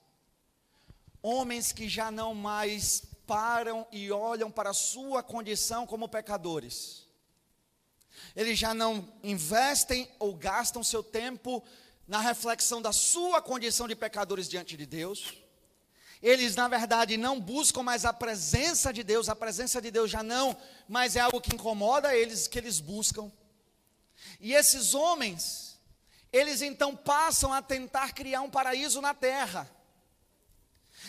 Homens 1.19 1.71
que 1.71 1.89
já 1.89 2.11
não 2.11 2.35
mais 2.35 3.01
param 3.25 3.87
e 3.91 4.11
olham 4.11 4.51
para 4.51 4.69
a 4.69 4.75
sua 4.75 5.23
condição 5.23 5.87
como 5.87 6.07
pecadores. 6.07 7.07
Eles 8.35 8.59
já 8.59 8.75
não 8.75 9.11
investem 9.23 10.07
ou 10.19 10.35
gastam 10.35 10.83
seu 10.83 11.01
tempo 11.01 11.63
na 12.07 12.19
reflexão 12.19 12.79
da 12.79 12.93
sua 12.93 13.41
condição 13.41 13.87
de 13.87 13.95
pecadores 13.95 14.47
diante 14.47 14.77
de 14.77 14.85
Deus 14.85 15.46
eles, 16.21 16.55
na 16.55 16.67
verdade, 16.67 17.15
não 17.15 17.39
buscam 17.39 17.83
mais 17.83 18.03
a 18.03 18.11
presença 18.11 18.91
de 18.91 19.03
Deus, 19.03 19.29
a 19.29 19.35
presença 19.35 19.81
de 19.81 19.91
Deus 19.91 20.09
já 20.09 20.23
não, 20.23 20.57
mas 20.87 21.15
é 21.15 21.19
algo 21.19 21.41
que 21.41 21.53
incomoda 21.53 22.15
eles, 22.15 22.47
que 22.47 22.57
eles 22.57 22.79
buscam. 22.79 23.31
E 24.39 24.53
esses 24.53 24.93
homens, 24.93 25.79
eles 26.31 26.61
então 26.61 26.95
passam 26.95 27.53
a 27.53 27.61
tentar 27.61 28.13
criar 28.13 28.41
um 28.41 28.49
paraíso 28.49 28.99
na 28.99 29.13
terra. 29.13 29.69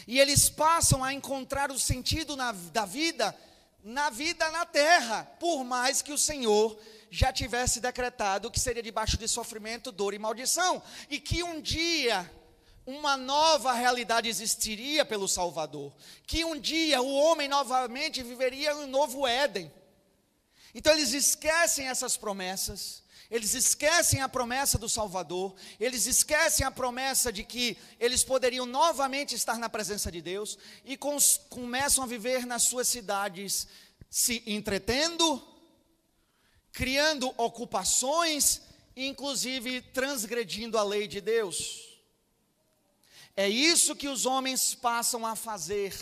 E 0.06 0.20
eles 0.20 0.48
passam 0.48 1.02
a 1.02 1.12
encontrar 1.12 1.70
o 1.70 1.78
sentido 1.78 2.36
na, 2.36 2.52
da 2.52 2.84
vida, 2.84 3.34
na 3.82 4.10
vida 4.10 4.50
na 4.50 4.66
terra, 4.66 5.24
por 5.40 5.64
mais 5.64 6.02
que 6.02 6.12
o 6.12 6.18
Senhor 6.18 6.78
já 7.10 7.32
tivesse 7.32 7.80
decretado 7.80 8.50
que 8.50 8.60
seria 8.60 8.82
debaixo 8.82 9.16
de 9.16 9.26
sofrimento, 9.26 9.90
dor 9.90 10.12
e 10.12 10.18
maldição, 10.18 10.82
e 11.08 11.18
que 11.18 11.42
um 11.42 11.60
dia 11.60 12.30
uma 12.88 13.18
nova 13.18 13.74
realidade 13.74 14.30
existiria 14.30 15.04
pelo 15.04 15.28
Salvador, 15.28 15.92
que 16.26 16.42
um 16.42 16.58
dia 16.58 17.02
o 17.02 17.14
homem 17.16 17.46
novamente 17.46 18.22
viveria 18.22 18.74
um 18.78 18.86
novo 18.86 19.26
Éden. 19.26 19.70
Então 20.74 20.94
eles 20.94 21.12
esquecem 21.12 21.86
essas 21.86 22.16
promessas, 22.16 23.02
eles 23.30 23.52
esquecem 23.52 24.22
a 24.22 24.28
promessa 24.28 24.78
do 24.78 24.88
Salvador, 24.88 25.54
eles 25.78 26.06
esquecem 26.06 26.64
a 26.64 26.70
promessa 26.70 27.30
de 27.30 27.44
que 27.44 27.76
eles 28.00 28.24
poderiam 28.24 28.64
novamente 28.64 29.34
estar 29.34 29.58
na 29.58 29.68
presença 29.68 30.10
de 30.10 30.22
Deus 30.22 30.56
e 30.82 30.96
começam 30.96 32.02
a 32.02 32.06
viver 32.06 32.46
nas 32.46 32.62
suas 32.62 32.88
cidades, 32.88 33.68
se 34.08 34.42
entretendo, 34.46 35.46
criando 36.72 37.34
ocupações, 37.36 38.62
inclusive 38.96 39.82
transgredindo 39.82 40.78
a 40.78 40.82
lei 40.82 41.06
de 41.06 41.20
Deus. 41.20 41.87
É 43.38 43.48
isso 43.48 43.94
que 43.94 44.08
os 44.08 44.26
homens 44.26 44.74
passam 44.74 45.24
a 45.24 45.36
fazer. 45.36 45.94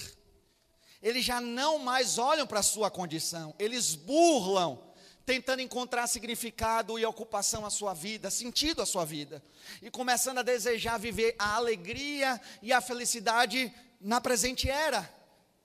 Eles 1.03 1.23
já 1.23 1.39
não 1.39 1.79
mais 1.79 2.17
olham 2.17 2.47
para 2.47 2.61
a 2.61 2.63
sua 2.63 2.91
condição, 2.91 3.55
eles 3.59 3.95
burlam, 3.95 4.83
tentando 5.27 5.61
encontrar 5.61 6.07
significado 6.07 6.99
e 6.99 7.05
ocupação 7.05 7.67
à 7.67 7.69
sua 7.69 7.93
vida, 7.93 8.31
sentido 8.31 8.81
à 8.81 8.87
sua 8.87 9.05
vida, 9.05 9.45
e 9.83 9.91
começando 9.91 10.39
a 10.39 10.43
desejar 10.43 10.99
viver 10.99 11.37
a 11.39 11.57
alegria 11.57 12.41
e 12.63 12.73
a 12.73 12.81
felicidade 12.81 13.71
na 14.01 14.19
presente 14.19 14.71
era, 14.71 15.07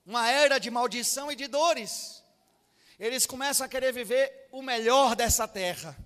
uma 0.06 0.30
era 0.30 0.60
de 0.60 0.70
maldição 0.70 1.32
e 1.32 1.38
de 1.38 1.48
dores. 1.48 2.22
Eles 3.00 3.26
começam 3.26 3.66
a 3.66 3.70
querer 3.70 3.94
viver 3.94 4.50
o 4.52 4.62
melhor 4.62 5.16
dessa 5.16 5.48
terra. 5.48 5.98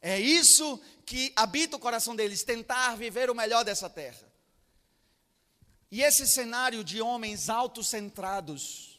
É 0.00 0.20
isso 0.20 0.80
que 1.04 1.32
habita 1.34 1.76
o 1.76 1.80
coração 1.80 2.14
deles, 2.14 2.44
tentar 2.44 2.94
viver 2.94 3.28
o 3.28 3.34
melhor 3.34 3.64
dessa 3.64 3.90
terra. 3.90 4.27
E 5.90 6.02
esse 6.02 6.26
cenário 6.26 6.84
de 6.84 7.00
homens 7.00 7.48
autocentrados, 7.48 8.98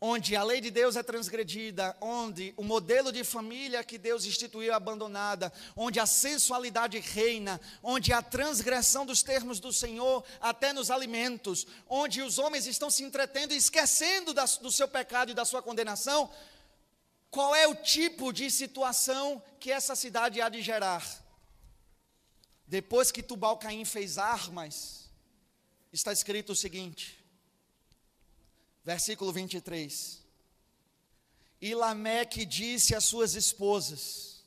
onde 0.00 0.36
a 0.36 0.42
lei 0.44 0.60
de 0.60 0.70
Deus 0.70 0.94
é 0.94 1.02
transgredida, 1.02 1.96
onde 2.00 2.54
o 2.56 2.62
modelo 2.62 3.10
de 3.10 3.24
família 3.24 3.82
que 3.82 3.98
Deus 3.98 4.24
instituiu 4.24 4.70
é 4.70 4.74
abandonada, 4.74 5.52
onde 5.74 5.98
a 5.98 6.06
sensualidade 6.06 6.98
reina, 7.00 7.60
onde 7.82 8.12
a 8.12 8.22
transgressão 8.22 9.04
dos 9.04 9.22
termos 9.22 9.58
do 9.58 9.72
Senhor 9.72 10.22
até 10.40 10.72
nos 10.72 10.90
alimentos, 10.90 11.66
onde 11.88 12.22
os 12.22 12.38
homens 12.38 12.66
estão 12.66 12.90
se 12.90 13.02
entretendo 13.02 13.52
e 13.52 13.56
esquecendo 13.56 14.32
da, 14.32 14.44
do 14.44 14.70
seu 14.70 14.86
pecado 14.86 15.32
e 15.32 15.34
da 15.34 15.44
sua 15.44 15.62
condenação, 15.62 16.30
qual 17.30 17.54
é 17.54 17.66
o 17.66 17.74
tipo 17.74 18.32
de 18.32 18.50
situação 18.50 19.42
que 19.58 19.72
essa 19.72 19.96
cidade 19.96 20.40
há 20.40 20.48
de 20.48 20.62
gerar? 20.62 21.04
Depois 22.66 23.10
que 23.10 23.22
Tubal 23.22 23.56
Caim 23.56 23.84
fez 23.84 24.18
armas, 24.18 25.05
está 25.96 26.12
escrito 26.12 26.52
o 26.52 26.56
seguinte, 26.56 27.18
versículo 28.84 29.32
23. 29.32 30.22
E 31.58 31.74
Lameque 31.74 32.44
disse 32.44 32.94
às 32.94 33.04
suas 33.04 33.34
esposas: 33.34 34.44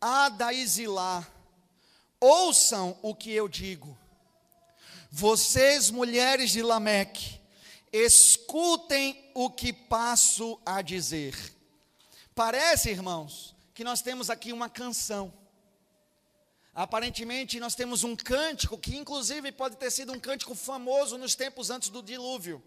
Ada 0.00 0.52
e 0.52 0.66
Zilá, 0.66 1.24
ouçam 2.18 2.98
o 3.02 3.14
que 3.14 3.30
eu 3.30 3.48
digo. 3.48 3.96
Vocês, 5.12 5.90
mulheres 5.90 6.50
de 6.50 6.60
Lameque, 6.60 7.40
escutem 7.92 9.30
o 9.32 9.48
que 9.48 9.72
passo 9.72 10.60
a 10.66 10.82
dizer. 10.82 11.36
Parece, 12.34 12.90
irmãos, 12.90 13.54
que 13.74 13.84
nós 13.84 14.02
temos 14.02 14.28
aqui 14.28 14.52
uma 14.52 14.68
canção. 14.68 15.32
Aparentemente, 16.80 17.60
nós 17.60 17.74
temos 17.74 18.04
um 18.04 18.16
cântico 18.16 18.78
que, 18.78 18.96
inclusive, 18.96 19.52
pode 19.52 19.76
ter 19.76 19.90
sido 19.90 20.14
um 20.14 20.18
cântico 20.18 20.54
famoso 20.54 21.18
nos 21.18 21.34
tempos 21.34 21.68
antes 21.68 21.90
do 21.90 22.02
dilúvio. 22.02 22.62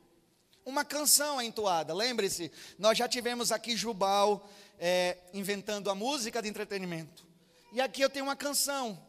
Uma 0.64 0.86
canção 0.86 1.42
entoada. 1.42 1.96
Lembre-se, 1.96 2.52
nós 2.78 2.96
já 2.96 3.10
tivemos 3.10 3.52
aqui 3.52 3.76
Jubal 3.76 4.48
é, 4.78 5.18
inventando 5.34 5.90
a 5.90 5.96
música 5.96 6.44
de 6.44 6.48
entretenimento. 6.48 7.26
E 7.72 7.82
aqui 7.82 8.04
eu 8.04 8.10
tenho 8.10 8.26
uma 8.26 8.36
canção. 8.36 9.04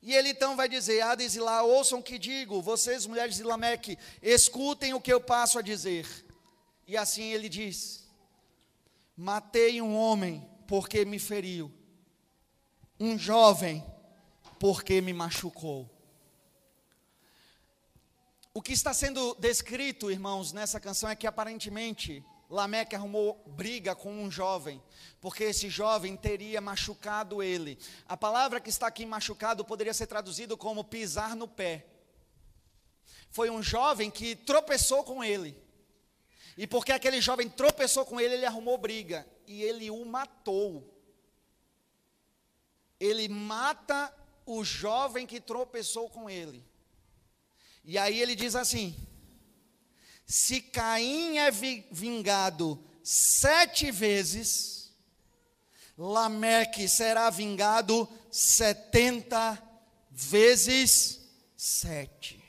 E 0.00 0.14
ele 0.14 0.30
então 0.30 0.56
vai 0.56 0.70
dizer: 0.70 1.02
Hades 1.02 1.36
e 1.36 1.38
lá, 1.38 1.62
ouçam 1.62 1.98
o 1.98 2.02
que 2.02 2.18
digo, 2.18 2.62
vocês, 2.62 3.04
mulheres 3.04 3.36
de 3.36 3.42
Lameque, 3.42 3.98
escutem 4.22 4.94
o 4.94 5.00
que 5.02 5.12
eu 5.12 5.20
passo 5.20 5.58
a 5.58 5.62
dizer. 5.62 6.06
E 6.88 6.96
assim 6.96 7.24
ele 7.24 7.50
diz: 7.50 8.08
Matei 9.14 9.82
um 9.82 9.94
homem 9.94 10.48
porque 10.66 11.04
me 11.04 11.18
feriu, 11.18 11.70
um 12.98 13.18
jovem 13.18 13.84
porque 14.58 15.00
me 15.00 15.12
machucou. 15.12 15.90
O 18.52 18.62
que 18.62 18.72
está 18.72 18.94
sendo 18.94 19.34
descrito, 19.34 20.10
irmãos, 20.10 20.52
nessa 20.52 20.80
canção 20.80 21.10
é 21.10 21.14
que 21.14 21.26
aparentemente 21.26 22.24
Lameque 22.48 22.94
arrumou 22.94 23.42
briga 23.46 23.94
com 23.94 24.10
um 24.22 24.30
jovem, 24.30 24.82
porque 25.20 25.44
esse 25.44 25.68
jovem 25.68 26.16
teria 26.16 26.60
machucado 26.60 27.42
ele. 27.42 27.78
A 28.08 28.16
palavra 28.16 28.60
que 28.60 28.70
está 28.70 28.86
aqui 28.86 29.04
machucado 29.04 29.64
poderia 29.64 29.92
ser 29.92 30.06
traduzido 30.06 30.56
como 30.56 30.84
pisar 30.84 31.36
no 31.36 31.46
pé. 31.46 31.86
Foi 33.28 33.50
um 33.50 33.62
jovem 33.62 34.10
que 34.10 34.34
tropeçou 34.34 35.04
com 35.04 35.22
ele. 35.22 35.54
E 36.56 36.66
porque 36.66 36.92
aquele 36.92 37.20
jovem 37.20 37.50
tropeçou 37.50 38.06
com 38.06 38.18
ele, 38.18 38.34
ele 38.34 38.46
arrumou 38.46 38.78
briga 38.78 39.26
e 39.46 39.62
ele 39.62 39.90
o 39.90 40.04
matou. 40.06 40.94
Ele 42.98 43.28
mata 43.28 44.10
o 44.46 44.64
jovem 44.64 45.26
que 45.26 45.40
tropeçou 45.40 46.08
com 46.08 46.30
ele. 46.30 46.64
E 47.84 47.98
aí 47.98 48.20
ele 48.20 48.34
diz 48.34 48.54
assim: 48.54 48.96
se 50.24 50.60
Caim 50.60 51.38
é 51.38 51.50
vingado 51.50 52.82
sete 53.02 53.90
vezes, 53.90 54.94
Lameque 55.98 56.88
será 56.88 57.28
vingado 57.28 58.08
setenta 58.30 59.62
vezes 60.10 61.20
sete. 61.56 62.42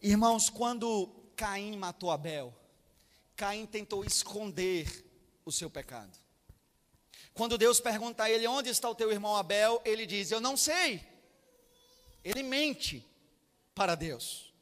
Irmãos, 0.00 0.48
quando 0.48 1.08
Caim 1.34 1.76
matou 1.76 2.10
Abel, 2.10 2.54
Caim 3.34 3.66
tentou 3.66 4.04
esconder 4.04 5.04
o 5.44 5.52
seu 5.52 5.70
pecado. 5.70 6.27
Quando 7.38 7.56
Deus 7.56 7.78
pergunta 7.78 8.24
a 8.24 8.30
ele: 8.30 8.48
Onde 8.48 8.68
está 8.68 8.90
o 8.90 8.96
teu 8.96 9.12
irmão 9.12 9.36
Abel? 9.36 9.80
Ele 9.84 10.04
diz: 10.04 10.32
Eu 10.32 10.40
não 10.40 10.56
sei. 10.56 11.06
Ele 12.24 12.42
mente 12.42 13.06
para 13.76 13.94
Deus. 13.94 14.52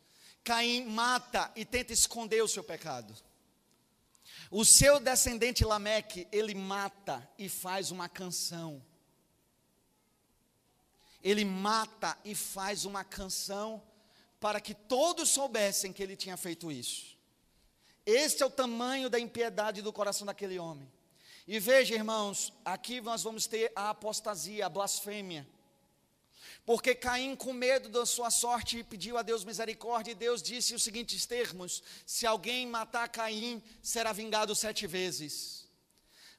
Caim 0.44 0.84
mata 0.84 1.50
e 1.56 1.64
tenta 1.64 1.94
esconder 1.94 2.42
o 2.42 2.48
seu 2.48 2.62
pecado. 2.62 3.16
O 4.50 4.62
seu 4.62 5.00
descendente 5.00 5.64
Lameque, 5.64 6.28
ele 6.30 6.54
mata 6.54 7.26
e 7.38 7.48
faz 7.48 7.90
uma 7.90 8.10
canção. 8.10 8.84
Ele 11.22 11.46
mata 11.46 12.18
e 12.26 12.34
faz 12.34 12.84
uma 12.84 13.02
canção 13.02 13.82
para 14.38 14.60
que 14.60 14.74
todos 14.74 15.30
soubessem 15.30 15.94
que 15.94 16.02
ele 16.02 16.14
tinha 16.14 16.36
feito 16.36 16.70
isso. 16.70 17.16
Este 18.04 18.42
é 18.42 18.46
o 18.46 18.50
tamanho 18.50 19.08
da 19.08 19.18
impiedade 19.18 19.80
do 19.80 19.94
coração 19.94 20.26
daquele 20.26 20.58
homem. 20.58 20.94
E 21.46 21.60
veja, 21.60 21.94
irmãos, 21.94 22.52
aqui 22.64 23.00
nós 23.00 23.22
vamos 23.22 23.46
ter 23.46 23.70
a 23.76 23.90
apostasia, 23.90 24.66
a 24.66 24.68
blasfêmia. 24.68 25.46
Porque 26.64 26.92
Caim, 26.92 27.36
com 27.36 27.52
medo 27.52 27.88
da 27.88 28.04
sua 28.04 28.30
sorte, 28.30 28.82
pediu 28.82 29.16
a 29.16 29.22
Deus 29.22 29.44
misericórdia, 29.44 30.10
e 30.10 30.16
Deus 30.16 30.42
disse 30.42 30.74
os 30.74 30.82
seguintes 30.82 31.24
termos: 31.24 31.82
Se 32.04 32.26
alguém 32.26 32.66
matar 32.66 33.08
Caim, 33.08 33.62
será 33.80 34.12
vingado 34.12 34.54
sete 34.56 34.88
vezes. 34.88 35.68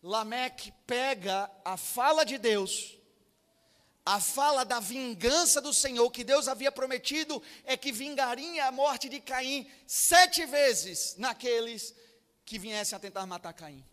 Lameque 0.04 0.74
pega 0.86 1.50
a 1.64 1.78
fala 1.78 2.26
de 2.26 2.38
Deus, 2.38 2.98
a 4.06 4.20
fala 4.20 4.66
da 4.66 4.82
vingança 4.82 5.62
do 5.62 5.74
Senhor, 5.74 6.12
que 6.12 6.26
Deus 6.26 6.50
havia 6.50 6.72
prometido, 6.72 7.42
é 7.64 7.78
que 7.78 7.94
vingaria 7.94 8.66
a 8.66 8.72
morte 8.72 9.08
de 9.08 9.22
Caim 9.22 9.66
sete 9.88 10.46
vezes 10.46 11.16
naqueles 11.18 11.96
que 12.46 12.60
viessem 12.60 12.96
a 12.98 13.00
tentar 13.00 13.26
matar 13.26 13.54
Caim. 13.54 13.84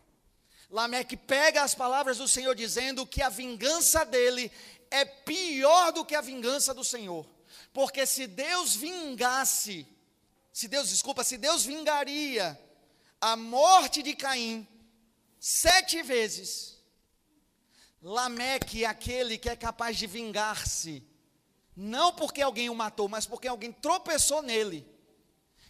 Lameque 0.75 1.17
pega 1.17 1.63
as 1.63 1.73
palavras 1.73 2.19
do 2.19 2.27
Senhor 2.27 2.53
dizendo 2.53 3.07
que 3.07 3.23
a 3.23 3.29
vingança 3.29 4.05
dele 4.05 4.51
é 4.91 5.05
pior 5.05 5.93
do 5.93 6.05
que 6.05 6.17
a 6.17 6.21
vingança 6.21 6.75
do 6.75 6.83
Senhor. 6.83 7.25
Porque 7.73 8.05
se 8.05 8.27
Deus 8.27 8.75
vingasse, 8.75 9.87
se 10.53 10.67
Deus, 10.67 10.89
desculpa, 10.89 11.23
se 11.23 11.37
Deus 11.37 11.65
vingaria 11.65 12.61
a 13.21 13.37
morte 13.37 14.03
de 14.03 14.17
Caim 14.17 14.67
sete 15.39 16.03
vezes, 16.03 16.83
Lameque 18.03 18.83
é 18.83 18.89
aquele 18.89 19.39
que 19.39 19.49
é 19.49 19.55
capaz 19.55 19.97
de 19.97 20.09
vingar-se, 20.09 21.07
não 21.77 22.13
porque 22.13 22.43
alguém 22.43 22.69
o 22.69 22.75
matou, 22.75 23.09
mas 23.09 23.27
porque 23.27 23.47
alguém 23.47 23.71
tropeçou 23.71 24.43
nele, 24.43 24.85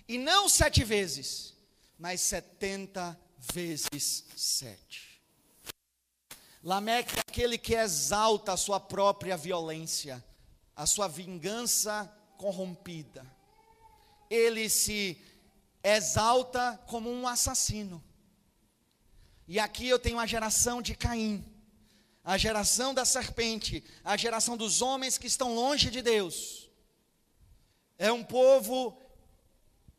e 0.09 0.17
não 0.17 0.49
sete 0.49 0.83
vezes, 0.83 1.55
mas 1.99 2.23
setenta 2.23 3.21
vezes 3.53 4.25
sete. 4.37 5.21
Lameque 6.63 7.17
é 7.17 7.21
aquele 7.21 7.59
que 7.59 7.75
exalta 7.75 8.53
a 8.53 8.57
sua 8.57 8.81
própria 8.81 9.37
violência, 9.37 10.25
a 10.75 10.87
sua 10.87 11.07
vingança 11.07 12.11
corrompida. 12.39 13.27
Ele 14.31 14.69
se 14.71 15.23
exalta 15.83 16.81
como 16.87 17.11
um 17.11 17.29
assassino. 17.29 18.03
E 19.47 19.59
aqui 19.59 19.87
eu 19.87 19.99
tenho 19.99 20.19
a 20.19 20.27
geração 20.27 20.81
de 20.81 20.95
Caim, 20.95 21.45
a 22.25 22.39
geração 22.39 22.95
da 22.95 23.05
serpente, 23.05 23.85
a 24.03 24.17
geração 24.17 24.57
dos 24.57 24.81
homens 24.81 25.19
que 25.19 25.27
estão 25.27 25.55
longe 25.55 25.91
de 25.91 26.01
Deus. 26.01 26.71
É 27.99 28.11
um 28.11 28.25
povo 28.25 28.99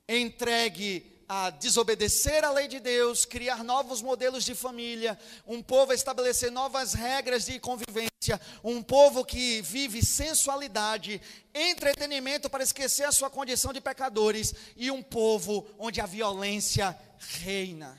entregue 0.10 1.15
a 1.28 1.50
desobedecer 1.50 2.44
a 2.44 2.52
lei 2.52 2.68
de 2.68 2.80
Deus, 2.80 3.26
criar 3.26 3.64
novos 3.64 4.02
modelos 4.02 4.44
de 4.44 4.54
família, 4.54 5.18
um 5.46 5.62
povo 5.62 5.92
a 5.92 5.96
estabelecer 5.96 6.52
novas 6.52 6.94
regras 6.94 7.46
de 7.46 7.60
convivência, 7.60 8.40
um 8.64 8.82
povo 8.82 9.26
que 9.26 9.62
vive 9.62 10.06
sensualidade, 10.06 11.20
entretenimento 11.54 12.50
para 12.50 12.64
esquecer 12.64 13.04
a 13.04 13.12
sua 13.12 13.30
condição 13.30 13.74
de 13.74 13.82
pecadores, 13.82 14.54
e 14.76 14.92
um 14.92 15.02
povo 15.02 15.68
onde 15.80 16.00
a 16.00 16.06
violência 16.06 16.98
reina. 17.18 17.98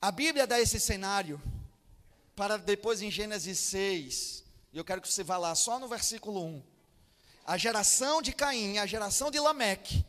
A 0.00 0.12
Bíblia 0.12 0.46
dá 0.46 0.60
esse 0.60 0.78
cenário 0.78 1.42
para 2.36 2.56
depois 2.56 3.02
em 3.02 3.10
Gênesis 3.10 3.58
6, 3.58 4.44
e 4.72 4.78
eu 4.78 4.84
quero 4.84 5.00
que 5.00 5.12
você 5.12 5.24
vá 5.24 5.36
lá 5.38 5.54
só 5.54 5.78
no 5.78 5.88
versículo 5.88 6.44
1. 6.44 6.62
A 7.46 7.56
geração 7.56 8.22
de 8.22 8.32
Caim, 8.32 8.78
a 8.78 8.86
geração 8.86 9.30
de 9.30 9.38
Lameque, 9.38 10.04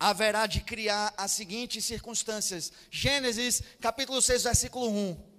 haverá 0.00 0.46
de 0.46 0.62
criar 0.62 1.12
as 1.16 1.30
seguintes 1.32 1.84
circunstâncias. 1.84 2.72
Gênesis 2.90 3.62
capítulo 3.80 4.20
6, 4.20 4.44
versículo 4.44 4.88
1 4.88 5.29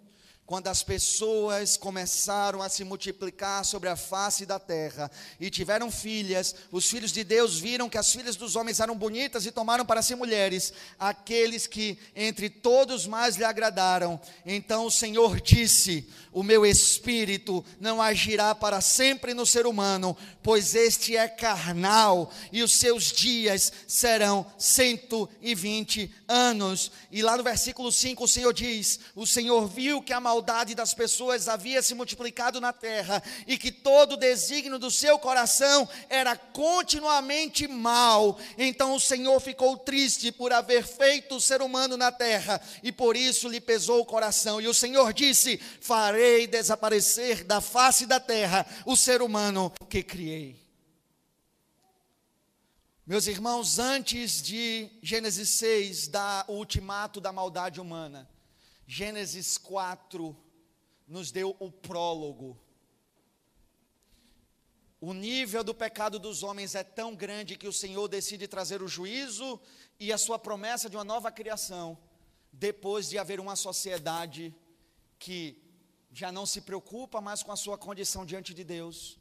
quando 0.51 0.67
as 0.67 0.83
pessoas 0.83 1.77
começaram 1.77 2.61
a 2.61 2.67
se 2.67 2.83
multiplicar 2.83 3.63
sobre 3.63 3.87
a 3.87 3.95
face 3.95 4.45
da 4.45 4.59
terra 4.59 5.09
e 5.39 5.49
tiveram 5.49 5.89
filhas, 5.89 6.53
os 6.69 6.89
filhos 6.89 7.13
de 7.13 7.23
Deus 7.23 7.57
viram 7.57 7.87
que 7.87 7.97
as 7.97 8.11
filhas 8.11 8.35
dos 8.35 8.57
homens 8.57 8.81
eram 8.81 8.93
bonitas 8.93 9.45
e 9.45 9.51
tomaram 9.51 9.85
para 9.85 10.01
si 10.01 10.13
mulheres, 10.13 10.73
aqueles 10.99 11.67
que 11.67 11.97
entre 12.13 12.49
todos 12.49 13.07
mais 13.07 13.37
lhe 13.37 13.45
agradaram. 13.45 14.19
Então 14.45 14.85
o 14.85 14.91
Senhor 14.91 15.39
disse: 15.39 16.05
O 16.33 16.43
meu 16.43 16.65
espírito 16.65 17.63
não 17.79 18.01
agirá 18.01 18.53
para 18.53 18.81
sempre 18.81 19.33
no 19.33 19.45
ser 19.45 19.65
humano, 19.65 20.17
pois 20.43 20.75
este 20.75 21.15
é 21.15 21.29
carnal 21.29 22.29
e 22.51 22.61
os 22.61 22.73
seus 22.73 23.13
dias 23.13 23.71
serão 23.87 24.45
cento 24.57 25.29
e 25.41 25.55
vinte 25.55 26.13
anos. 26.27 26.91
E 27.09 27.21
lá 27.21 27.37
no 27.37 27.43
versículo 27.43 27.89
5 27.89 28.21
o 28.21 28.27
Senhor 28.27 28.53
diz: 28.53 28.99
O 29.15 29.25
Senhor 29.25 29.65
viu 29.65 30.01
que 30.01 30.11
a 30.11 30.19
maldade 30.19 30.40
maldade 30.41 30.73
das 30.73 30.91
pessoas 30.91 31.47
havia 31.47 31.83
se 31.83 31.93
multiplicado 31.93 32.59
na 32.59 32.73
terra 32.73 33.21
e 33.45 33.59
que 33.59 33.71
todo 33.71 34.13
o 34.13 34.17
desígnio 34.17 34.79
do 34.79 34.89
seu 34.89 35.19
coração 35.19 35.87
era 36.09 36.35
continuamente 36.35 37.67
mal. 37.67 38.39
Então 38.57 38.95
o 38.95 38.99
Senhor 38.99 39.39
ficou 39.39 39.77
triste 39.77 40.31
por 40.31 40.51
haver 40.51 40.83
feito 40.83 41.35
o 41.35 41.41
ser 41.41 41.61
humano 41.61 41.95
na 41.95 42.11
terra 42.11 42.59
e 42.81 42.91
por 42.91 43.15
isso 43.15 43.47
lhe 43.47 43.61
pesou 43.61 44.01
o 44.01 44.05
coração. 44.05 44.59
E 44.59 44.67
o 44.67 44.73
Senhor 44.73 45.13
disse: 45.13 45.59
Farei 45.79 46.47
desaparecer 46.47 47.43
da 47.43 47.61
face 47.61 48.07
da 48.07 48.19
terra 48.19 48.65
o 48.87 48.97
ser 48.97 49.21
humano 49.21 49.71
que 49.87 50.01
criei. 50.01 50.59
Meus 53.05 53.27
irmãos, 53.27 53.77
antes 53.77 54.41
de 54.41 54.89
Gênesis 55.03 55.49
6, 55.49 56.07
da 56.07 56.45
ultimato 56.47 57.21
da 57.21 57.31
maldade 57.31 57.79
humana, 57.79 58.27
Gênesis 58.93 59.57
4 59.57 60.35
nos 61.07 61.31
deu 61.31 61.55
o 61.61 61.71
prólogo. 61.71 62.59
o 64.99 65.13
nível 65.13 65.63
do 65.63 65.73
pecado 65.73 66.19
dos 66.19 66.43
homens 66.43 66.75
é 66.75 66.83
tão 66.83 67.15
grande 67.15 67.55
que 67.55 67.69
o 67.69 67.71
Senhor 67.71 68.09
decide 68.09 68.49
trazer 68.49 68.81
o 68.81 68.89
juízo 68.89 69.61
e 69.97 70.11
a 70.11 70.17
sua 70.17 70.37
promessa 70.37 70.89
de 70.89 70.97
uma 70.97 71.05
nova 71.05 71.31
criação, 71.31 71.97
depois 72.51 73.07
de 73.07 73.17
haver 73.17 73.39
uma 73.39 73.55
sociedade 73.55 74.53
que 75.17 75.57
já 76.11 76.29
não 76.29 76.45
se 76.45 76.59
preocupa 76.59 77.21
mais 77.21 77.41
com 77.41 77.53
a 77.53 77.61
sua 77.63 77.77
condição 77.77 78.25
diante 78.25 78.53
de 78.53 78.65
Deus, 78.65 79.17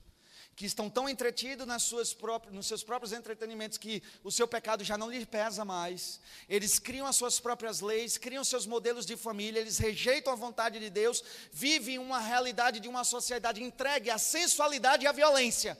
que 0.54 0.66
estão 0.66 0.90
tão 0.90 1.08
entretidos 1.08 1.66
nas 1.66 1.82
suas 1.82 2.12
próprias, 2.12 2.54
nos 2.54 2.66
seus 2.66 2.82
próprios 2.82 3.12
entretenimentos 3.12 3.78
que 3.78 4.02
o 4.22 4.30
seu 4.30 4.46
pecado 4.46 4.84
já 4.84 4.98
não 4.98 5.10
lhe 5.10 5.24
pesa 5.24 5.64
mais. 5.64 6.20
Eles 6.48 6.78
criam 6.78 7.06
as 7.06 7.16
suas 7.16 7.40
próprias 7.40 7.80
leis, 7.80 8.18
criam 8.18 8.44
seus 8.44 8.66
modelos 8.66 9.06
de 9.06 9.16
família, 9.16 9.60
eles 9.60 9.78
rejeitam 9.78 10.32
a 10.32 10.36
vontade 10.36 10.78
de 10.78 10.90
Deus, 10.90 11.24
vivem 11.50 11.98
uma 11.98 12.18
realidade 12.18 12.78
de 12.78 12.88
uma 12.88 13.04
sociedade 13.04 13.62
entregue 13.62 14.10
à 14.10 14.18
sensualidade 14.18 15.04
e 15.04 15.06
à 15.06 15.12
violência. 15.12 15.78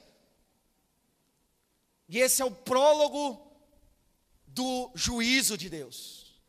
E 2.09 2.19
esse 2.19 2.41
é 2.41 2.45
o 2.45 2.51
prólogo 2.51 3.47
do 4.47 4.91
juízo 4.95 5.59
de 5.59 5.69
Deus. 5.69 6.41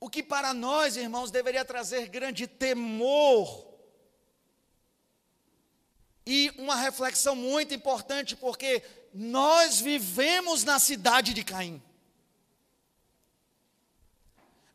O 0.00 0.08
que 0.10 0.22
para 0.22 0.52
nós, 0.52 0.96
irmãos, 0.96 1.30
deveria 1.30 1.64
trazer 1.64 2.08
grande 2.08 2.46
temor 2.46 3.73
uma 6.64 6.76
reflexão 6.76 7.36
muito 7.36 7.74
importante, 7.74 8.34
porque 8.34 8.82
nós 9.12 9.80
vivemos 9.80 10.64
na 10.64 10.78
cidade 10.78 11.32
de 11.32 11.44
Caim. 11.44 11.82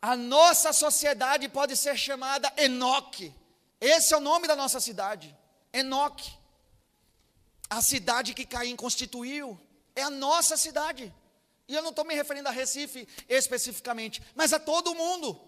A 0.02 0.16
nossa 0.16 0.72
sociedade 0.72 1.50
pode 1.50 1.76
ser 1.76 1.98
chamada 1.98 2.52
Enoque. 2.56 3.36
Esse 3.82 4.14
é 4.14 4.18
o 4.18 4.22
nome 4.22 4.48
da 4.48 4.56
nossa 4.56 4.80
cidade, 4.80 5.36
Enoque. 5.74 6.32
A 7.70 7.82
cidade 7.82 8.34
que 8.34 8.46
Caim 8.46 8.76
constituiu 8.76 9.60
é 9.96 10.04
a 10.04 10.10
nossa 10.10 10.56
cidade. 10.56 11.14
E 11.68 11.76
eu 11.76 11.82
não 11.82 11.90
estou 11.90 12.06
me 12.06 12.16
referindo 12.16 12.48
a 12.48 12.52
Recife 12.52 13.08
especificamente, 13.28 14.22
mas 14.36 14.54
a 14.54 14.60
todo 14.60 14.96
mundo. 14.96 15.40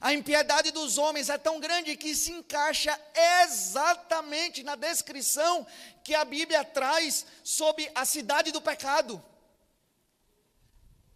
A 0.00 0.12
impiedade 0.12 0.70
dos 0.70 0.98
homens 0.98 1.28
é 1.28 1.38
tão 1.38 1.60
grande 1.60 1.96
que 1.96 2.14
se 2.14 2.32
encaixa 2.32 2.98
exatamente 3.42 4.62
na 4.62 4.76
descrição 4.76 5.66
que 6.04 6.14
a 6.14 6.24
Bíblia 6.24 6.64
traz 6.64 7.26
sobre 7.42 7.90
a 7.94 8.04
cidade 8.04 8.52
do 8.52 8.60
pecado. 8.60 9.22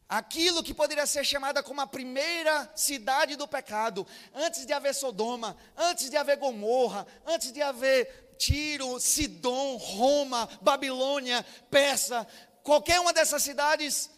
Aquilo 0.08 0.62
que 0.62 0.74
poderia 0.74 1.06
ser 1.06 1.24
chamada 1.24 1.62
como 1.62 1.80
a 1.80 1.86
primeira 1.86 2.70
cidade 2.74 3.36
do 3.36 3.48
pecado, 3.48 4.06
antes 4.34 4.66
de 4.66 4.72
haver 4.72 4.94
Sodoma, 4.94 5.56
antes 5.76 6.10
de 6.10 6.16
haver 6.16 6.36
Gomorra, 6.36 7.06
antes 7.26 7.50
de 7.52 7.62
haver 7.62 8.36
Tiro, 8.38 9.00
Sidom, 9.00 9.76
Roma, 9.76 10.46
Babilônia, 10.60 11.44
Persa, 11.70 12.26
qualquer 12.62 13.00
uma 13.00 13.12
dessas 13.12 13.42
cidades 13.42 14.10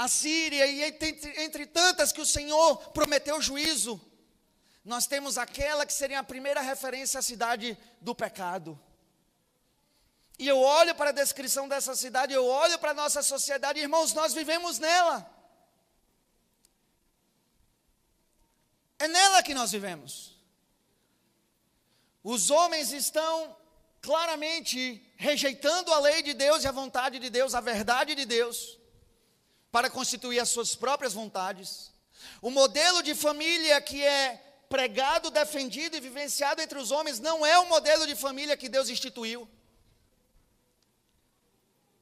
a 0.00 0.08
Síria, 0.08 0.66
e 0.66 0.82
entre, 0.82 1.42
entre 1.42 1.66
tantas 1.66 2.10
que 2.10 2.22
o 2.22 2.26
Senhor 2.26 2.78
prometeu 2.90 3.38
juízo, 3.42 4.00
nós 4.82 5.06
temos 5.06 5.36
aquela 5.36 5.84
que 5.84 5.92
seria 5.92 6.20
a 6.20 6.24
primeira 6.24 6.62
referência 6.62 7.20
à 7.20 7.22
cidade 7.22 7.76
do 8.00 8.14
pecado. 8.14 8.80
E 10.38 10.48
eu 10.48 10.58
olho 10.58 10.94
para 10.94 11.10
a 11.10 11.12
descrição 11.12 11.68
dessa 11.68 11.94
cidade, 11.94 12.32
eu 12.32 12.46
olho 12.46 12.78
para 12.78 12.92
a 12.92 12.94
nossa 12.94 13.22
sociedade, 13.22 13.78
irmãos, 13.78 14.14
nós 14.14 14.32
vivemos 14.32 14.78
nela. 14.78 15.30
É 18.98 19.06
nela 19.06 19.42
que 19.42 19.52
nós 19.52 19.70
vivemos. 19.70 20.34
Os 22.24 22.50
homens 22.50 22.90
estão 22.90 23.54
claramente 24.00 25.06
rejeitando 25.18 25.92
a 25.92 26.00
lei 26.00 26.22
de 26.22 26.32
Deus 26.32 26.64
e 26.64 26.68
a 26.68 26.72
vontade 26.72 27.18
de 27.18 27.28
Deus, 27.28 27.54
a 27.54 27.60
verdade 27.60 28.14
de 28.14 28.24
Deus 28.24 28.79
para 29.70 29.90
constituir 29.90 30.40
as 30.40 30.48
suas 30.48 30.74
próprias 30.74 31.12
vontades. 31.12 31.92
O 32.42 32.50
modelo 32.50 33.02
de 33.02 33.14
família 33.14 33.80
que 33.80 34.02
é 34.02 34.42
pregado, 34.68 35.30
defendido 35.30 35.96
e 35.96 36.00
vivenciado 36.00 36.60
entre 36.60 36.78
os 36.78 36.90
homens 36.90 37.18
não 37.18 37.44
é 37.44 37.58
o 37.58 37.68
modelo 37.68 38.06
de 38.06 38.14
família 38.14 38.56
que 38.56 38.68
Deus 38.68 38.88
instituiu. 38.88 39.48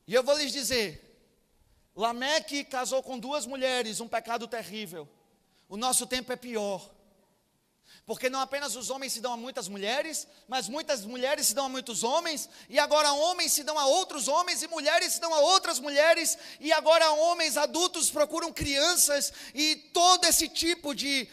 E 0.07 0.15
eu 0.15 0.23
vou 0.23 0.37
lhes 0.37 0.53
dizer: 0.53 1.21
Lameque 1.95 2.65
casou 2.65 3.03
com 3.03 3.19
duas 3.19 3.47
mulheres, 3.47 4.01
um 4.01 4.09
pecado 4.09 4.47
terrível. 4.47 5.09
O 5.69 5.77
nosso 5.77 6.07
tempo 6.07 6.33
é 6.33 6.37
pior. 6.37 6.98
Porque 8.09 8.31
não 8.31 8.41
apenas 8.41 8.75
os 8.75 8.89
homens 8.89 9.13
se 9.13 9.21
dão 9.21 9.35
a 9.35 9.37
muitas 9.37 9.69
mulheres, 9.69 10.27
mas 10.49 10.67
muitas 10.67 11.05
mulheres 11.05 11.49
se 11.49 11.55
dão 11.55 11.67
a 11.67 11.69
muitos 11.69 12.03
homens, 12.03 12.49
e 12.67 12.79
agora 12.79 13.13
homens 13.13 13.53
se 13.53 13.63
dão 13.63 13.79
a 13.79 13.85
outros 13.85 14.29
homens, 14.29 14.63
e 14.63 14.67
mulheres 14.67 15.13
se 15.13 15.21
dão 15.21 15.35
a 15.35 15.41
outras 15.41 15.79
mulheres, 15.79 16.39
e 16.59 16.73
agora 16.73 17.11
homens 17.11 17.59
adultos 17.59 18.11
procuram 18.11 18.51
crianças, 18.51 19.31
e 19.53 19.77
todo 19.93 20.25
esse 20.25 20.49
tipo 20.49 20.95
de 20.95 21.29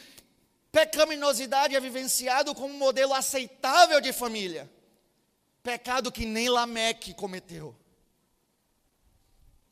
pecaminosidade 0.69 1.77
é 1.77 1.79
vivenciado 1.79 2.53
como 2.53 2.73
um 2.73 2.77
modelo 2.77 3.13
aceitável 3.13 4.01
de 4.01 4.11
família. 4.11 4.69
Pecado 5.63 6.11
que 6.11 6.25
nem 6.25 6.49
Lameque 6.49 7.13
cometeu. 7.13 7.73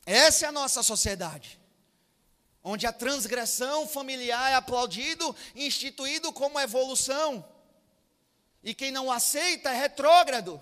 Essa 0.05 0.45
é 0.45 0.47
a 0.47 0.53
nossa 0.53 0.81
sociedade 0.81 1.59
onde 2.63 2.87
a 2.87 2.93
transgressão 2.93 3.87
familiar 3.87 4.51
é 4.51 4.55
aplaudido, 4.55 5.35
instituído 5.53 6.31
como 6.31 6.59
evolução. 6.59 7.45
E 8.63 8.73
quem 8.73 8.91
não 8.91 9.11
aceita 9.11 9.69
é 9.69 9.75
retrógrado. 9.75 10.61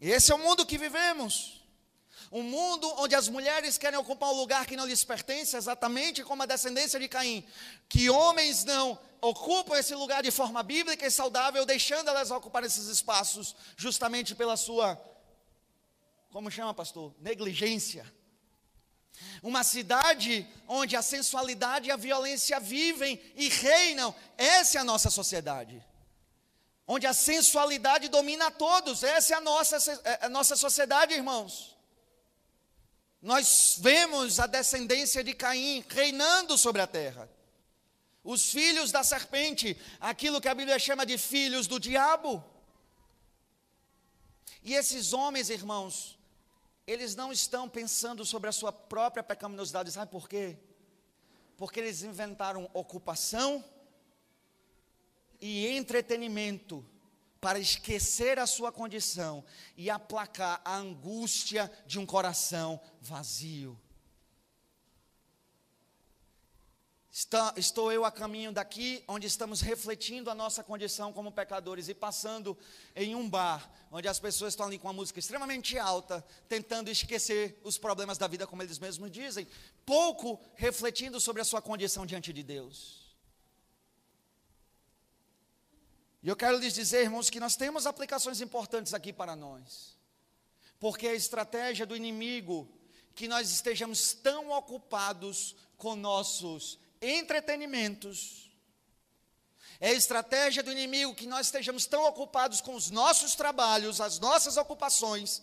Esse 0.00 0.32
é 0.32 0.34
o 0.34 0.38
mundo 0.38 0.64
que 0.64 0.78
vivemos. 0.78 1.60
Um 2.30 2.42
mundo 2.42 2.90
onde 2.96 3.14
as 3.14 3.28
mulheres 3.28 3.76
querem 3.76 3.98
ocupar 3.98 4.30
um 4.30 4.36
lugar 4.36 4.64
que 4.64 4.76
não 4.76 4.86
lhes 4.86 5.04
pertence, 5.04 5.54
exatamente 5.54 6.24
como 6.24 6.42
a 6.42 6.46
descendência 6.46 6.98
de 6.98 7.06
Caim. 7.06 7.44
Que 7.90 8.08
homens 8.08 8.64
não 8.64 8.98
ocupam 9.20 9.76
esse 9.76 9.94
lugar 9.94 10.22
de 10.22 10.30
forma 10.30 10.62
bíblica 10.62 11.06
e 11.06 11.10
saudável, 11.10 11.66
deixando 11.66 12.08
elas 12.08 12.30
ocupar 12.30 12.64
esses 12.64 12.86
espaços, 12.86 13.54
justamente 13.76 14.34
pela 14.34 14.56
sua, 14.56 14.98
como 16.30 16.50
chama, 16.50 16.72
pastor? 16.72 17.14
Negligência 17.20 18.10
uma 19.42 19.64
cidade 19.64 20.46
onde 20.68 20.96
a 20.96 21.02
sensualidade 21.02 21.88
e 21.88 21.90
a 21.90 21.96
violência 21.96 22.60
vivem 22.60 23.20
e 23.34 23.48
reinam. 23.48 24.14
Essa 24.38 24.78
é 24.78 24.80
a 24.80 24.84
nossa 24.84 25.10
sociedade. 25.10 25.84
Onde 26.86 27.06
a 27.06 27.12
sensualidade 27.12 28.08
domina 28.08 28.46
a 28.46 28.50
todos. 28.50 29.02
Essa 29.02 29.34
é 29.34 29.36
a 29.36 29.40
nossa, 29.40 30.00
é 30.04 30.26
a 30.26 30.28
nossa 30.28 30.56
sociedade, 30.56 31.14
irmãos. 31.14 31.76
Nós 33.20 33.76
vemos 33.78 34.40
a 34.40 34.46
descendência 34.46 35.22
de 35.22 35.32
Caim 35.32 35.84
reinando 35.88 36.58
sobre 36.58 36.82
a 36.82 36.86
terra. 36.86 37.28
Os 38.24 38.50
filhos 38.50 38.92
da 38.92 39.02
serpente, 39.02 39.76
aquilo 40.00 40.40
que 40.40 40.48
a 40.48 40.54
Bíblia 40.54 40.78
chama 40.78 41.04
de 41.04 41.18
filhos 41.18 41.66
do 41.66 41.78
diabo. 41.78 42.44
E 44.62 44.74
esses 44.74 45.12
homens, 45.12 45.50
irmãos, 45.50 46.18
eles 46.86 47.14
não 47.14 47.32
estão 47.32 47.68
pensando 47.68 48.24
sobre 48.24 48.48
a 48.48 48.52
sua 48.52 48.72
própria 48.72 49.22
pecaminosidade, 49.22 49.92
sabe 49.92 50.10
por 50.10 50.28
quê? 50.28 50.58
Porque 51.56 51.80
eles 51.80 52.02
inventaram 52.02 52.68
ocupação 52.72 53.64
e 55.40 55.68
entretenimento 55.68 56.84
para 57.40 57.58
esquecer 57.58 58.38
a 58.38 58.46
sua 58.46 58.70
condição 58.70 59.44
e 59.76 59.90
aplacar 59.90 60.60
a 60.64 60.76
angústia 60.76 61.70
de 61.86 61.98
um 61.98 62.06
coração 62.06 62.80
vazio. 63.00 63.78
Está, 67.14 67.52
estou 67.58 67.92
eu 67.92 68.06
a 68.06 68.10
caminho 68.10 68.50
daqui, 68.52 69.04
onde 69.06 69.26
estamos 69.26 69.60
refletindo 69.60 70.30
a 70.30 70.34
nossa 70.34 70.64
condição 70.64 71.12
como 71.12 71.30
pecadores 71.30 71.86
e 71.88 71.94
passando 71.94 72.56
em 72.96 73.14
um 73.14 73.28
bar, 73.28 73.70
onde 73.90 74.08
as 74.08 74.18
pessoas 74.18 74.54
estão 74.54 74.64
ali 74.64 74.78
com 74.78 74.86
uma 74.86 74.94
música 74.94 75.18
extremamente 75.18 75.78
alta, 75.78 76.24
tentando 76.48 76.90
esquecer 76.90 77.60
os 77.64 77.76
problemas 77.76 78.16
da 78.16 78.26
vida, 78.26 78.46
como 78.46 78.62
eles 78.62 78.78
mesmos 78.78 79.10
dizem, 79.10 79.46
pouco 79.84 80.40
refletindo 80.54 81.20
sobre 81.20 81.42
a 81.42 81.44
sua 81.44 81.60
condição 81.60 82.06
diante 82.06 82.32
de 82.32 82.42
Deus. 82.42 83.14
E 86.22 86.30
eu 86.30 86.36
quero 86.36 86.56
lhes 86.56 86.72
dizer, 86.72 87.02
irmãos, 87.02 87.28
que 87.28 87.40
nós 87.40 87.56
temos 87.56 87.84
aplicações 87.84 88.40
importantes 88.40 88.94
aqui 88.94 89.12
para 89.12 89.36
nós, 89.36 89.98
porque 90.80 91.08
a 91.08 91.14
estratégia 91.14 91.84
do 91.84 91.94
inimigo 91.94 92.72
que 93.14 93.28
nós 93.28 93.50
estejamos 93.50 94.14
tão 94.14 94.50
ocupados 94.50 95.54
com 95.76 95.94
nossos 95.94 96.80
entretenimentos. 97.02 98.50
É 99.80 99.88
a 99.88 99.94
estratégia 99.94 100.62
do 100.62 100.70
inimigo 100.70 101.14
que 101.14 101.26
nós 101.26 101.46
estejamos 101.46 101.86
tão 101.86 102.04
ocupados 102.06 102.60
com 102.60 102.74
os 102.74 102.88
nossos 102.88 103.34
trabalhos, 103.34 104.00
as 104.00 104.20
nossas 104.20 104.56
ocupações 104.56 105.42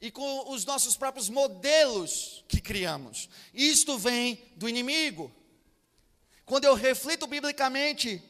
e 0.00 0.10
com 0.10 0.52
os 0.52 0.64
nossos 0.64 0.96
próprios 0.96 1.28
modelos 1.28 2.44
que 2.46 2.60
criamos. 2.60 3.28
Isto 3.52 3.98
vem 3.98 4.52
do 4.54 4.68
inimigo. 4.68 5.34
Quando 6.46 6.66
eu 6.66 6.74
reflito 6.74 7.26
biblicamente, 7.26 8.22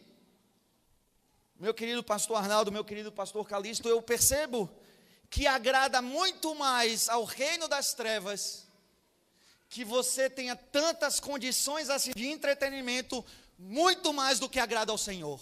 meu 1.59 1.75
querido 1.75 2.03
pastor 2.03 2.37
Arnaldo, 2.39 2.73
meu 2.73 2.85
querido 2.85 3.13
pastor 3.13 3.47
Calixto, 3.47 3.89
eu 3.89 4.01
percebo 4.01 4.71
que 5.29 5.47
agrada 5.47 6.01
muito 6.01 6.55
mais 6.55 7.09
ao 7.09 7.25
reino 7.25 7.69
das 7.69 7.93
trevas 7.93 8.67
que 9.75 9.85
você 9.85 10.31
tenha 10.31 10.55
tantas 10.55 11.19
condições 11.19 11.91
assim 11.91 12.13
de 12.15 12.29
entretenimento, 12.29 13.25
muito 13.59 14.13
mais 14.13 14.39
do 14.39 14.49
que 14.49 14.61
agrada 14.61 14.93
ao 14.93 14.97
Senhor. 14.97 15.41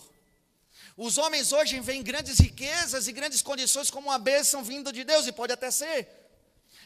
Os 0.97 1.19
homens 1.19 1.53
hoje 1.53 1.79
veem 1.81 2.03
grandes 2.03 2.39
riquezas 2.39 3.07
e 3.09 3.13
grandes 3.13 3.43
condições 3.43 3.91
como 3.91 4.09
uma 4.09 4.19
bênção 4.19 4.65
vindo 4.65 4.91
de 4.91 5.05
Deus, 5.05 5.27
e 5.27 5.33
pode 5.33 5.53
até 5.53 5.71
ser. 5.71 6.09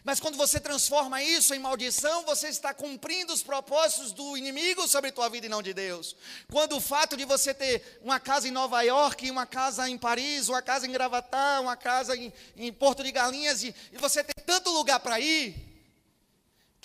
Mas 0.03 0.19
quando 0.19 0.37
você 0.37 0.59
transforma 0.59 1.23
isso 1.23 1.55
em 1.55 1.61
maldição, 1.61 2.25
você 2.25 2.49
está 2.49 2.75
cumprindo 2.75 3.33
os 3.33 3.45
propósitos 3.45 4.11
do 4.13 4.37
inimigo 4.37 4.89
sobre 4.89 5.11
a 5.11 5.13
tua 5.13 5.29
vida 5.29 5.47
e 5.47 5.49
não 5.49 5.63
de 5.63 5.73
Deus. 5.73 6.17
Quando 6.51 6.77
o 6.77 6.81
fato 6.81 7.17
de 7.17 7.25
você 7.25 7.55
ter 7.55 8.01
uma 8.03 8.19
casa 8.19 8.49
em 8.49 8.51
Nova 8.51 8.83
York, 8.83 9.31
uma 9.31 9.47
casa 9.47 9.89
em 9.89 9.97
Paris, 9.97 10.49
uma 10.49 10.63
casa 10.63 10.85
em 10.85 10.91
Gravatá, 10.91 11.61
uma 11.61 11.77
casa 11.77 12.17
em, 12.17 12.33
em 12.57 12.73
Porto 12.73 13.05
de 13.05 13.13
Galinhas, 13.13 13.63
e, 13.63 13.73
e 13.93 13.99
você 13.99 14.25
ter 14.25 14.35
tanto 14.43 14.71
lugar 14.71 14.99
para 14.99 15.21
ir, 15.21 15.66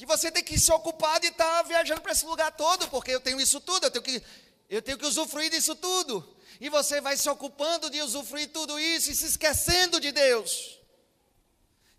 que 0.02 0.06
você 0.08 0.32
tem 0.32 0.44
que 0.44 0.58
se 0.58 0.72
ocupar 0.72 1.20
de 1.20 1.28
estar 1.28 1.58
tá 1.58 1.62
viajando 1.62 2.02
para 2.02 2.12
esse 2.12 2.26
lugar 2.26 2.52
todo, 2.54 2.88
porque 2.88 3.12
eu 3.12 3.20
tenho 3.20 3.40
isso 3.40 3.62
tudo, 3.62 3.86
eu 3.86 3.92
tenho 3.92 4.04
que, 4.04 4.24
eu 4.68 4.82
tenho 4.82 4.98
que 4.98 5.06
usufruir 5.06 5.52
disso 5.52 5.76
tudo. 5.76 6.28
E 6.60 6.70
você 6.70 7.00
vai 7.00 7.16
se 7.16 7.30
ocupando 7.30 7.88
de 7.88 8.02
usufruir 8.02 8.50
tudo 8.50 8.80
isso 8.80 9.12
e 9.12 9.16
se 9.16 9.28
esquecendo 9.28 10.00
de 10.00 10.12
Deus 10.12 10.80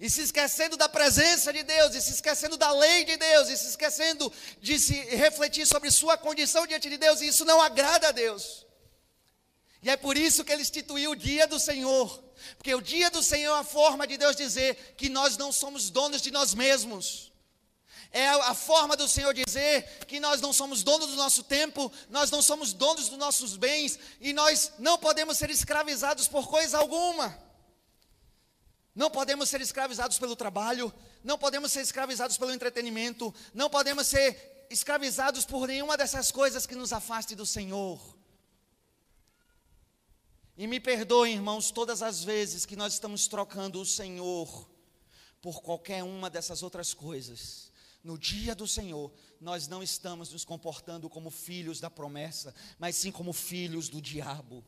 e 0.01 0.11
se 0.11 0.21
esquecendo 0.21 0.77
da 0.77 0.89
presença 0.89 1.53
de 1.53 1.63
Deus, 1.63 1.95
e 1.95 2.03
se 2.03 2.11
esquecendo 2.11 2.57
da 2.57 2.73
lei 2.73 3.05
de 3.05 3.17
Deus, 3.17 3.49
e 3.49 3.57
se 3.57 3.69
esquecendo 3.69 4.33
de 4.61 4.77
se 4.77 4.95
refletir 4.95 5.65
sobre 5.65 5.89
sua 5.93 6.19
condição 6.19 6.67
diante 6.67 6.91
de 6.91 6.97
Deus, 6.97 7.21
e 7.21 7.29
isso 7.29 7.45
não 7.45 7.63
agrada 7.63 8.09
a 8.09 8.11
Deus. 8.11 8.67
E 9.81 9.89
é 9.89 9.97
por 9.97 10.17
isso 10.17 10.43
que 10.43 10.51
ele 10.51 10.63
instituiu 10.63 11.13
o 11.13 11.15
dia 11.17 11.47
do 11.47 11.61
Senhor, 11.61 12.21
porque 12.59 12.75
o 12.75 12.81
dia 12.81 13.13
do 13.13 13.23
Senhor 13.23 13.55
é 13.55 13.61
a 13.61 13.63
forma 13.63 14.05
de 14.05 14.17
Deus 14.17 14.35
dizer 14.35 14.97
que 14.97 15.09
nós 15.09 15.37
não 15.37 15.53
somos 15.53 15.89
donos 15.89 16.21
de 16.21 16.33
nós 16.33 16.53
mesmos. 16.53 17.32
É 18.13 18.29
a 18.29 18.53
forma 18.53 18.95
do 18.95 19.09
Senhor 19.09 19.33
dizer 19.33 20.05
que 20.07 20.21
nós 20.21 20.41
não 20.43 20.53
somos 20.53 20.83
donos 20.83 21.09
do 21.09 21.17
nosso 21.17 21.43
tempo, 21.43 21.91
nós 22.11 22.31
não 22.31 22.43
somos 22.43 22.75
donos 22.75 23.09
dos 23.09 23.19
nossos 23.19 23.57
bens 23.57 23.99
e 24.21 24.35
nós 24.35 24.73
não 24.79 24.99
podemos 24.99 25.39
ser 25.39 25.49
escravizados 25.49 26.29
por 26.29 26.47
coisa 26.47 26.77
alguma. 26.77 27.37
Não 28.95 29.11
podemos 29.11 29.49
ser 29.49 29.63
escravizados 29.63 30.19
pelo 30.19 30.37
trabalho, 30.37 30.93
não 31.25 31.39
podemos 31.39 31.73
ser 31.73 31.81
escravizados 31.81 32.37
pelo 32.37 32.53
entretenimento, 32.53 33.35
não 33.55 33.71
podemos 33.71 34.07
ser 34.07 34.67
escravizados 34.69 35.47
por 35.47 35.67
nenhuma 35.67 35.97
dessas 35.97 36.31
coisas 36.31 36.67
que 36.67 36.75
nos 36.75 36.93
afaste 36.93 37.35
do 37.35 37.47
Senhor. 37.47 37.99
E 40.55 40.67
me 40.67 40.79
perdoem, 40.79 41.33
irmãos, 41.33 41.71
todas 41.71 42.03
as 42.03 42.23
vezes 42.23 42.67
que 42.67 42.77
nós 42.77 42.93
estamos 42.93 43.27
trocando 43.27 43.81
o 43.81 43.87
Senhor 43.87 44.69
por 45.41 45.63
qualquer 45.63 46.05
uma 46.05 46.29
dessas 46.29 46.63
outras 46.63 46.93
coisas. 46.93 47.72
No 48.03 48.19
dia 48.19 48.55
do 48.55 48.67
Senhor, 48.67 49.13
nós 49.41 49.69
não 49.69 49.83
estamos 49.83 50.33
nos 50.33 50.45
comportando 50.45 51.09
como 51.09 51.31
filhos 51.31 51.81
da 51.81 51.89
promessa, 51.89 52.55
mas 52.79 52.97
sim 52.97 53.13
como 53.13 53.33
filhos 53.33 53.89
do 53.89 54.01
diabo 54.01 54.65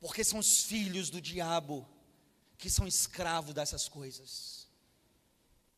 porque 0.00 0.22
são 0.22 0.38
os 0.38 0.62
filhos 0.62 1.10
do 1.10 1.20
diabo 1.20 1.84
que 2.58 2.70
são 2.70 2.86
escravos 2.86 3.54
dessas 3.54 3.88
coisas. 3.88 4.68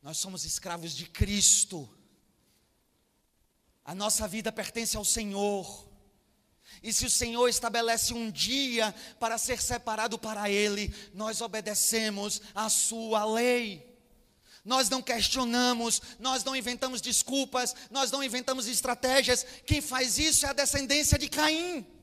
Nós 0.01 0.17
somos 0.17 0.45
escravos 0.45 0.95
de 0.95 1.05
Cristo. 1.07 1.89
A 3.83 3.95
nossa 3.95 4.27
vida 4.27 4.51
pertence 4.51 4.95
ao 4.95 5.03
Senhor. 5.03 5.89
E 6.83 6.93
se 6.93 7.05
o 7.05 7.09
Senhor 7.09 7.47
estabelece 7.47 8.13
um 8.13 8.29
dia 8.29 8.93
para 9.19 9.37
ser 9.37 9.59
separado 9.59 10.19
para 10.19 10.49
Ele, 10.49 10.93
nós 11.13 11.41
obedecemos 11.41 12.41
a 12.53 12.69
Sua 12.69 13.25
lei. 13.25 13.88
Nós 14.63 14.89
não 14.89 15.01
questionamos, 15.01 16.01
nós 16.19 16.43
não 16.43 16.55
inventamos 16.55 17.01
desculpas, 17.01 17.75
nós 17.89 18.11
não 18.11 18.23
inventamos 18.23 18.67
estratégias. 18.67 19.45
Quem 19.65 19.81
faz 19.81 20.17
isso 20.17 20.45
é 20.45 20.49
a 20.49 20.53
descendência 20.53 21.17
de 21.17 21.29
Caim 21.29 21.99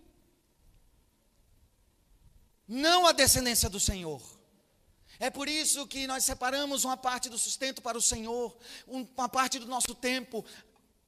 não 2.67 3.07
a 3.07 3.13
descendência 3.13 3.69
do 3.69 3.79
Senhor. 3.79 4.21
É 5.19 5.31
por 5.31 5.49
isso 5.49 5.87
que 5.87 6.07
nós 6.07 6.25
separamos 6.25 6.85
uma 6.85 6.97
parte 6.97 7.29
do 7.29 7.39
sustento 7.39 7.81
para 7.81 7.97
o 7.97 8.03
Senhor, 8.03 8.57
uma 8.87 9.29
parte 9.29 9.59
do 9.59 9.67
nosso 9.67 9.95
tempo. 9.95 10.45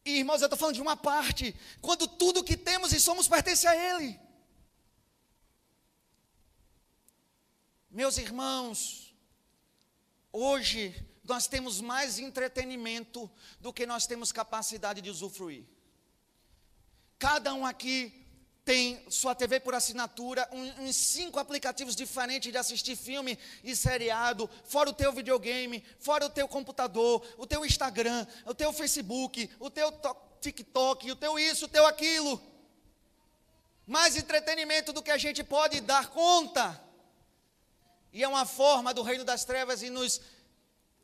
E, 0.05 0.19
irmãos, 0.19 0.41
eu 0.41 0.47
estou 0.47 0.59
falando 0.59 0.77
de 0.77 0.83
uma 0.83 0.97
parte, 0.97 1.55
quando 1.81 2.07
tudo 2.07 2.45
que 2.45 2.57
temos 2.57 2.93
e 2.93 3.01
somos 3.01 3.29
pertence 3.29 3.67
a 3.67 3.77
Ele. 3.77 4.19
Meus 7.91 8.17
irmãos, 8.17 9.15
hoje 10.33 10.95
nós 11.29 11.47
temos 11.47 11.81
mais 11.81 12.19
entretenimento 12.19 13.31
do 13.61 13.73
que 13.73 13.87
nós 13.87 14.07
temos 14.07 14.33
capacidade 14.33 15.01
de 15.01 15.11
usufruir. 15.11 15.65
Cada 17.19 17.53
um 17.53 17.67
aqui 17.67 18.27
tem 18.65 19.03
sua 19.11 19.35
TV 19.35 19.61
por 19.61 19.75
assinatura, 19.75 20.49
uns 20.53 20.95
cinco 20.95 21.39
aplicativos 21.39 21.97
diferentes 21.97 22.53
de 22.53 22.59
assistir 22.59 22.97
filme 22.97 23.39
e 23.65 23.75
seriado, 23.75 24.49
fora 24.65 24.91
o 24.91 24.93
teu 24.93 25.11
videogame, 25.13 25.83
fora 25.99 26.27
o 26.27 26.31
teu 26.31 26.47
computador, 26.47 27.27
o 27.39 27.47
teu 27.47 27.65
Instagram, 27.65 28.27
o 28.45 28.55
teu 28.55 28.73
Facebook, 28.73 29.51
o 29.59 29.71
teu 29.71 29.91
TikTok, 30.41 31.11
o 31.11 31.17
teu 31.17 31.39
isso, 31.39 31.65
o 31.65 31.69
teu 31.69 31.87
aquilo. 31.87 32.41
Mais 33.87 34.17
entretenimento 34.17 34.93
do 34.93 35.03
que 35.03 35.11
a 35.11 35.19
gente 35.19 35.43
pode 35.43 35.81
dar 35.81 36.09
conta. 36.09 36.79
E 38.13 38.23
é 38.23 38.29
uma 38.29 38.45
forma 38.45 38.93
do 38.93 39.03
reino 39.03 39.25
das 39.25 39.47
trevas 39.47 39.83
e 39.83 39.89
nos 39.89 40.21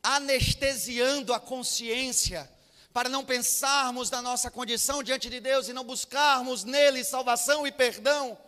anestesiando 0.05 1.33
a 1.33 1.41
consciência 1.41 2.49
para 2.93 3.09
não 3.09 3.25
pensarmos 3.25 4.11
na 4.11 4.23
nossa 4.23 4.51
condição 4.51 5.03
diante 5.03 5.29
de 5.31 5.41
Deus 5.41 5.67
e 5.67 5.73
não 5.73 5.83
buscarmos 5.83 6.63
nele 6.63 7.03
salvação 7.03 7.67
e 7.67 7.73
perdão. 7.73 8.39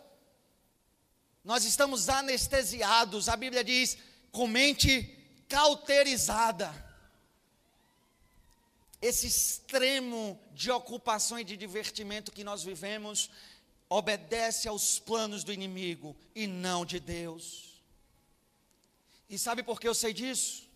Nós 1.43 1.65
estamos 1.65 2.07
anestesiados, 2.07 3.27
a 3.27 3.35
Bíblia 3.35 3.63
diz, 3.63 3.97
com 4.31 4.47
mente 4.47 5.17
cauterizada. 5.49 6.71
Esse 9.01 9.27
extremo 9.27 10.39
de 10.53 10.69
ocupação 10.69 11.39
e 11.39 11.43
de 11.43 11.57
divertimento 11.57 12.31
que 12.31 12.43
nós 12.43 12.63
vivemos 12.63 13.29
obedece 13.89 14.67
aos 14.67 14.99
planos 14.99 15.43
do 15.43 15.51
inimigo 15.51 16.15
e 16.35 16.45
não 16.45 16.85
de 16.85 16.99
Deus. 16.99 17.81
E 19.29 19.37
sabe 19.37 19.63
por 19.63 19.79
que 19.79 19.87
eu 19.87 19.95
sei 19.95 20.13
disso? 20.13 20.66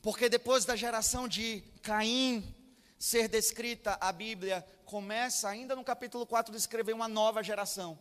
Porque 0.00 0.28
depois 0.28 0.64
da 0.64 0.76
geração 0.76 1.26
de 1.26 1.62
Caim, 1.82 2.54
ser 2.98 3.28
descrita, 3.28 3.98
a 4.00 4.12
Bíblia 4.12 4.66
começa 4.84 5.48
ainda 5.48 5.76
no 5.76 5.84
capítulo 5.84 6.26
4 6.26 6.52
a 6.52 6.56
descrever 6.56 6.92
uma 6.92 7.08
nova 7.08 7.42
geração. 7.42 7.98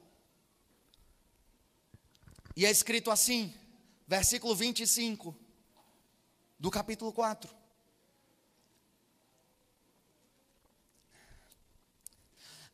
E 2.56 2.66
é 2.66 2.72
escrito 2.72 3.12
assim, 3.12 3.54
versículo 4.08 4.56
25 4.56 5.36
do 6.60 6.72
capítulo 6.72 7.14
4. 7.14 7.56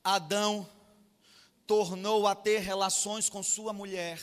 Adão 0.03 0.69
tornou 1.65 2.27
a 2.27 2.35
ter 2.35 2.59
relações 2.59 3.29
com 3.29 3.41
sua 3.41 3.71
mulher, 3.71 4.21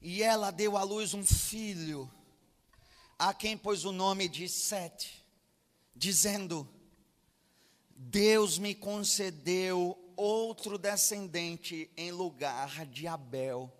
e 0.00 0.22
ela 0.22 0.50
deu 0.50 0.76
à 0.76 0.82
luz 0.82 1.14
um 1.14 1.24
filho, 1.24 2.10
a 3.18 3.32
quem 3.32 3.56
pôs 3.56 3.84
o 3.84 3.92
nome 3.92 4.28
de 4.28 4.48
Sete 4.48 5.24
dizendo: 5.94 6.68
Deus 7.90 8.58
me 8.58 8.74
concedeu 8.74 9.98
outro 10.16 10.78
descendente 10.78 11.90
em 11.96 12.10
lugar 12.10 12.86
de 12.86 13.06
Abel, 13.06 13.72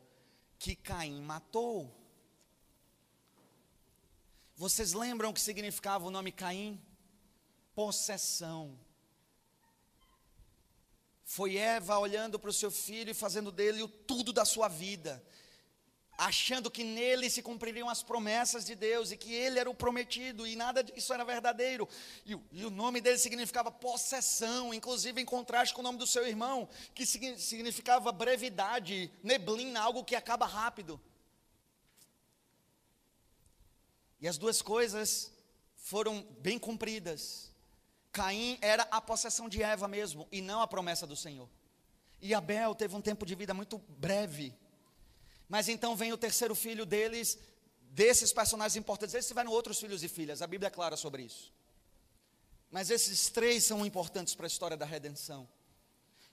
que 0.59 0.75
Caim 0.75 1.21
matou. 1.21 1.93
Vocês 4.57 4.93
lembram 4.93 5.31
o 5.31 5.35
que 5.35 5.41
significava 5.41 6.07
o 6.07 6.11
nome 6.11 6.31
Caim? 6.31 6.81
Possessão. 7.75 8.79
Foi 11.25 11.57
Eva 11.57 11.99
olhando 11.99 12.39
para 12.39 12.51
o 12.51 12.53
seu 12.53 12.71
filho 12.71 13.11
e 13.11 13.15
fazendo 13.15 13.51
dele 13.51 13.83
o 13.83 13.89
tudo 13.89 14.33
da 14.33 14.45
sua 14.45 14.69
vida 14.69 15.25
achando 16.17 16.71
que 16.71 16.85
nele 16.85 17.29
se 17.29 17.43
cumpririam 17.43 17.89
as 17.89 18.03
promessas 18.03 18.65
de 18.65 18.75
Deus 18.75 19.11
e 19.11 19.17
que 19.17 19.33
ele 19.33 19.59
era 19.59 19.69
o 19.69 19.75
prometido 19.75 20.47
e 20.47 20.55
nada 20.57 20.83
disso 20.83 21.13
era 21.13 21.25
verdadeiro. 21.25 21.89
E, 22.25 22.39
e, 22.53 22.65
o 22.65 22.71
nome 22.71 23.01
dele 23.01 23.19
significava 23.19 23.71
possessão, 23.71 24.73
inclusive 24.73 25.21
em 25.21 25.25
contraste 25.25 25.75
com 25.75 25.81
o 25.81 25.85
nome 25.85 25.99
do 25.99 26.07
seu 26.07 26.27
irmão, 26.27 26.69
que 26.95 27.05
significava 27.05 28.13
brevidade, 28.13 29.11
neblina, 29.23 29.81
algo 29.81 30.05
que 30.05 30.15
acaba 30.15 30.47
rápido. 30.47 31.01
E 34.21 34.29
as 34.29 34.39
duas 34.39 34.63
coisas 34.63 35.33
foram 35.77 36.23
bem 36.41 36.59
cumpridas. 36.59 37.53
Caim 38.11 38.59
era 38.63 38.87
a 38.91 39.01
possessão 39.01 39.49
de 39.49 39.63
Eva 39.63 39.89
mesmo 39.89 40.29
e 40.31 40.41
não 40.41 40.63
a 40.63 40.69
promessa 40.69 41.07
do 41.07 41.17
Senhor. 41.17 41.49
E 42.23 42.33
Abel 42.33 42.75
teve 42.75 42.95
um 42.95 43.03
tempo 43.03 43.27
de 43.27 43.35
vida 43.35 43.53
muito 43.53 43.77
breve. 43.77 44.55
Mas 45.49 45.69
então 45.69 45.95
vem 45.95 46.13
o 46.13 46.17
terceiro 46.17 46.55
filho 46.55 46.87
deles, 46.87 47.39
desses 47.81 48.33
personagens 48.33 48.77
importantes. 48.77 49.15
Eles 49.15 49.27
tiveram 49.27 49.51
outros 49.51 49.79
filhos 49.79 50.03
e 50.03 50.09
filhas, 50.09 50.43
a 50.43 50.47
Bíblia 50.47 50.69
é 50.69 50.71
clara 50.71 50.97
sobre 50.97 51.23
isso. 51.23 51.53
Mas 52.71 52.91
esses 52.91 53.29
três 53.29 53.65
são 53.65 53.87
importantes 53.87 54.35
para 54.35 54.47
a 54.47 54.49
história 54.49 54.77
da 54.77 54.85
redenção. 54.85 55.49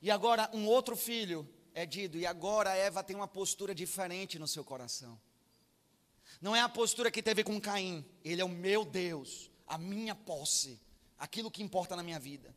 E 0.01 0.09
agora 0.09 0.49
um 0.53 0.65
outro 0.65 0.95
filho 0.95 1.47
é 1.73 1.85
dito, 1.85 2.17
e 2.17 2.25
agora 2.25 2.75
Eva 2.75 3.03
tem 3.03 3.15
uma 3.15 3.27
postura 3.27 3.75
diferente 3.75 4.39
no 4.39 4.47
seu 4.47 4.63
coração. 4.63 5.19
Não 6.41 6.55
é 6.55 6.61
a 6.61 6.69
postura 6.69 7.11
que 7.11 7.21
teve 7.21 7.43
com 7.43 7.61
Caim, 7.61 8.03
ele 8.23 8.41
é 8.41 8.45
o 8.45 8.49
meu 8.49 8.83
Deus, 8.83 9.51
a 9.67 9.77
minha 9.77 10.15
posse, 10.15 10.79
aquilo 11.17 11.51
que 11.51 11.61
importa 11.61 11.95
na 11.95 12.01
minha 12.01 12.19
vida. 12.19 12.55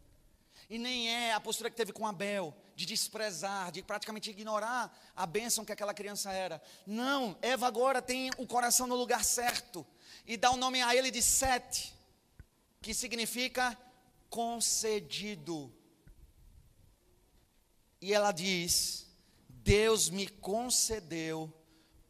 E 0.68 0.78
nem 0.78 1.08
é 1.08 1.32
a 1.32 1.40
postura 1.40 1.70
que 1.70 1.76
teve 1.76 1.92
com 1.92 2.06
Abel, 2.06 2.54
de 2.74 2.86
desprezar, 2.86 3.70
de 3.70 3.82
praticamente 3.82 4.30
ignorar 4.30 4.96
a 5.14 5.26
bênção 5.26 5.64
que 5.64 5.72
aquela 5.72 5.94
criança 5.94 6.32
era. 6.32 6.62
Não, 6.86 7.36
Eva 7.42 7.66
agora 7.66 8.00
tem 8.00 8.30
o 8.38 8.46
coração 8.46 8.86
no 8.86 8.96
lugar 8.96 9.24
certo 9.24 9.86
e 10.26 10.36
dá 10.36 10.50
o 10.50 10.56
nome 10.56 10.82
a 10.82 10.94
ele 10.94 11.10
de 11.10 11.22
Sete, 11.22 11.94
que 12.80 12.94
significa 12.94 13.78
concedido. 14.30 15.72
E 18.00 18.12
ela 18.12 18.32
diz: 18.32 19.06
Deus 19.48 20.10
me 20.10 20.28
concedeu 20.28 21.52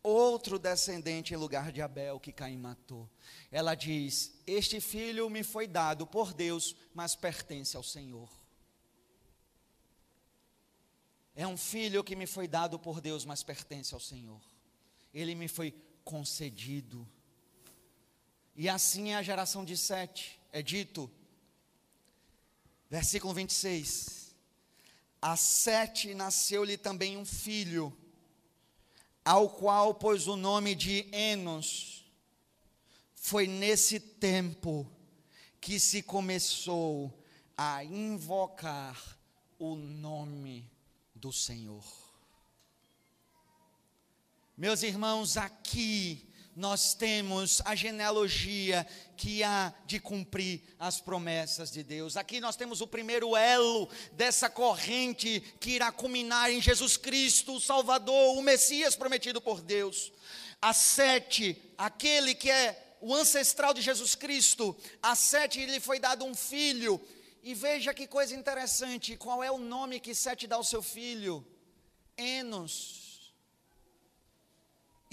outro 0.03 0.59
descendente 0.59 1.33
em 1.33 1.37
lugar 1.37 1.73
de 1.73 1.81
Abel 1.81 2.21
que 2.21 2.33
Caim 2.33 2.59
matou. 2.59 3.09
Ela 3.51 3.75
diz: 3.75 4.33
Este 4.47 4.81
filho 4.81 5.31
me 5.31 5.43
foi 5.43 5.67
dado 5.67 6.07
por 6.07 6.33
Deus, 6.33 6.77
mas 6.95 7.15
pertence 7.17 7.77
ao 7.77 7.83
Senhor. 7.83 8.44
É 11.35 11.47
um 11.47 11.57
filho 11.57 12.05
que 12.05 12.15
me 12.15 12.27
foi 12.27 12.47
dado 12.47 12.79
por 12.79 13.01
Deus, 13.01 13.25
mas 13.25 13.43
pertence 13.43 13.95
ao 13.95 14.01
Senhor. 14.01 14.41
Ele 15.13 15.35
me 15.35 15.49
foi 15.49 15.75
concedido. 16.05 17.07
E 18.55 18.69
assim 18.69 19.11
é 19.11 19.17
a 19.17 19.23
geração 19.23 19.65
de 19.65 19.77
Sete. 19.77 20.39
É 20.53 20.63
dito, 20.63 21.11
versículo 22.89 23.35
26 23.35 24.25
a 25.27 25.37
Sete 25.37 26.13
nasceu-lhe 26.13 26.77
também 26.77 27.17
um 27.17 27.25
filho, 27.25 27.97
ao 29.25 29.49
qual 29.49 29.95
pôs 29.95 30.27
o 30.27 30.37
nome 30.37 30.75
de 30.75 31.09
Enos. 31.11 32.05
Foi 33.15 33.47
nesse 33.47 33.99
tempo 33.99 34.87
que 35.63 35.81
se 35.81 36.03
começou 36.03 37.11
a 37.57 37.83
invocar 37.83 39.19
o 39.59 39.77
nome 39.77 40.71
do 41.25 41.33
Senhor. 41.33 41.83
Meus 44.55 44.83
irmãos, 44.83 45.39
aqui 45.39 46.29
nós 46.55 46.93
temos 46.93 47.63
a 47.65 47.75
genealogia 47.75 48.87
que 49.17 49.43
há 49.43 49.73
de 49.87 49.99
cumprir 49.99 50.61
as 50.79 51.01
promessas 51.01 51.73
de 51.73 51.83
Deus. 51.83 52.19
Aqui 52.19 52.43
nós 52.43 52.57
temos 52.57 52.83
o 52.83 52.87
primeiro 52.87 53.35
elo 53.35 53.89
dessa 54.13 54.51
corrente 54.51 55.41
que 55.59 55.71
irá 55.71 55.91
culminar 55.91 56.53
em 56.53 56.61
Jesus 56.61 56.99
Cristo, 56.99 57.55
o 57.55 57.61
Salvador, 57.61 58.37
o 58.37 58.43
Messias 58.43 58.95
prometido 58.95 59.41
por 59.41 59.63
Deus. 59.63 60.13
A 60.61 60.75
sete, 60.75 61.57
aquele 61.79 62.35
que 62.35 62.51
é 62.51 62.99
o 63.01 63.15
ancestral 63.15 63.73
de 63.73 63.81
Jesus 63.81 64.15
Cristo, 64.15 64.77
a 65.03 65.15
sete 65.15 65.65
lhe 65.65 65.81
foi 65.81 65.99
dado 65.99 66.23
um 66.27 66.35
filho. 66.35 67.01
E 67.45 67.55
veja 67.55 67.95
que 67.95 68.09
coisa 68.09 68.35
interessante, 68.35 69.17
qual 69.17 69.45
é 69.45 69.51
o 69.53 69.59
nome 69.59 70.01
que 70.01 70.15
Sete 70.15 70.49
dá 70.49 70.57
ao 70.57 70.65
seu 70.65 70.83
filho? 70.83 71.47
Enos 72.17 73.05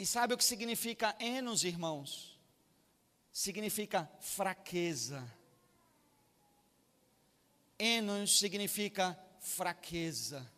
e 0.01 0.05
sabe 0.07 0.34
o 0.34 0.38
que 0.38 0.43
significa 0.43 1.15
enos, 1.19 1.63
irmãos? 1.63 2.36
Significa 3.32 4.09
fraqueza. 4.19 5.32
Enos 7.77 8.39
significa 8.39 9.15
fraqueza. 9.39 10.51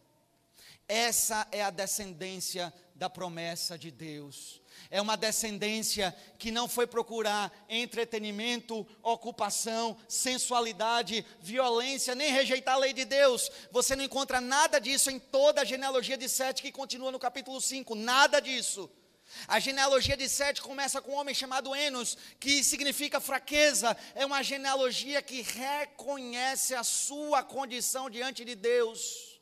Essa 0.88 1.46
é 1.52 1.62
a 1.62 1.70
descendência 1.70 2.74
da 2.96 3.10
promessa 3.10 3.78
de 3.78 3.92
Deus. 3.92 4.62
É 4.90 5.02
uma 5.02 5.18
descendência 5.18 6.16
que 6.38 6.52
não 6.52 6.68
foi 6.68 6.86
procurar 6.86 7.52
entretenimento, 7.68 8.86
ocupação, 9.02 9.98
sensualidade, 10.08 11.26
violência, 11.42 12.16
nem 12.16 12.32
rejeitar 12.32 12.76
a 12.76 12.80
lei 12.80 12.94
de 12.94 13.06
Deus. 13.06 13.52
Você 13.72 13.96
não 13.96 14.04
encontra 14.04 14.40
nada 14.40 14.80
disso 14.80 15.10
em 15.10 15.20
toda 15.20 15.62
a 15.62 15.66
genealogia 15.66 16.18
de 16.18 16.30
Sete 16.30 16.62
que 16.62 16.72
continua 16.72 17.12
no 17.12 17.20
capítulo 17.20 17.60
5. 17.60 17.96
Nada 17.96 18.40
disso. 18.40 18.90
A 19.48 19.60
genealogia 19.60 20.16
de 20.16 20.30
Sete 20.30 20.62
começa 20.62 21.02
com 21.02 21.14
um 21.14 21.16
homem 21.16 21.34
chamado 21.34 21.76
Enos, 21.76 22.18
que 22.40 22.64
significa 22.64 23.20
fraqueza. 23.20 23.98
É 24.16 24.26
uma 24.26 24.44
genealogia 24.44 25.22
que 25.22 25.42
reconhece 25.42 26.76
a 26.76 26.84
sua 26.84 27.42
condição 27.44 28.10
diante 28.10 28.46
de 28.46 28.56
Deus 28.56 29.33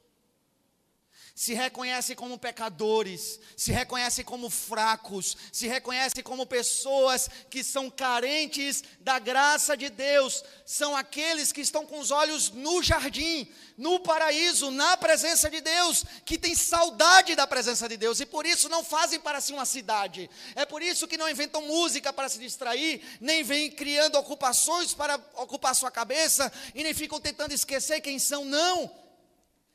se 1.42 1.56
reconhece 1.56 2.16
como 2.16 2.38
pecadores, 2.38 3.40
se 3.58 3.72
reconhece 3.72 4.24
como 4.24 4.48
fracos, 4.48 5.36
se 5.52 5.66
reconhece 5.66 6.22
como 6.22 6.46
pessoas 6.46 7.28
que 7.50 7.64
são 7.64 7.90
carentes 7.90 8.84
da 9.00 9.18
graça 9.18 9.76
de 9.76 9.90
Deus, 9.90 10.44
são 10.68 10.96
aqueles 10.96 11.52
que 11.52 11.62
estão 11.62 11.84
com 11.84 11.98
os 11.98 12.12
olhos 12.12 12.52
no 12.52 12.84
jardim, 12.84 13.52
no 13.76 14.00
paraíso, 14.00 14.70
na 14.70 14.96
presença 14.96 15.50
de 15.50 15.62
Deus, 15.62 16.06
que 16.24 16.38
têm 16.38 16.54
saudade 16.54 17.34
da 17.34 17.48
presença 17.48 17.90
de 17.90 17.98
Deus 17.98 18.20
e 18.20 18.26
por 18.28 18.46
isso 18.46 18.70
não 18.70 18.84
fazem 18.84 19.20
para 19.20 19.42
si 19.42 19.52
uma 19.52 19.66
cidade. 19.66 20.30
É 20.56 20.64
por 20.64 20.84
isso 20.84 21.08
que 21.08 21.18
não 21.18 21.28
inventam 21.28 21.64
música 21.64 22.14
para 22.14 22.30
se 22.30 22.38
distrair, 22.38 23.02
nem 23.20 23.42
vêm 23.42 23.72
criando 23.72 24.16
ocupações 24.20 24.94
para 24.94 25.16
ocupar 25.34 25.74
sua 25.74 25.90
cabeça 25.90 26.54
e 26.76 26.84
nem 26.84 26.94
ficam 26.94 27.20
tentando 27.20 27.52
esquecer 27.52 28.00
quem 28.00 28.20
são, 28.20 28.46
não 28.46 29.01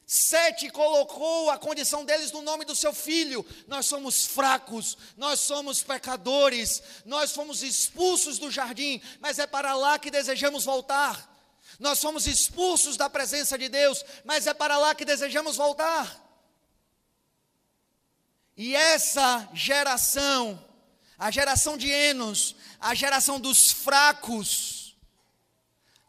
Sete 0.07 0.71
colocou 0.71 1.51
a 1.51 1.59
condição 1.59 2.05
deles 2.05 2.31
no 2.31 2.41
nome 2.41 2.65
do 2.65 2.77
seu 2.77 2.95
filho. 2.95 3.45
Nós 3.67 3.87
somos 3.87 4.25
fracos, 4.25 4.97
nós 5.17 5.41
somos 5.41 5.83
pecadores, 5.83 6.81
nós 7.05 7.33
fomos 7.33 7.61
expulsos 7.61 8.39
do 8.39 8.49
jardim, 8.49 9.03
mas 9.19 9.41
é 9.41 9.49
para 9.49 9.75
lá 9.75 9.99
que 9.99 10.09
desejamos 10.09 10.65
voltar. 10.65 11.35
Nós 11.81 12.01
fomos 12.01 12.29
expulsos 12.29 12.97
da 12.97 13.11
presença 13.11 13.59
de 13.59 13.69
Deus, 13.69 14.05
mas 14.25 14.47
é 14.47 14.55
para 14.55 14.79
lá 14.79 14.95
que 14.95 15.05
desejamos 15.05 15.57
voltar. 15.57 16.25
E 18.57 18.77
essa 18.77 19.49
geração, 19.53 20.65
a 21.19 21.33
geração 21.33 21.77
de 21.77 21.91
Enos, 21.91 22.55
a 22.79 22.95
geração 22.95 23.41
dos 23.41 23.73
fracos, 23.73 24.97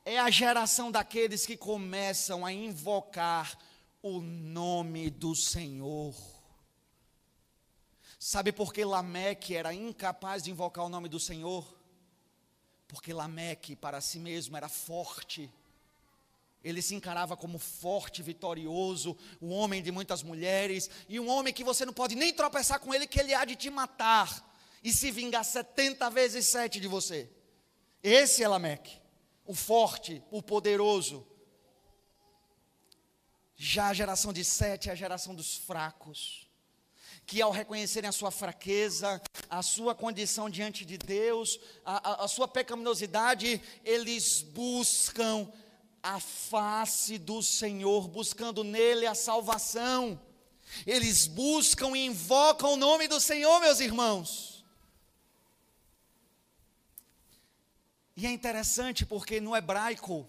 é 0.05 0.19
a 0.19 0.29
geração 0.29 0.91
daqueles 0.91 1.47
que 1.47 1.57
começam 1.57 2.45
a 2.45 2.53
invocar 2.53 3.57
o 4.07 4.21
nome 4.21 5.09
do 5.09 5.35
Senhor. 5.35 6.15
Sabe 8.19 8.51
por 8.51 8.73
que 8.73 8.83
Lameque 8.83 9.55
era 9.55 9.73
incapaz 9.73 10.43
de 10.43 10.51
invocar 10.51 10.85
o 10.85 10.89
nome 10.89 11.07
do 11.07 11.19
Senhor? 11.19 11.77
Porque 12.87 13.13
Lameque 13.13 13.75
para 13.75 14.01
si 14.01 14.19
mesmo 14.19 14.57
era 14.57 14.67
forte. 14.67 15.51
Ele 16.63 16.81
se 16.81 16.95
encarava 16.95 17.37
como 17.37 17.59
forte, 17.59 18.23
vitorioso, 18.23 19.15
um 19.41 19.51
homem 19.53 19.81
de 19.83 19.91
muitas 19.91 20.23
mulheres, 20.23 20.89
e 21.07 21.19
um 21.19 21.29
homem 21.29 21.53
que 21.53 21.63
você 21.63 21.85
não 21.85 21.93
pode 21.93 22.15
nem 22.15 22.33
tropeçar 22.33 22.79
com 22.79 22.93
ele, 22.93 23.07
que 23.07 23.19
ele 23.19 23.33
há 23.33 23.45
de 23.45 23.55
te 23.55 23.69
matar 23.69 24.45
e 24.83 24.91
se 24.91 25.11
vingar 25.11 25.45
70 25.45 26.09
vezes 26.09 26.47
sete 26.47 26.79
de 26.79 26.87
você. 26.87 27.29
Esse 28.01 28.43
é 28.43 28.47
Lameque, 28.47 28.99
o 29.45 29.53
forte, 29.53 30.23
o 30.31 30.41
poderoso. 30.41 31.25
Já 33.57 33.87
a 33.87 33.93
geração 33.93 34.31
de 34.31 34.45
Sete 34.45 34.87
é 34.87 34.91
a 34.91 34.95
geração 34.95 35.33
dos 35.33 35.55
fracos, 35.55 36.47
que 37.25 37.41
ao 37.41 37.49
reconhecerem 37.49 38.07
a 38.07 38.11
sua 38.11 38.29
fraqueza, 38.29 39.19
a 39.49 39.63
sua 39.63 39.95
condição 39.95 40.47
diante 40.47 40.85
de 40.85 40.95
Deus, 40.95 41.59
a, 41.83 42.11
a, 42.11 42.25
a 42.25 42.27
sua 42.27 42.47
pecaminosidade, 42.47 43.59
eles 43.83 44.43
buscam 44.43 45.51
a 46.03 46.19
face 46.19 47.17
do 47.17 47.41
Senhor, 47.41 48.07
buscando 48.07 48.63
nele 48.63 49.07
a 49.07 49.15
salvação. 49.15 50.21
Eles 50.85 51.25
buscam 51.25 51.97
e 51.97 52.05
invocam 52.05 52.73
o 52.73 52.77
nome 52.77 53.07
do 53.07 53.19
Senhor, 53.19 53.59
meus 53.59 53.79
irmãos. 53.79 54.63
E 58.15 58.27
é 58.27 58.29
interessante 58.31 59.03
porque 59.03 59.41
no 59.41 59.55
hebraico, 59.55 60.27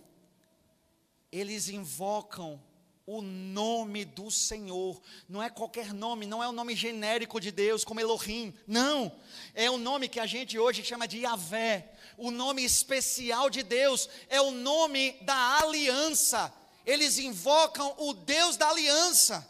eles 1.31 1.69
invocam 1.69 2.63
o 3.11 3.23
nome 3.23 4.05
do 4.05 4.31
Senhor. 4.31 5.01
Não 5.27 5.43
é 5.43 5.49
qualquer 5.49 5.95
nome, 5.95 6.27
não 6.27 6.43
é 6.43 6.49
o 6.49 6.53
nome 6.53 6.77
genérico 6.77 7.41
de 7.41 7.51
Deus, 7.51 7.83
como 7.83 8.01
Elohim. 8.01 8.53
Não. 8.67 9.11
É 9.55 9.71
o 9.71 9.79
nome 9.79 10.11
que 10.11 10.21
a 10.21 10.27
gente 10.27 10.59
hoje 10.59 10.85
chama 10.85 11.09
de 11.09 11.21
Yahvé. 11.21 11.91
O 12.19 12.31
nome 12.31 12.63
especial 12.63 13.49
de 13.49 13.63
Deus 13.63 14.11
é 14.29 14.43
o 14.43 14.51
nome 14.51 15.13
da 15.23 15.61
aliança. 15.63 16.53
Eles 16.85 17.19
invocam 17.19 17.95
o 17.97 18.13
Deus 18.13 18.59
da 18.59 18.69
aliança. 18.69 19.49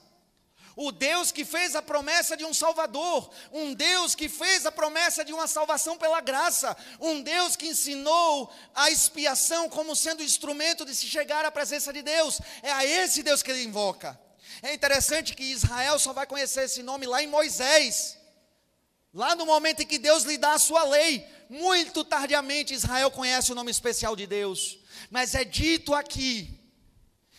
O 0.80 0.92
Deus 0.92 1.32
que 1.32 1.44
fez 1.44 1.74
a 1.74 1.82
promessa 1.82 2.36
de 2.36 2.44
um 2.44 2.54
Salvador, 2.54 3.28
um 3.52 3.74
Deus 3.74 4.14
que 4.14 4.28
fez 4.28 4.64
a 4.64 4.70
promessa 4.70 5.24
de 5.24 5.32
uma 5.32 5.48
salvação 5.48 5.98
pela 5.98 6.20
graça, 6.20 6.76
um 7.00 7.20
Deus 7.20 7.56
que 7.56 7.66
ensinou 7.66 8.48
a 8.72 8.88
expiação 8.88 9.68
como 9.68 9.96
sendo 9.96 10.22
instrumento 10.22 10.84
de 10.84 10.94
se 10.94 11.08
chegar 11.08 11.44
à 11.44 11.50
presença 11.50 11.92
de 11.92 12.00
Deus. 12.00 12.40
É 12.62 12.70
a 12.70 12.86
esse 12.86 13.24
Deus 13.24 13.42
que 13.42 13.50
ele 13.50 13.64
invoca. 13.64 14.16
É 14.62 14.72
interessante 14.72 15.34
que 15.34 15.42
Israel 15.42 15.98
só 15.98 16.12
vai 16.12 16.28
conhecer 16.28 16.66
esse 16.66 16.80
nome 16.80 17.06
lá 17.06 17.20
em 17.20 17.26
Moisés. 17.26 18.16
Lá 19.12 19.34
no 19.34 19.46
momento 19.46 19.82
em 19.82 19.86
que 19.86 19.98
Deus 19.98 20.22
lhe 20.22 20.38
dá 20.38 20.52
a 20.52 20.58
sua 20.60 20.84
lei, 20.84 21.26
muito 21.50 22.04
tardiamente 22.04 22.72
Israel 22.72 23.10
conhece 23.10 23.50
o 23.50 23.54
nome 23.56 23.72
especial 23.72 24.14
de 24.14 24.28
Deus. 24.28 24.78
Mas 25.10 25.34
é 25.34 25.42
dito 25.42 25.92
aqui 25.92 26.57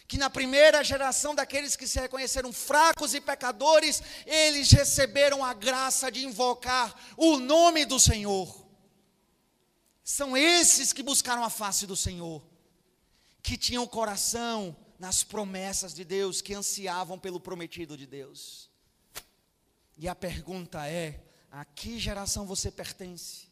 que 0.10 0.18
na 0.18 0.28
primeira 0.28 0.84
geração 0.84 1.36
daqueles 1.36 1.76
que 1.76 1.88
se 1.88 2.00
reconheceram 2.00 2.52
fracos 2.52 3.14
e 3.14 3.22
pecadores, 3.22 4.02
eles 4.26 4.72
receberam 4.72 5.46
a 5.46 5.54
graça 5.54 6.12
de 6.12 6.26
invocar 6.26 7.00
o 7.16 7.38
nome 7.38 7.86
do 7.86 8.00
Senhor. 8.00 8.68
São 10.04 10.36
esses 10.36 10.92
que 10.92 11.04
buscaram 11.04 11.44
a 11.44 11.50
face 11.52 11.86
do 11.86 11.96
Senhor, 11.96 12.44
que 13.44 13.56
tinham 13.56 13.86
coração 13.86 14.76
nas 14.98 15.24
promessas 15.24 15.94
de 15.94 16.04
Deus, 16.04 16.42
que 16.42 16.56
ansiavam 16.56 17.20
pelo 17.20 17.40
prometido 17.40 17.96
de 17.96 18.08
Deus. 18.08 18.68
E 19.96 20.10
a 20.10 20.16
pergunta 20.16 20.88
é: 20.88 21.24
a 21.52 21.64
que 21.64 22.00
geração 22.00 22.48
você 22.48 22.72
pertence? 22.72 23.48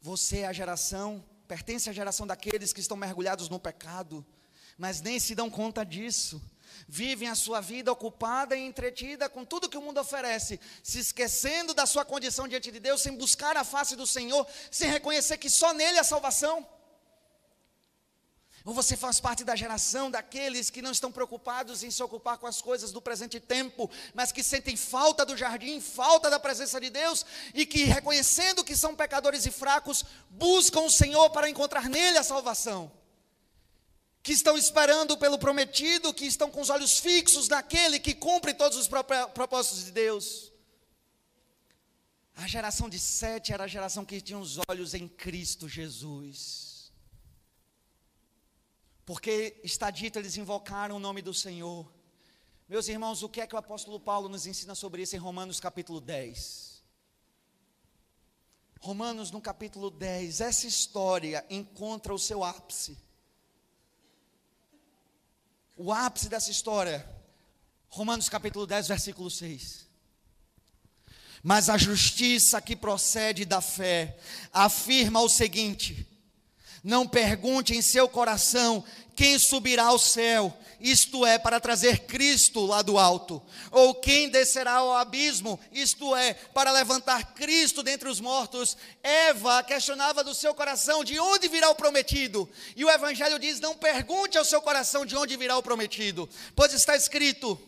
Você 0.00 0.38
é 0.38 0.46
a 0.46 0.54
geração, 0.54 1.22
pertence 1.46 1.90
à 1.90 1.92
geração 1.92 2.26
daqueles 2.26 2.72
que 2.72 2.80
estão 2.80 2.96
mergulhados 2.96 3.50
no 3.50 3.60
pecado, 3.60 4.24
mas 4.80 5.02
nem 5.02 5.20
se 5.20 5.34
dão 5.34 5.50
conta 5.50 5.84
disso. 5.84 6.40
Vivem 6.88 7.28
a 7.28 7.34
sua 7.34 7.60
vida 7.60 7.92
ocupada 7.92 8.56
e 8.56 8.66
entretida 8.66 9.28
com 9.28 9.44
tudo 9.44 9.68
que 9.68 9.76
o 9.76 9.82
mundo 9.82 10.00
oferece, 10.00 10.58
se 10.82 10.98
esquecendo 10.98 11.74
da 11.74 11.84
sua 11.84 12.02
condição 12.02 12.48
diante 12.48 12.72
de 12.72 12.80
Deus, 12.80 13.02
sem 13.02 13.14
buscar 13.14 13.58
a 13.58 13.62
face 13.62 13.94
do 13.94 14.06
Senhor, 14.06 14.46
sem 14.70 14.90
reconhecer 14.90 15.36
que 15.36 15.50
só 15.50 15.74
nele 15.74 15.98
há 15.98 16.02
salvação. 16.02 16.66
Ou 18.64 18.72
você 18.72 18.96
faz 18.96 19.20
parte 19.20 19.44
da 19.44 19.54
geração 19.54 20.10
daqueles 20.10 20.70
que 20.70 20.80
não 20.80 20.92
estão 20.92 21.12
preocupados 21.12 21.82
em 21.82 21.90
se 21.90 22.02
ocupar 22.02 22.38
com 22.38 22.46
as 22.46 22.62
coisas 22.62 22.90
do 22.90 23.02
presente 23.02 23.38
tempo, 23.38 23.90
mas 24.14 24.32
que 24.32 24.42
sentem 24.42 24.76
falta 24.76 25.26
do 25.26 25.36
jardim, 25.36 25.78
falta 25.78 26.30
da 26.30 26.40
presença 26.40 26.80
de 26.80 26.88
Deus 26.88 27.26
e 27.52 27.66
que, 27.66 27.84
reconhecendo 27.84 28.64
que 28.64 28.74
são 28.74 28.96
pecadores 28.96 29.44
e 29.44 29.50
fracos, 29.50 30.06
buscam 30.30 30.80
o 30.80 30.90
Senhor 30.90 31.28
para 31.28 31.50
encontrar 31.50 31.86
nele 31.86 32.16
a 32.16 32.22
salvação 32.22 32.90
que 34.22 34.32
estão 34.32 34.56
esperando 34.56 35.16
pelo 35.16 35.38
prometido, 35.38 36.12
que 36.12 36.26
estão 36.26 36.50
com 36.50 36.60
os 36.60 36.70
olhos 36.70 36.98
fixos 36.98 37.48
naquele 37.48 37.98
que 37.98 38.14
cumpre 38.14 38.52
todos 38.52 38.76
os 38.76 38.88
propósitos 38.88 39.84
de 39.84 39.92
Deus. 39.92 40.52
A 42.36 42.46
geração 42.46 42.88
de 42.88 42.98
Sete 42.98 43.52
era 43.52 43.64
a 43.64 43.68
geração 43.68 44.04
que 44.04 44.20
tinha 44.20 44.38
os 44.38 44.58
olhos 44.68 44.94
em 44.94 45.08
Cristo 45.08 45.68
Jesus. 45.68 46.92
Porque 49.06 49.60
está 49.64 49.90
dito, 49.90 50.18
eles 50.18 50.36
invocaram 50.36 50.96
o 50.96 51.00
nome 51.00 51.22
do 51.22 51.34
Senhor. 51.34 51.90
Meus 52.68 52.88
irmãos, 52.88 53.22
o 53.22 53.28
que 53.28 53.40
é 53.40 53.46
que 53.46 53.54
o 53.54 53.58
apóstolo 53.58 53.98
Paulo 53.98 54.28
nos 54.28 54.46
ensina 54.46 54.74
sobre 54.74 55.02
isso 55.02 55.16
em 55.16 55.18
Romanos 55.18 55.58
capítulo 55.58 56.00
10? 56.00 56.84
Romanos 58.80 59.30
no 59.30 59.40
capítulo 59.40 59.90
10, 59.90 60.40
essa 60.40 60.66
história 60.66 61.44
encontra 61.50 62.14
o 62.14 62.18
seu 62.18 62.44
ápice 62.44 62.96
o 65.82 65.90
ápice 65.92 66.28
dessa 66.28 66.50
história. 66.50 67.08
Romanos 67.88 68.28
capítulo 68.28 68.66
10, 68.66 68.88
versículo 68.88 69.30
6. 69.30 69.88
Mas 71.42 71.70
a 71.70 71.78
justiça 71.78 72.60
que 72.60 72.76
procede 72.76 73.46
da 73.46 73.62
fé 73.62 74.18
afirma 74.52 75.22
o 75.22 75.28
seguinte: 75.28 76.06
não 76.84 77.08
pergunte 77.08 77.74
em 77.74 77.80
seu 77.80 78.06
coração 78.06 78.84
quem 79.16 79.38
subirá 79.38 79.84
ao 79.84 79.98
céu, 79.98 80.54
isto 80.80 81.26
é, 81.26 81.38
para 81.38 81.60
trazer 81.60 82.00
Cristo 82.06 82.64
lá 82.64 82.80
do 82.80 82.98
alto, 82.98 83.42
ou 83.70 83.94
quem 83.94 84.28
descerá 84.28 84.74
ao 84.74 84.96
abismo, 84.96 85.60
isto 85.70 86.16
é, 86.16 86.34
para 86.34 86.72
levantar 86.72 87.34
Cristo 87.34 87.82
dentre 87.82 88.08
os 88.08 88.20
mortos. 88.20 88.76
Eva 89.02 89.62
questionava 89.62 90.24
do 90.24 90.34
seu 90.34 90.54
coração 90.54 91.04
de 91.04 91.18
onde 91.18 91.48
virá 91.48 91.68
o 91.68 91.74
prometido, 91.74 92.48
e 92.74 92.84
o 92.84 92.90
Evangelho 92.90 93.38
diz: 93.38 93.60
não 93.60 93.76
pergunte 93.76 94.38
ao 94.38 94.44
seu 94.44 94.62
coração 94.62 95.04
de 95.04 95.16
onde 95.16 95.36
virá 95.36 95.56
o 95.56 95.62
prometido, 95.62 96.28
pois 96.56 96.72
está 96.72 96.96
escrito. 96.96 97.60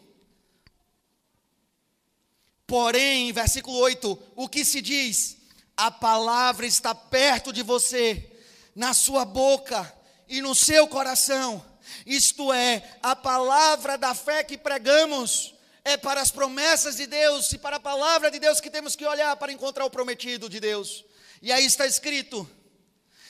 Porém, 2.67 3.33
versículo 3.33 3.77
8, 3.79 4.19
o 4.35 4.49
que 4.49 4.65
se 4.65 4.81
diz? 4.81 5.37
A 5.77 5.91
palavra 5.91 6.65
está 6.65 6.95
perto 6.95 7.53
de 7.53 7.63
você 7.63 8.31
na 8.75 8.95
sua 8.95 9.25
boca 9.25 9.93
e 10.29 10.41
no 10.41 10.55
seu 10.55 10.89
coração. 10.89 11.72
Isto 12.07 12.53
é, 12.53 12.83
a 13.03 13.15
palavra 13.15 13.97
da 13.97 14.15
fé 14.15 14.43
que 14.45 14.59
pregamos 14.59 15.55
é 15.85 15.97
para 15.97 16.21
as 16.21 16.31
promessas 16.31 16.97
de 16.97 17.07
Deus 17.07 17.53
e 17.53 17.59
para 17.59 17.77
a 17.77 17.81
palavra 17.81 18.31
de 18.31 18.39
Deus 18.39 18.61
que 18.61 18.71
temos 18.71 18.95
que 18.95 19.05
olhar 19.05 19.37
para 19.37 19.53
encontrar 19.53 19.85
o 19.85 19.91
prometido 19.91 20.49
de 20.49 20.61
Deus. 20.61 21.05
E 21.41 21.51
aí 21.51 21.65
está 21.65 21.87
escrito: 21.87 22.49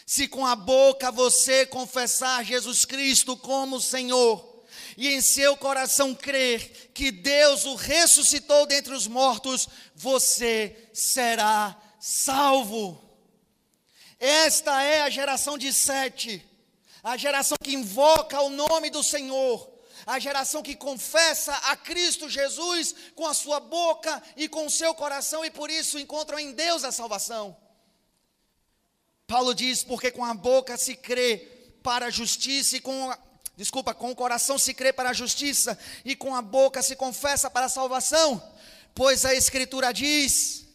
se 0.06 0.28
com 0.28 0.46
a 0.46 0.54
boca 0.54 1.10
você 1.10 1.64
confessar 1.64 2.44
Jesus 2.44 2.84
Cristo 2.84 3.36
como 3.36 3.80
Senhor, 3.80 4.52
e 4.96 5.08
em 5.08 5.20
seu 5.20 5.56
coração 5.56 6.14
crer 6.14 6.90
que 6.92 7.10
Deus 7.10 7.64
o 7.64 7.74
ressuscitou 7.74 8.66
dentre 8.66 8.92
os 8.92 9.06
mortos, 9.06 9.68
você 9.94 10.88
será 10.92 11.76
salvo. 11.98 13.00
Esta 14.18 14.82
é 14.82 15.02
a 15.02 15.10
geração 15.10 15.56
de 15.56 15.72
Sete, 15.72 16.44
a 17.02 17.16
geração 17.16 17.56
que 17.62 17.74
invoca 17.74 18.40
o 18.40 18.48
nome 18.48 18.88
do 18.88 19.02
Senhor, 19.02 19.70
a 20.06 20.18
geração 20.18 20.62
que 20.62 20.76
confessa 20.76 21.52
a 21.54 21.76
Cristo 21.76 22.28
Jesus 22.28 22.94
com 23.14 23.26
a 23.26 23.34
sua 23.34 23.58
boca 23.58 24.22
e 24.36 24.48
com 24.48 24.66
o 24.66 24.70
seu 24.70 24.94
coração 24.94 25.44
e 25.44 25.50
por 25.50 25.70
isso 25.70 25.98
encontram 25.98 26.38
em 26.38 26.52
Deus 26.52 26.84
a 26.84 26.92
salvação. 26.92 27.56
Paulo 29.26 29.54
diz: 29.54 29.82
porque 29.82 30.10
com 30.10 30.24
a 30.24 30.34
boca 30.34 30.76
se 30.76 30.94
crê 30.94 31.48
para 31.82 32.06
a 32.06 32.10
justiça 32.10 32.76
e 32.76 32.80
com 32.80 33.10
a, 33.10 33.18
desculpa, 33.56 33.94
com 33.94 34.10
o 34.10 34.16
coração 34.16 34.58
se 34.58 34.74
crê 34.74 34.92
para 34.92 35.10
a 35.10 35.14
justiça 35.14 35.78
e 36.04 36.14
com 36.14 36.34
a 36.34 36.42
boca 36.42 36.82
se 36.82 36.94
confessa 36.94 37.50
para 37.50 37.66
a 37.66 37.70
salvação, 37.70 38.42
pois 38.94 39.24
a 39.24 39.34
escritura 39.34 39.90
diz: 39.92 40.66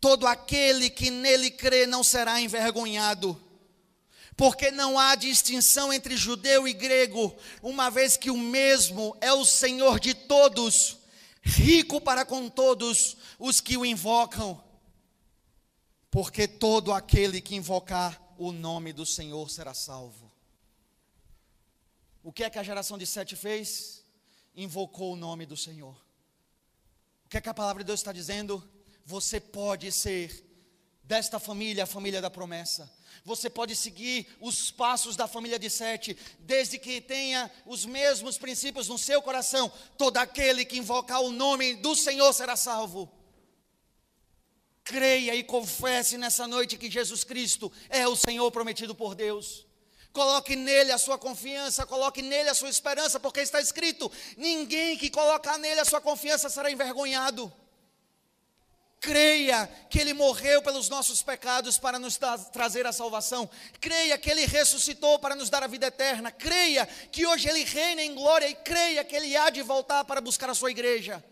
Todo 0.00 0.26
aquele 0.26 0.90
que 0.90 1.10
nele 1.10 1.50
crê 1.50 1.86
não 1.86 2.04
será 2.04 2.40
envergonhado, 2.40 3.41
porque 4.36 4.70
não 4.70 4.98
há 4.98 5.14
distinção 5.14 5.92
entre 5.92 6.16
judeu 6.16 6.66
e 6.66 6.72
grego, 6.72 7.36
uma 7.62 7.90
vez 7.90 8.16
que 8.16 8.30
o 8.30 8.36
mesmo 8.36 9.16
é 9.20 9.32
o 9.32 9.44
Senhor 9.44 10.00
de 10.00 10.14
todos, 10.14 10.98
rico 11.42 12.00
para 12.00 12.24
com 12.24 12.48
todos 12.48 13.16
os 13.38 13.60
que 13.60 13.76
o 13.76 13.84
invocam. 13.84 14.62
Porque 16.10 16.46
todo 16.46 16.92
aquele 16.92 17.40
que 17.40 17.54
invocar 17.54 18.20
o 18.36 18.52
nome 18.52 18.92
do 18.92 19.06
Senhor 19.06 19.50
será 19.50 19.72
salvo. 19.72 20.30
O 22.22 22.32
que 22.32 22.44
é 22.44 22.50
que 22.50 22.58
a 22.58 22.62
geração 22.62 22.98
de 22.98 23.06
Sete 23.06 23.34
fez? 23.34 24.04
Invocou 24.54 25.14
o 25.14 25.16
nome 25.16 25.46
do 25.46 25.56
Senhor. 25.56 25.96
O 27.24 27.28
que 27.28 27.38
é 27.38 27.40
que 27.40 27.48
a 27.48 27.54
palavra 27.54 27.82
de 27.82 27.86
Deus 27.86 28.00
está 28.00 28.12
dizendo? 28.12 28.62
você 29.04 29.40
pode 29.40 29.90
ser 29.90 30.44
desta 31.02 31.38
família, 31.38 31.84
a 31.84 31.86
família 31.86 32.20
da 32.20 32.30
promessa. 32.30 32.90
Você 33.24 33.48
pode 33.48 33.76
seguir 33.76 34.26
os 34.40 34.70
passos 34.70 35.14
da 35.14 35.28
família 35.28 35.58
de 35.58 35.70
Sete, 35.70 36.16
desde 36.40 36.78
que 36.78 37.00
tenha 37.00 37.50
os 37.64 37.84
mesmos 37.84 38.36
princípios 38.36 38.88
no 38.88 38.98
seu 38.98 39.22
coração. 39.22 39.70
Todo 39.96 40.16
aquele 40.18 40.64
que 40.64 40.78
invocar 40.78 41.20
o 41.22 41.30
nome 41.30 41.74
do 41.76 41.94
Senhor 41.94 42.32
será 42.32 42.56
salvo. 42.56 43.10
Creia 44.82 45.36
e 45.36 45.44
confesse 45.44 46.18
nessa 46.18 46.48
noite 46.48 46.76
que 46.76 46.90
Jesus 46.90 47.22
Cristo 47.22 47.70
é 47.88 48.08
o 48.08 48.16
Senhor 48.16 48.50
prometido 48.50 48.94
por 48.94 49.14
Deus. 49.14 49.64
Coloque 50.12 50.56
nele 50.56 50.90
a 50.90 50.98
sua 50.98 51.16
confiança, 51.16 51.86
coloque 51.86 52.20
nele 52.20 52.48
a 52.48 52.54
sua 52.54 52.68
esperança, 52.68 53.20
porque 53.20 53.40
está 53.40 53.60
escrito: 53.60 54.10
ninguém 54.36 54.98
que 54.98 55.08
colocar 55.08 55.56
nele 55.58 55.80
a 55.80 55.84
sua 55.84 56.00
confiança 56.00 56.50
será 56.50 56.70
envergonhado. 56.70 57.52
Creia 59.02 59.68
que 59.90 59.98
Ele 59.98 60.14
morreu 60.14 60.62
pelos 60.62 60.88
nossos 60.88 61.24
pecados 61.24 61.76
para 61.76 61.98
nos 61.98 62.16
trazer 62.52 62.86
a 62.86 62.92
salvação. 62.92 63.50
Creia 63.80 64.16
que 64.16 64.30
Ele 64.30 64.46
ressuscitou 64.46 65.18
para 65.18 65.34
nos 65.34 65.50
dar 65.50 65.64
a 65.64 65.66
vida 65.66 65.88
eterna. 65.88 66.30
Creia 66.30 66.86
que 66.86 67.26
hoje 67.26 67.48
Ele 67.48 67.64
reina 67.64 68.00
em 68.00 68.14
glória 68.14 68.48
e 68.48 68.54
creia 68.54 69.02
que 69.02 69.16
Ele 69.16 69.36
há 69.36 69.50
de 69.50 69.60
voltar 69.60 70.04
para 70.04 70.20
buscar 70.20 70.48
a 70.48 70.54
sua 70.54 70.70
igreja. 70.70 71.22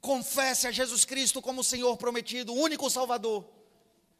Confesse 0.00 0.66
a 0.66 0.72
Jesus 0.72 1.04
Cristo 1.04 1.40
como 1.40 1.60
o 1.60 1.64
Senhor 1.64 1.96
prometido, 1.96 2.52
o 2.52 2.60
único 2.60 2.90
Salvador, 2.90 3.48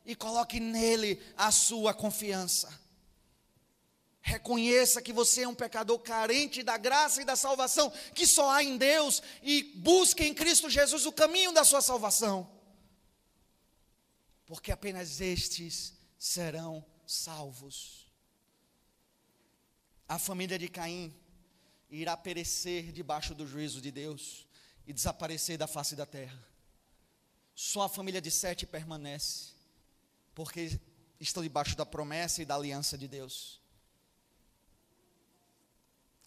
e 0.07 0.15
coloque 0.15 0.61
nele 0.61 1.21
a 1.37 1.51
sua 1.51 1.93
confiança. 1.93 2.84
Reconheça 4.27 5.03
que 5.03 5.13
você 5.13 5.43
é 5.43 5.49
um 5.49 5.55
pecador 5.55 5.99
carente 5.99 6.63
da 6.63 6.79
graça 6.79 7.21
e 7.21 7.27
da 7.27 7.37
salvação 7.37 7.93
que 8.15 8.27
só 8.27 8.51
há 8.51 8.65
em 8.65 8.79
Deus 8.79 9.23
e 9.43 9.63
busque 9.77 10.25
em 10.25 10.33
Cristo 10.33 10.71
Jesus 10.71 11.05
o 11.05 11.13
caminho 11.13 11.53
da 11.53 11.63
sua 11.63 11.83
salvação. 11.83 12.51
Porque 14.47 14.73
apenas 14.73 15.21
estes 15.21 15.93
serão 16.19 16.83
salvos. 17.07 18.11
A 20.09 20.19
família 20.19 20.59
de 20.59 20.69
Caim 20.69 21.15
irá 21.91 22.17
perecer 22.17 22.93
debaixo 22.93 23.35
do 23.35 23.47
juízo 23.47 23.79
de 23.79 23.91
Deus 23.91 24.47
e 24.87 24.95
desaparecer 24.95 25.59
da 25.59 25.67
face 25.67 25.95
da 25.95 26.07
terra. 26.07 26.43
Só 27.55 27.83
a 27.83 27.91
família 27.91 28.23
de 28.23 28.31
Sete 28.31 28.65
permanece, 28.65 29.51
porque 30.35 30.81
estão 31.21 31.43
debaixo 31.43 31.77
da 31.77 31.85
promessa 31.85 32.41
e 32.41 32.47
da 32.47 32.55
aliança 32.55 32.97
de 32.97 33.07
Deus. 33.07 33.63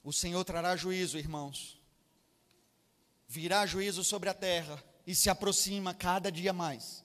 O 0.07 0.13
Senhor 0.13 0.45
trará 0.45 0.73
juízo, 0.77 1.17
irmãos. 1.17 1.77
Virá 3.27 3.65
juízo 3.65 4.05
sobre 4.05 4.29
a 4.29 4.33
terra 4.33 4.81
e 5.05 5.13
se 5.13 5.29
aproxima 5.29 5.93
cada 5.93 6.31
dia 6.31 6.53
mais. 6.53 7.03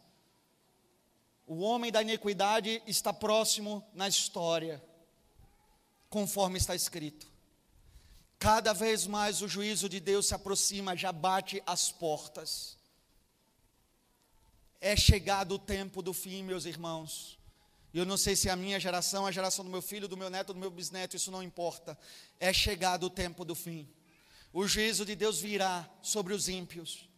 O 1.45 1.63
homem 1.63 1.91
da 1.91 2.01
iniquidade 2.01 2.81
está 2.87 3.13
próximo 3.13 3.85
na 3.93 4.07
história, 4.07 4.81
conforme 6.09 6.59
está 6.59 6.77
escrito. 6.77 7.27
Cada 8.39 8.73
vez 8.73 9.05
mais 9.05 9.43
o 9.43 9.49
juízo 9.49 9.89
de 9.89 9.99
Deus 9.99 10.29
se 10.29 10.35
aproxima, 10.37 10.97
já 10.97 11.11
bate 11.11 11.61
as 11.67 11.91
portas. 11.91 12.79
É 14.81 14.95
chegado 14.95 15.57
o 15.57 15.59
tempo 15.59 16.03
do 16.03 16.13
fim, 16.13 16.45
meus 16.45 16.67
irmãos. 16.67 17.37
E 17.93 17.99
eu 17.99 18.07
não 18.07 18.17
sei 18.17 18.35
se 18.35 18.49
é 18.49 18.53
a 18.53 18.57
minha 18.57 18.81
geração, 18.81 19.27
a 19.27 19.33
geração 19.33 19.65
do 19.65 19.71
meu 19.71 19.83
filho, 19.83 20.09
do 20.09 20.17
meu 20.17 20.31
neto, 20.31 20.55
do 20.55 20.59
meu 20.59 20.71
bisneto, 20.71 21.17
isso 21.17 21.31
não 21.31 21.43
importa. 21.43 21.99
É 22.41 22.53
chegado 22.53 23.05
o 23.05 23.11
tempo 23.11 23.45
do 23.45 23.55
fim. 23.55 23.89
O 24.53 24.67
juízo 24.67 25.05
de 25.05 25.15
Deus 25.15 25.41
virá 25.41 25.89
sobre 26.01 26.33
os 26.33 26.49
ímpios. 26.49 27.09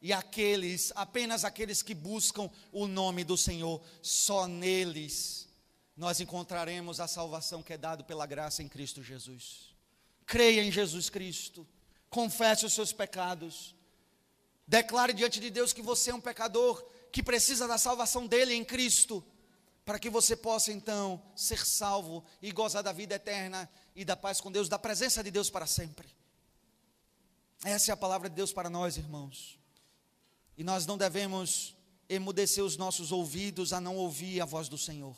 E 0.00 0.12
aqueles, 0.12 0.92
apenas 0.94 1.44
aqueles 1.44 1.82
que 1.82 1.94
buscam 1.94 2.50
o 2.72 2.86
nome 2.86 3.24
do 3.24 3.36
Senhor, 3.36 3.82
só 4.02 4.46
neles 4.46 5.48
nós 5.96 6.20
encontraremos 6.20 6.98
a 6.98 7.06
salvação 7.06 7.62
que 7.62 7.72
é 7.72 7.78
dada 7.78 8.02
pela 8.02 8.26
graça 8.26 8.62
em 8.62 8.68
Cristo 8.68 9.02
Jesus. 9.02 9.74
Creia 10.26 10.62
em 10.62 10.72
Jesus 10.72 11.08
Cristo, 11.08 11.66
confesse 12.10 12.66
os 12.66 12.72
seus 12.72 12.92
pecados, 12.92 13.74
declare 14.66 15.12
diante 15.12 15.38
de 15.38 15.50
Deus 15.50 15.72
que 15.72 15.82
você 15.82 16.10
é 16.10 16.14
um 16.14 16.20
pecador 16.20 16.84
que 17.12 17.22
precisa 17.22 17.68
da 17.68 17.78
salvação 17.78 18.26
dele 18.26 18.54
em 18.54 18.64
Cristo 18.64 19.24
para 19.84 19.98
que 19.98 20.08
você 20.08 20.34
possa 20.34 20.72
então 20.72 21.22
ser 21.36 21.64
salvo 21.64 22.24
e 22.40 22.50
gozar 22.50 22.82
da 22.82 22.92
vida 22.92 23.16
eterna 23.16 23.68
e 23.94 24.04
da 24.04 24.16
paz 24.16 24.40
com 24.40 24.50
Deus, 24.50 24.68
da 24.68 24.78
presença 24.78 25.22
de 25.22 25.30
Deus 25.30 25.50
para 25.50 25.66
sempre. 25.66 26.08
Essa 27.62 27.90
é 27.90 27.94
a 27.94 27.96
palavra 27.96 28.28
de 28.28 28.34
Deus 28.34 28.52
para 28.52 28.70
nós, 28.70 28.96
irmãos. 28.96 29.58
E 30.56 30.64
nós 30.64 30.86
não 30.86 30.96
devemos 30.96 31.76
emudecer 32.08 32.64
os 32.64 32.76
nossos 32.76 33.12
ouvidos 33.12 33.72
a 33.72 33.80
não 33.80 33.96
ouvir 33.96 34.40
a 34.40 34.44
voz 34.44 34.68
do 34.68 34.78
Senhor. 34.78 35.16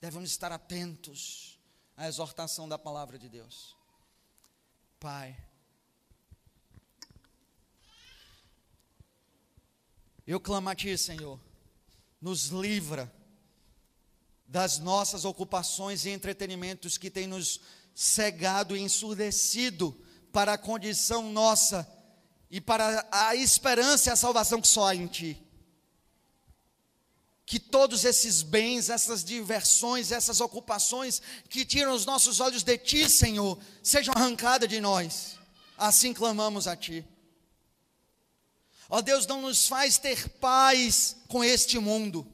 Devemos 0.00 0.30
estar 0.30 0.50
atentos 0.50 1.58
à 1.96 2.08
exortação 2.08 2.68
da 2.68 2.78
palavra 2.78 3.18
de 3.18 3.28
Deus. 3.28 3.76
Pai, 4.98 5.36
eu 10.26 10.40
clamo 10.40 10.68
a 10.68 10.74
Ti, 10.74 10.96
Senhor, 10.96 11.38
nos 12.20 12.46
livra 12.46 13.12
das 14.46 14.78
nossas 14.78 15.24
ocupações 15.24 16.04
e 16.04 16.10
entretenimentos 16.10 16.98
que 16.98 17.10
têm 17.10 17.26
nos 17.26 17.60
cegado 17.94 18.76
e 18.76 18.80
ensurdecido 18.80 19.96
para 20.32 20.54
a 20.54 20.58
condição 20.58 21.30
nossa 21.30 21.88
e 22.50 22.60
para 22.60 23.06
a 23.10 23.34
esperança 23.34 24.10
e 24.10 24.12
a 24.12 24.16
salvação 24.16 24.60
que 24.60 24.68
só 24.68 24.88
há 24.88 24.94
em 24.94 25.06
Ti. 25.06 25.40
Que 27.46 27.58
todos 27.58 28.04
esses 28.04 28.42
bens, 28.42 28.88
essas 28.88 29.22
diversões, 29.22 30.10
essas 30.10 30.40
ocupações 30.40 31.20
que 31.48 31.64
tiram 31.64 31.92
os 31.94 32.06
nossos 32.06 32.40
olhos 32.40 32.62
de 32.62 32.78
Ti, 32.78 33.08
Senhor, 33.08 33.58
sejam 33.82 34.14
arrancadas 34.16 34.68
de 34.68 34.80
nós. 34.80 35.38
Assim 35.76 36.12
clamamos 36.12 36.66
a 36.66 36.76
Ti. 36.76 37.04
Ó 38.88 39.00
Deus, 39.00 39.26
não 39.26 39.42
nos 39.42 39.66
faz 39.66 39.98
ter 39.98 40.28
paz 40.28 41.16
com 41.28 41.42
este 41.42 41.78
mundo 41.78 42.33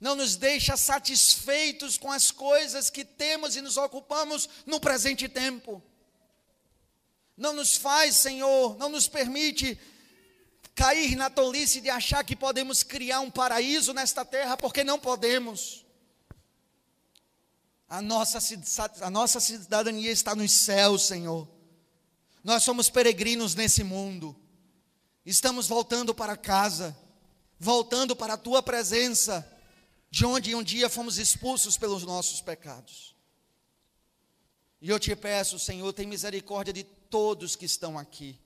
não 0.00 0.14
nos 0.14 0.36
deixa 0.36 0.76
satisfeitos 0.76 1.98
com 1.98 2.10
as 2.10 2.30
coisas 2.30 2.88
que 2.88 3.04
temos 3.04 3.56
e 3.56 3.60
nos 3.60 3.76
ocupamos 3.76 4.48
no 4.64 4.78
presente 4.78 5.28
tempo. 5.28 5.82
Não 7.36 7.52
nos 7.52 7.76
faz, 7.76 8.16
Senhor, 8.16 8.76
não 8.78 8.88
nos 8.88 9.08
permite 9.08 9.78
cair 10.74 11.16
na 11.16 11.28
tolice 11.28 11.80
de 11.80 11.90
achar 11.90 12.24
que 12.24 12.36
podemos 12.36 12.84
criar 12.84 13.20
um 13.20 13.30
paraíso 13.30 13.92
nesta 13.92 14.24
terra, 14.24 14.56
porque 14.56 14.84
não 14.84 14.98
podemos. 14.98 15.84
A 17.88 18.00
nossa, 18.00 18.38
a 19.00 19.10
nossa 19.10 19.40
cidadania 19.40 20.12
está 20.12 20.34
nos 20.36 20.52
céus, 20.52 21.06
Senhor. 21.06 21.48
Nós 22.44 22.62
somos 22.62 22.88
peregrinos 22.88 23.56
nesse 23.56 23.82
mundo. 23.82 24.36
Estamos 25.26 25.66
voltando 25.66 26.14
para 26.14 26.36
casa, 26.36 26.96
voltando 27.58 28.14
para 28.14 28.34
a 28.34 28.38
tua 28.38 28.62
presença 28.62 29.57
de 30.10 30.24
onde 30.24 30.54
um 30.54 30.62
dia 30.62 30.88
fomos 30.88 31.18
expulsos 31.18 31.76
pelos 31.76 32.02
nossos 32.02 32.40
pecados. 32.40 33.14
E 34.80 34.88
eu 34.88 34.98
te 34.98 35.14
peço, 35.14 35.58
Senhor, 35.58 35.92
tem 35.92 36.06
misericórdia 36.06 36.72
de 36.72 36.84
todos 36.84 37.56
que 37.56 37.66
estão 37.66 37.98
aqui. 37.98 38.38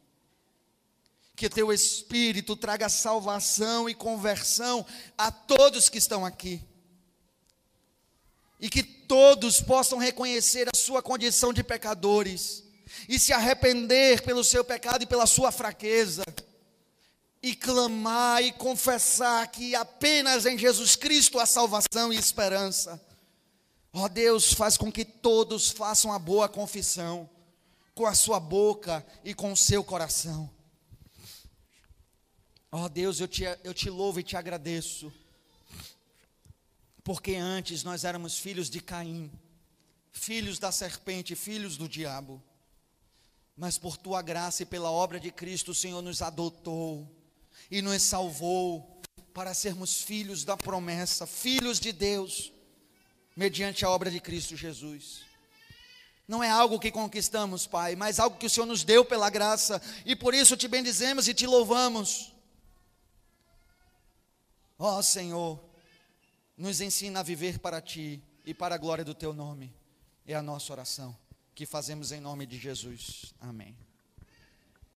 Que 1.36 1.48
teu 1.48 1.72
Espírito 1.72 2.56
traga 2.56 2.88
salvação 2.88 3.88
e 3.88 3.94
conversão 3.94 4.84
a 5.16 5.30
todos 5.30 5.88
que 5.88 5.98
estão 5.98 6.24
aqui. 6.24 6.62
E 8.58 8.68
que 8.68 8.82
todos 8.82 9.60
possam 9.60 9.98
reconhecer 9.98 10.68
a 10.72 10.76
sua 10.76 11.02
condição 11.02 11.52
de 11.52 11.62
pecadores 11.62 12.64
e 13.08 13.18
se 13.18 13.32
arrepender 13.32 14.22
pelo 14.22 14.44
seu 14.44 14.64
pecado 14.64 15.02
e 15.02 15.06
pela 15.06 15.26
sua 15.26 15.50
fraqueza 15.50 16.22
e 17.43 17.57
clamar 17.57 18.43
e 18.43 18.53
confessar 18.53 19.47
que 19.49 19.74
apenas 19.74 20.47
em 20.47 20.57
Jesus 20.57 20.95
Cristo 20.95 21.40
há 21.40 21.47
salvação 21.47 22.12
e 22.12 22.16
esperança. 22.16 23.05
Ó 23.93 24.05
oh 24.05 24.09
Deus, 24.09 24.53
faz 24.53 24.76
com 24.76 24.93
que 24.93 25.05
todos 25.05 25.70
façam 25.70 26.12
a 26.12 26.18
boa 26.18 26.49
confissão 26.49 27.28
com 27.95 28.07
a 28.07 28.14
sua 28.14 28.38
boca 28.38 29.05
e 29.24 29.34
com 29.34 29.53
o 29.53 29.57
seu 29.57 29.82
coração. 29.82 30.49
Ó 32.70 32.84
oh 32.84 32.88
Deus, 32.88 33.20
eu 33.20 33.28
te, 33.28 33.43
eu 33.64 33.74
te 33.74 33.90
louvo 33.90 34.20
e 34.20 34.22
te 34.22 34.36
agradeço, 34.36 35.12
porque 37.05 37.34
antes 37.34 37.82
nós 37.82 38.05
éramos 38.05 38.38
filhos 38.38 38.70
de 38.70 38.80
Caim, 38.80 39.30
filhos 40.11 40.59
da 40.59 40.72
serpente, 40.72 41.34
filhos 41.34 41.76
do 41.76 41.86
diabo, 41.86 42.43
mas 43.55 43.76
por 43.76 43.99
tua 43.99 44.22
graça 44.22 44.62
e 44.62 44.66
pela 44.66 44.90
obra 44.90 45.20
de 45.20 45.30
Cristo, 45.30 45.72
o 45.72 45.74
Senhor 45.74 46.01
nos 46.01 46.22
adotou 46.22 47.22
e 47.73 47.81
nos 47.81 48.03
salvou 48.03 49.01
para 49.33 49.55
sermos 49.55 50.03
filhos 50.03 50.45
da 50.45 50.59
promessa, 50.59 51.27
filhos 51.27 51.81
de 51.81 51.91
Deus, 51.91 52.53
mediante 53.35 53.83
a 53.83 53.89
obra 53.89 54.11
de 54.11 54.20
Cristo 54.20 54.55
Jesus. 54.55 55.23
Não 56.29 56.45
é 56.45 56.51
algo 56.51 56.79
que 56.79 56.91
conquistamos, 56.91 57.66
Pai, 57.66 57.97
mas 57.97 58.20
algo 58.20 58.37
que 58.37 58.45
o 58.45 58.51
Senhor 58.51 58.66
nos 58.66 58.85
deu 58.85 59.07
pela 59.07 59.31
graça, 59.31 59.81
e 60.05 60.14
por 60.14 60.35
isso 60.35 60.55
te 60.55 60.68
bendizemos 60.68 61.29
e 61.29 61.33
te 61.33 61.47
louvamos. 61.47 62.35
Ó 64.79 64.99
oh, 64.99 65.03
Senhor, 65.03 65.59
nos 66.59 66.83
ensina 66.83 67.20
a 67.20 67.23
viver 67.23 67.59
para 67.59 67.81
ti 67.81 68.23
e 68.45 68.53
para 68.53 68.75
a 68.75 68.79
glória 68.79 69.05
do 69.05 69.14
teu 69.14 69.33
nome. 69.33 69.75
É 70.27 70.35
a 70.35 70.43
nossa 70.43 70.74
oração 70.74 71.16
que 71.55 71.65
fazemos 71.65 72.12
em 72.12 72.20
nome 72.20 72.44
de 72.44 72.59
Jesus. 72.59 73.32
Amém. 73.40 73.74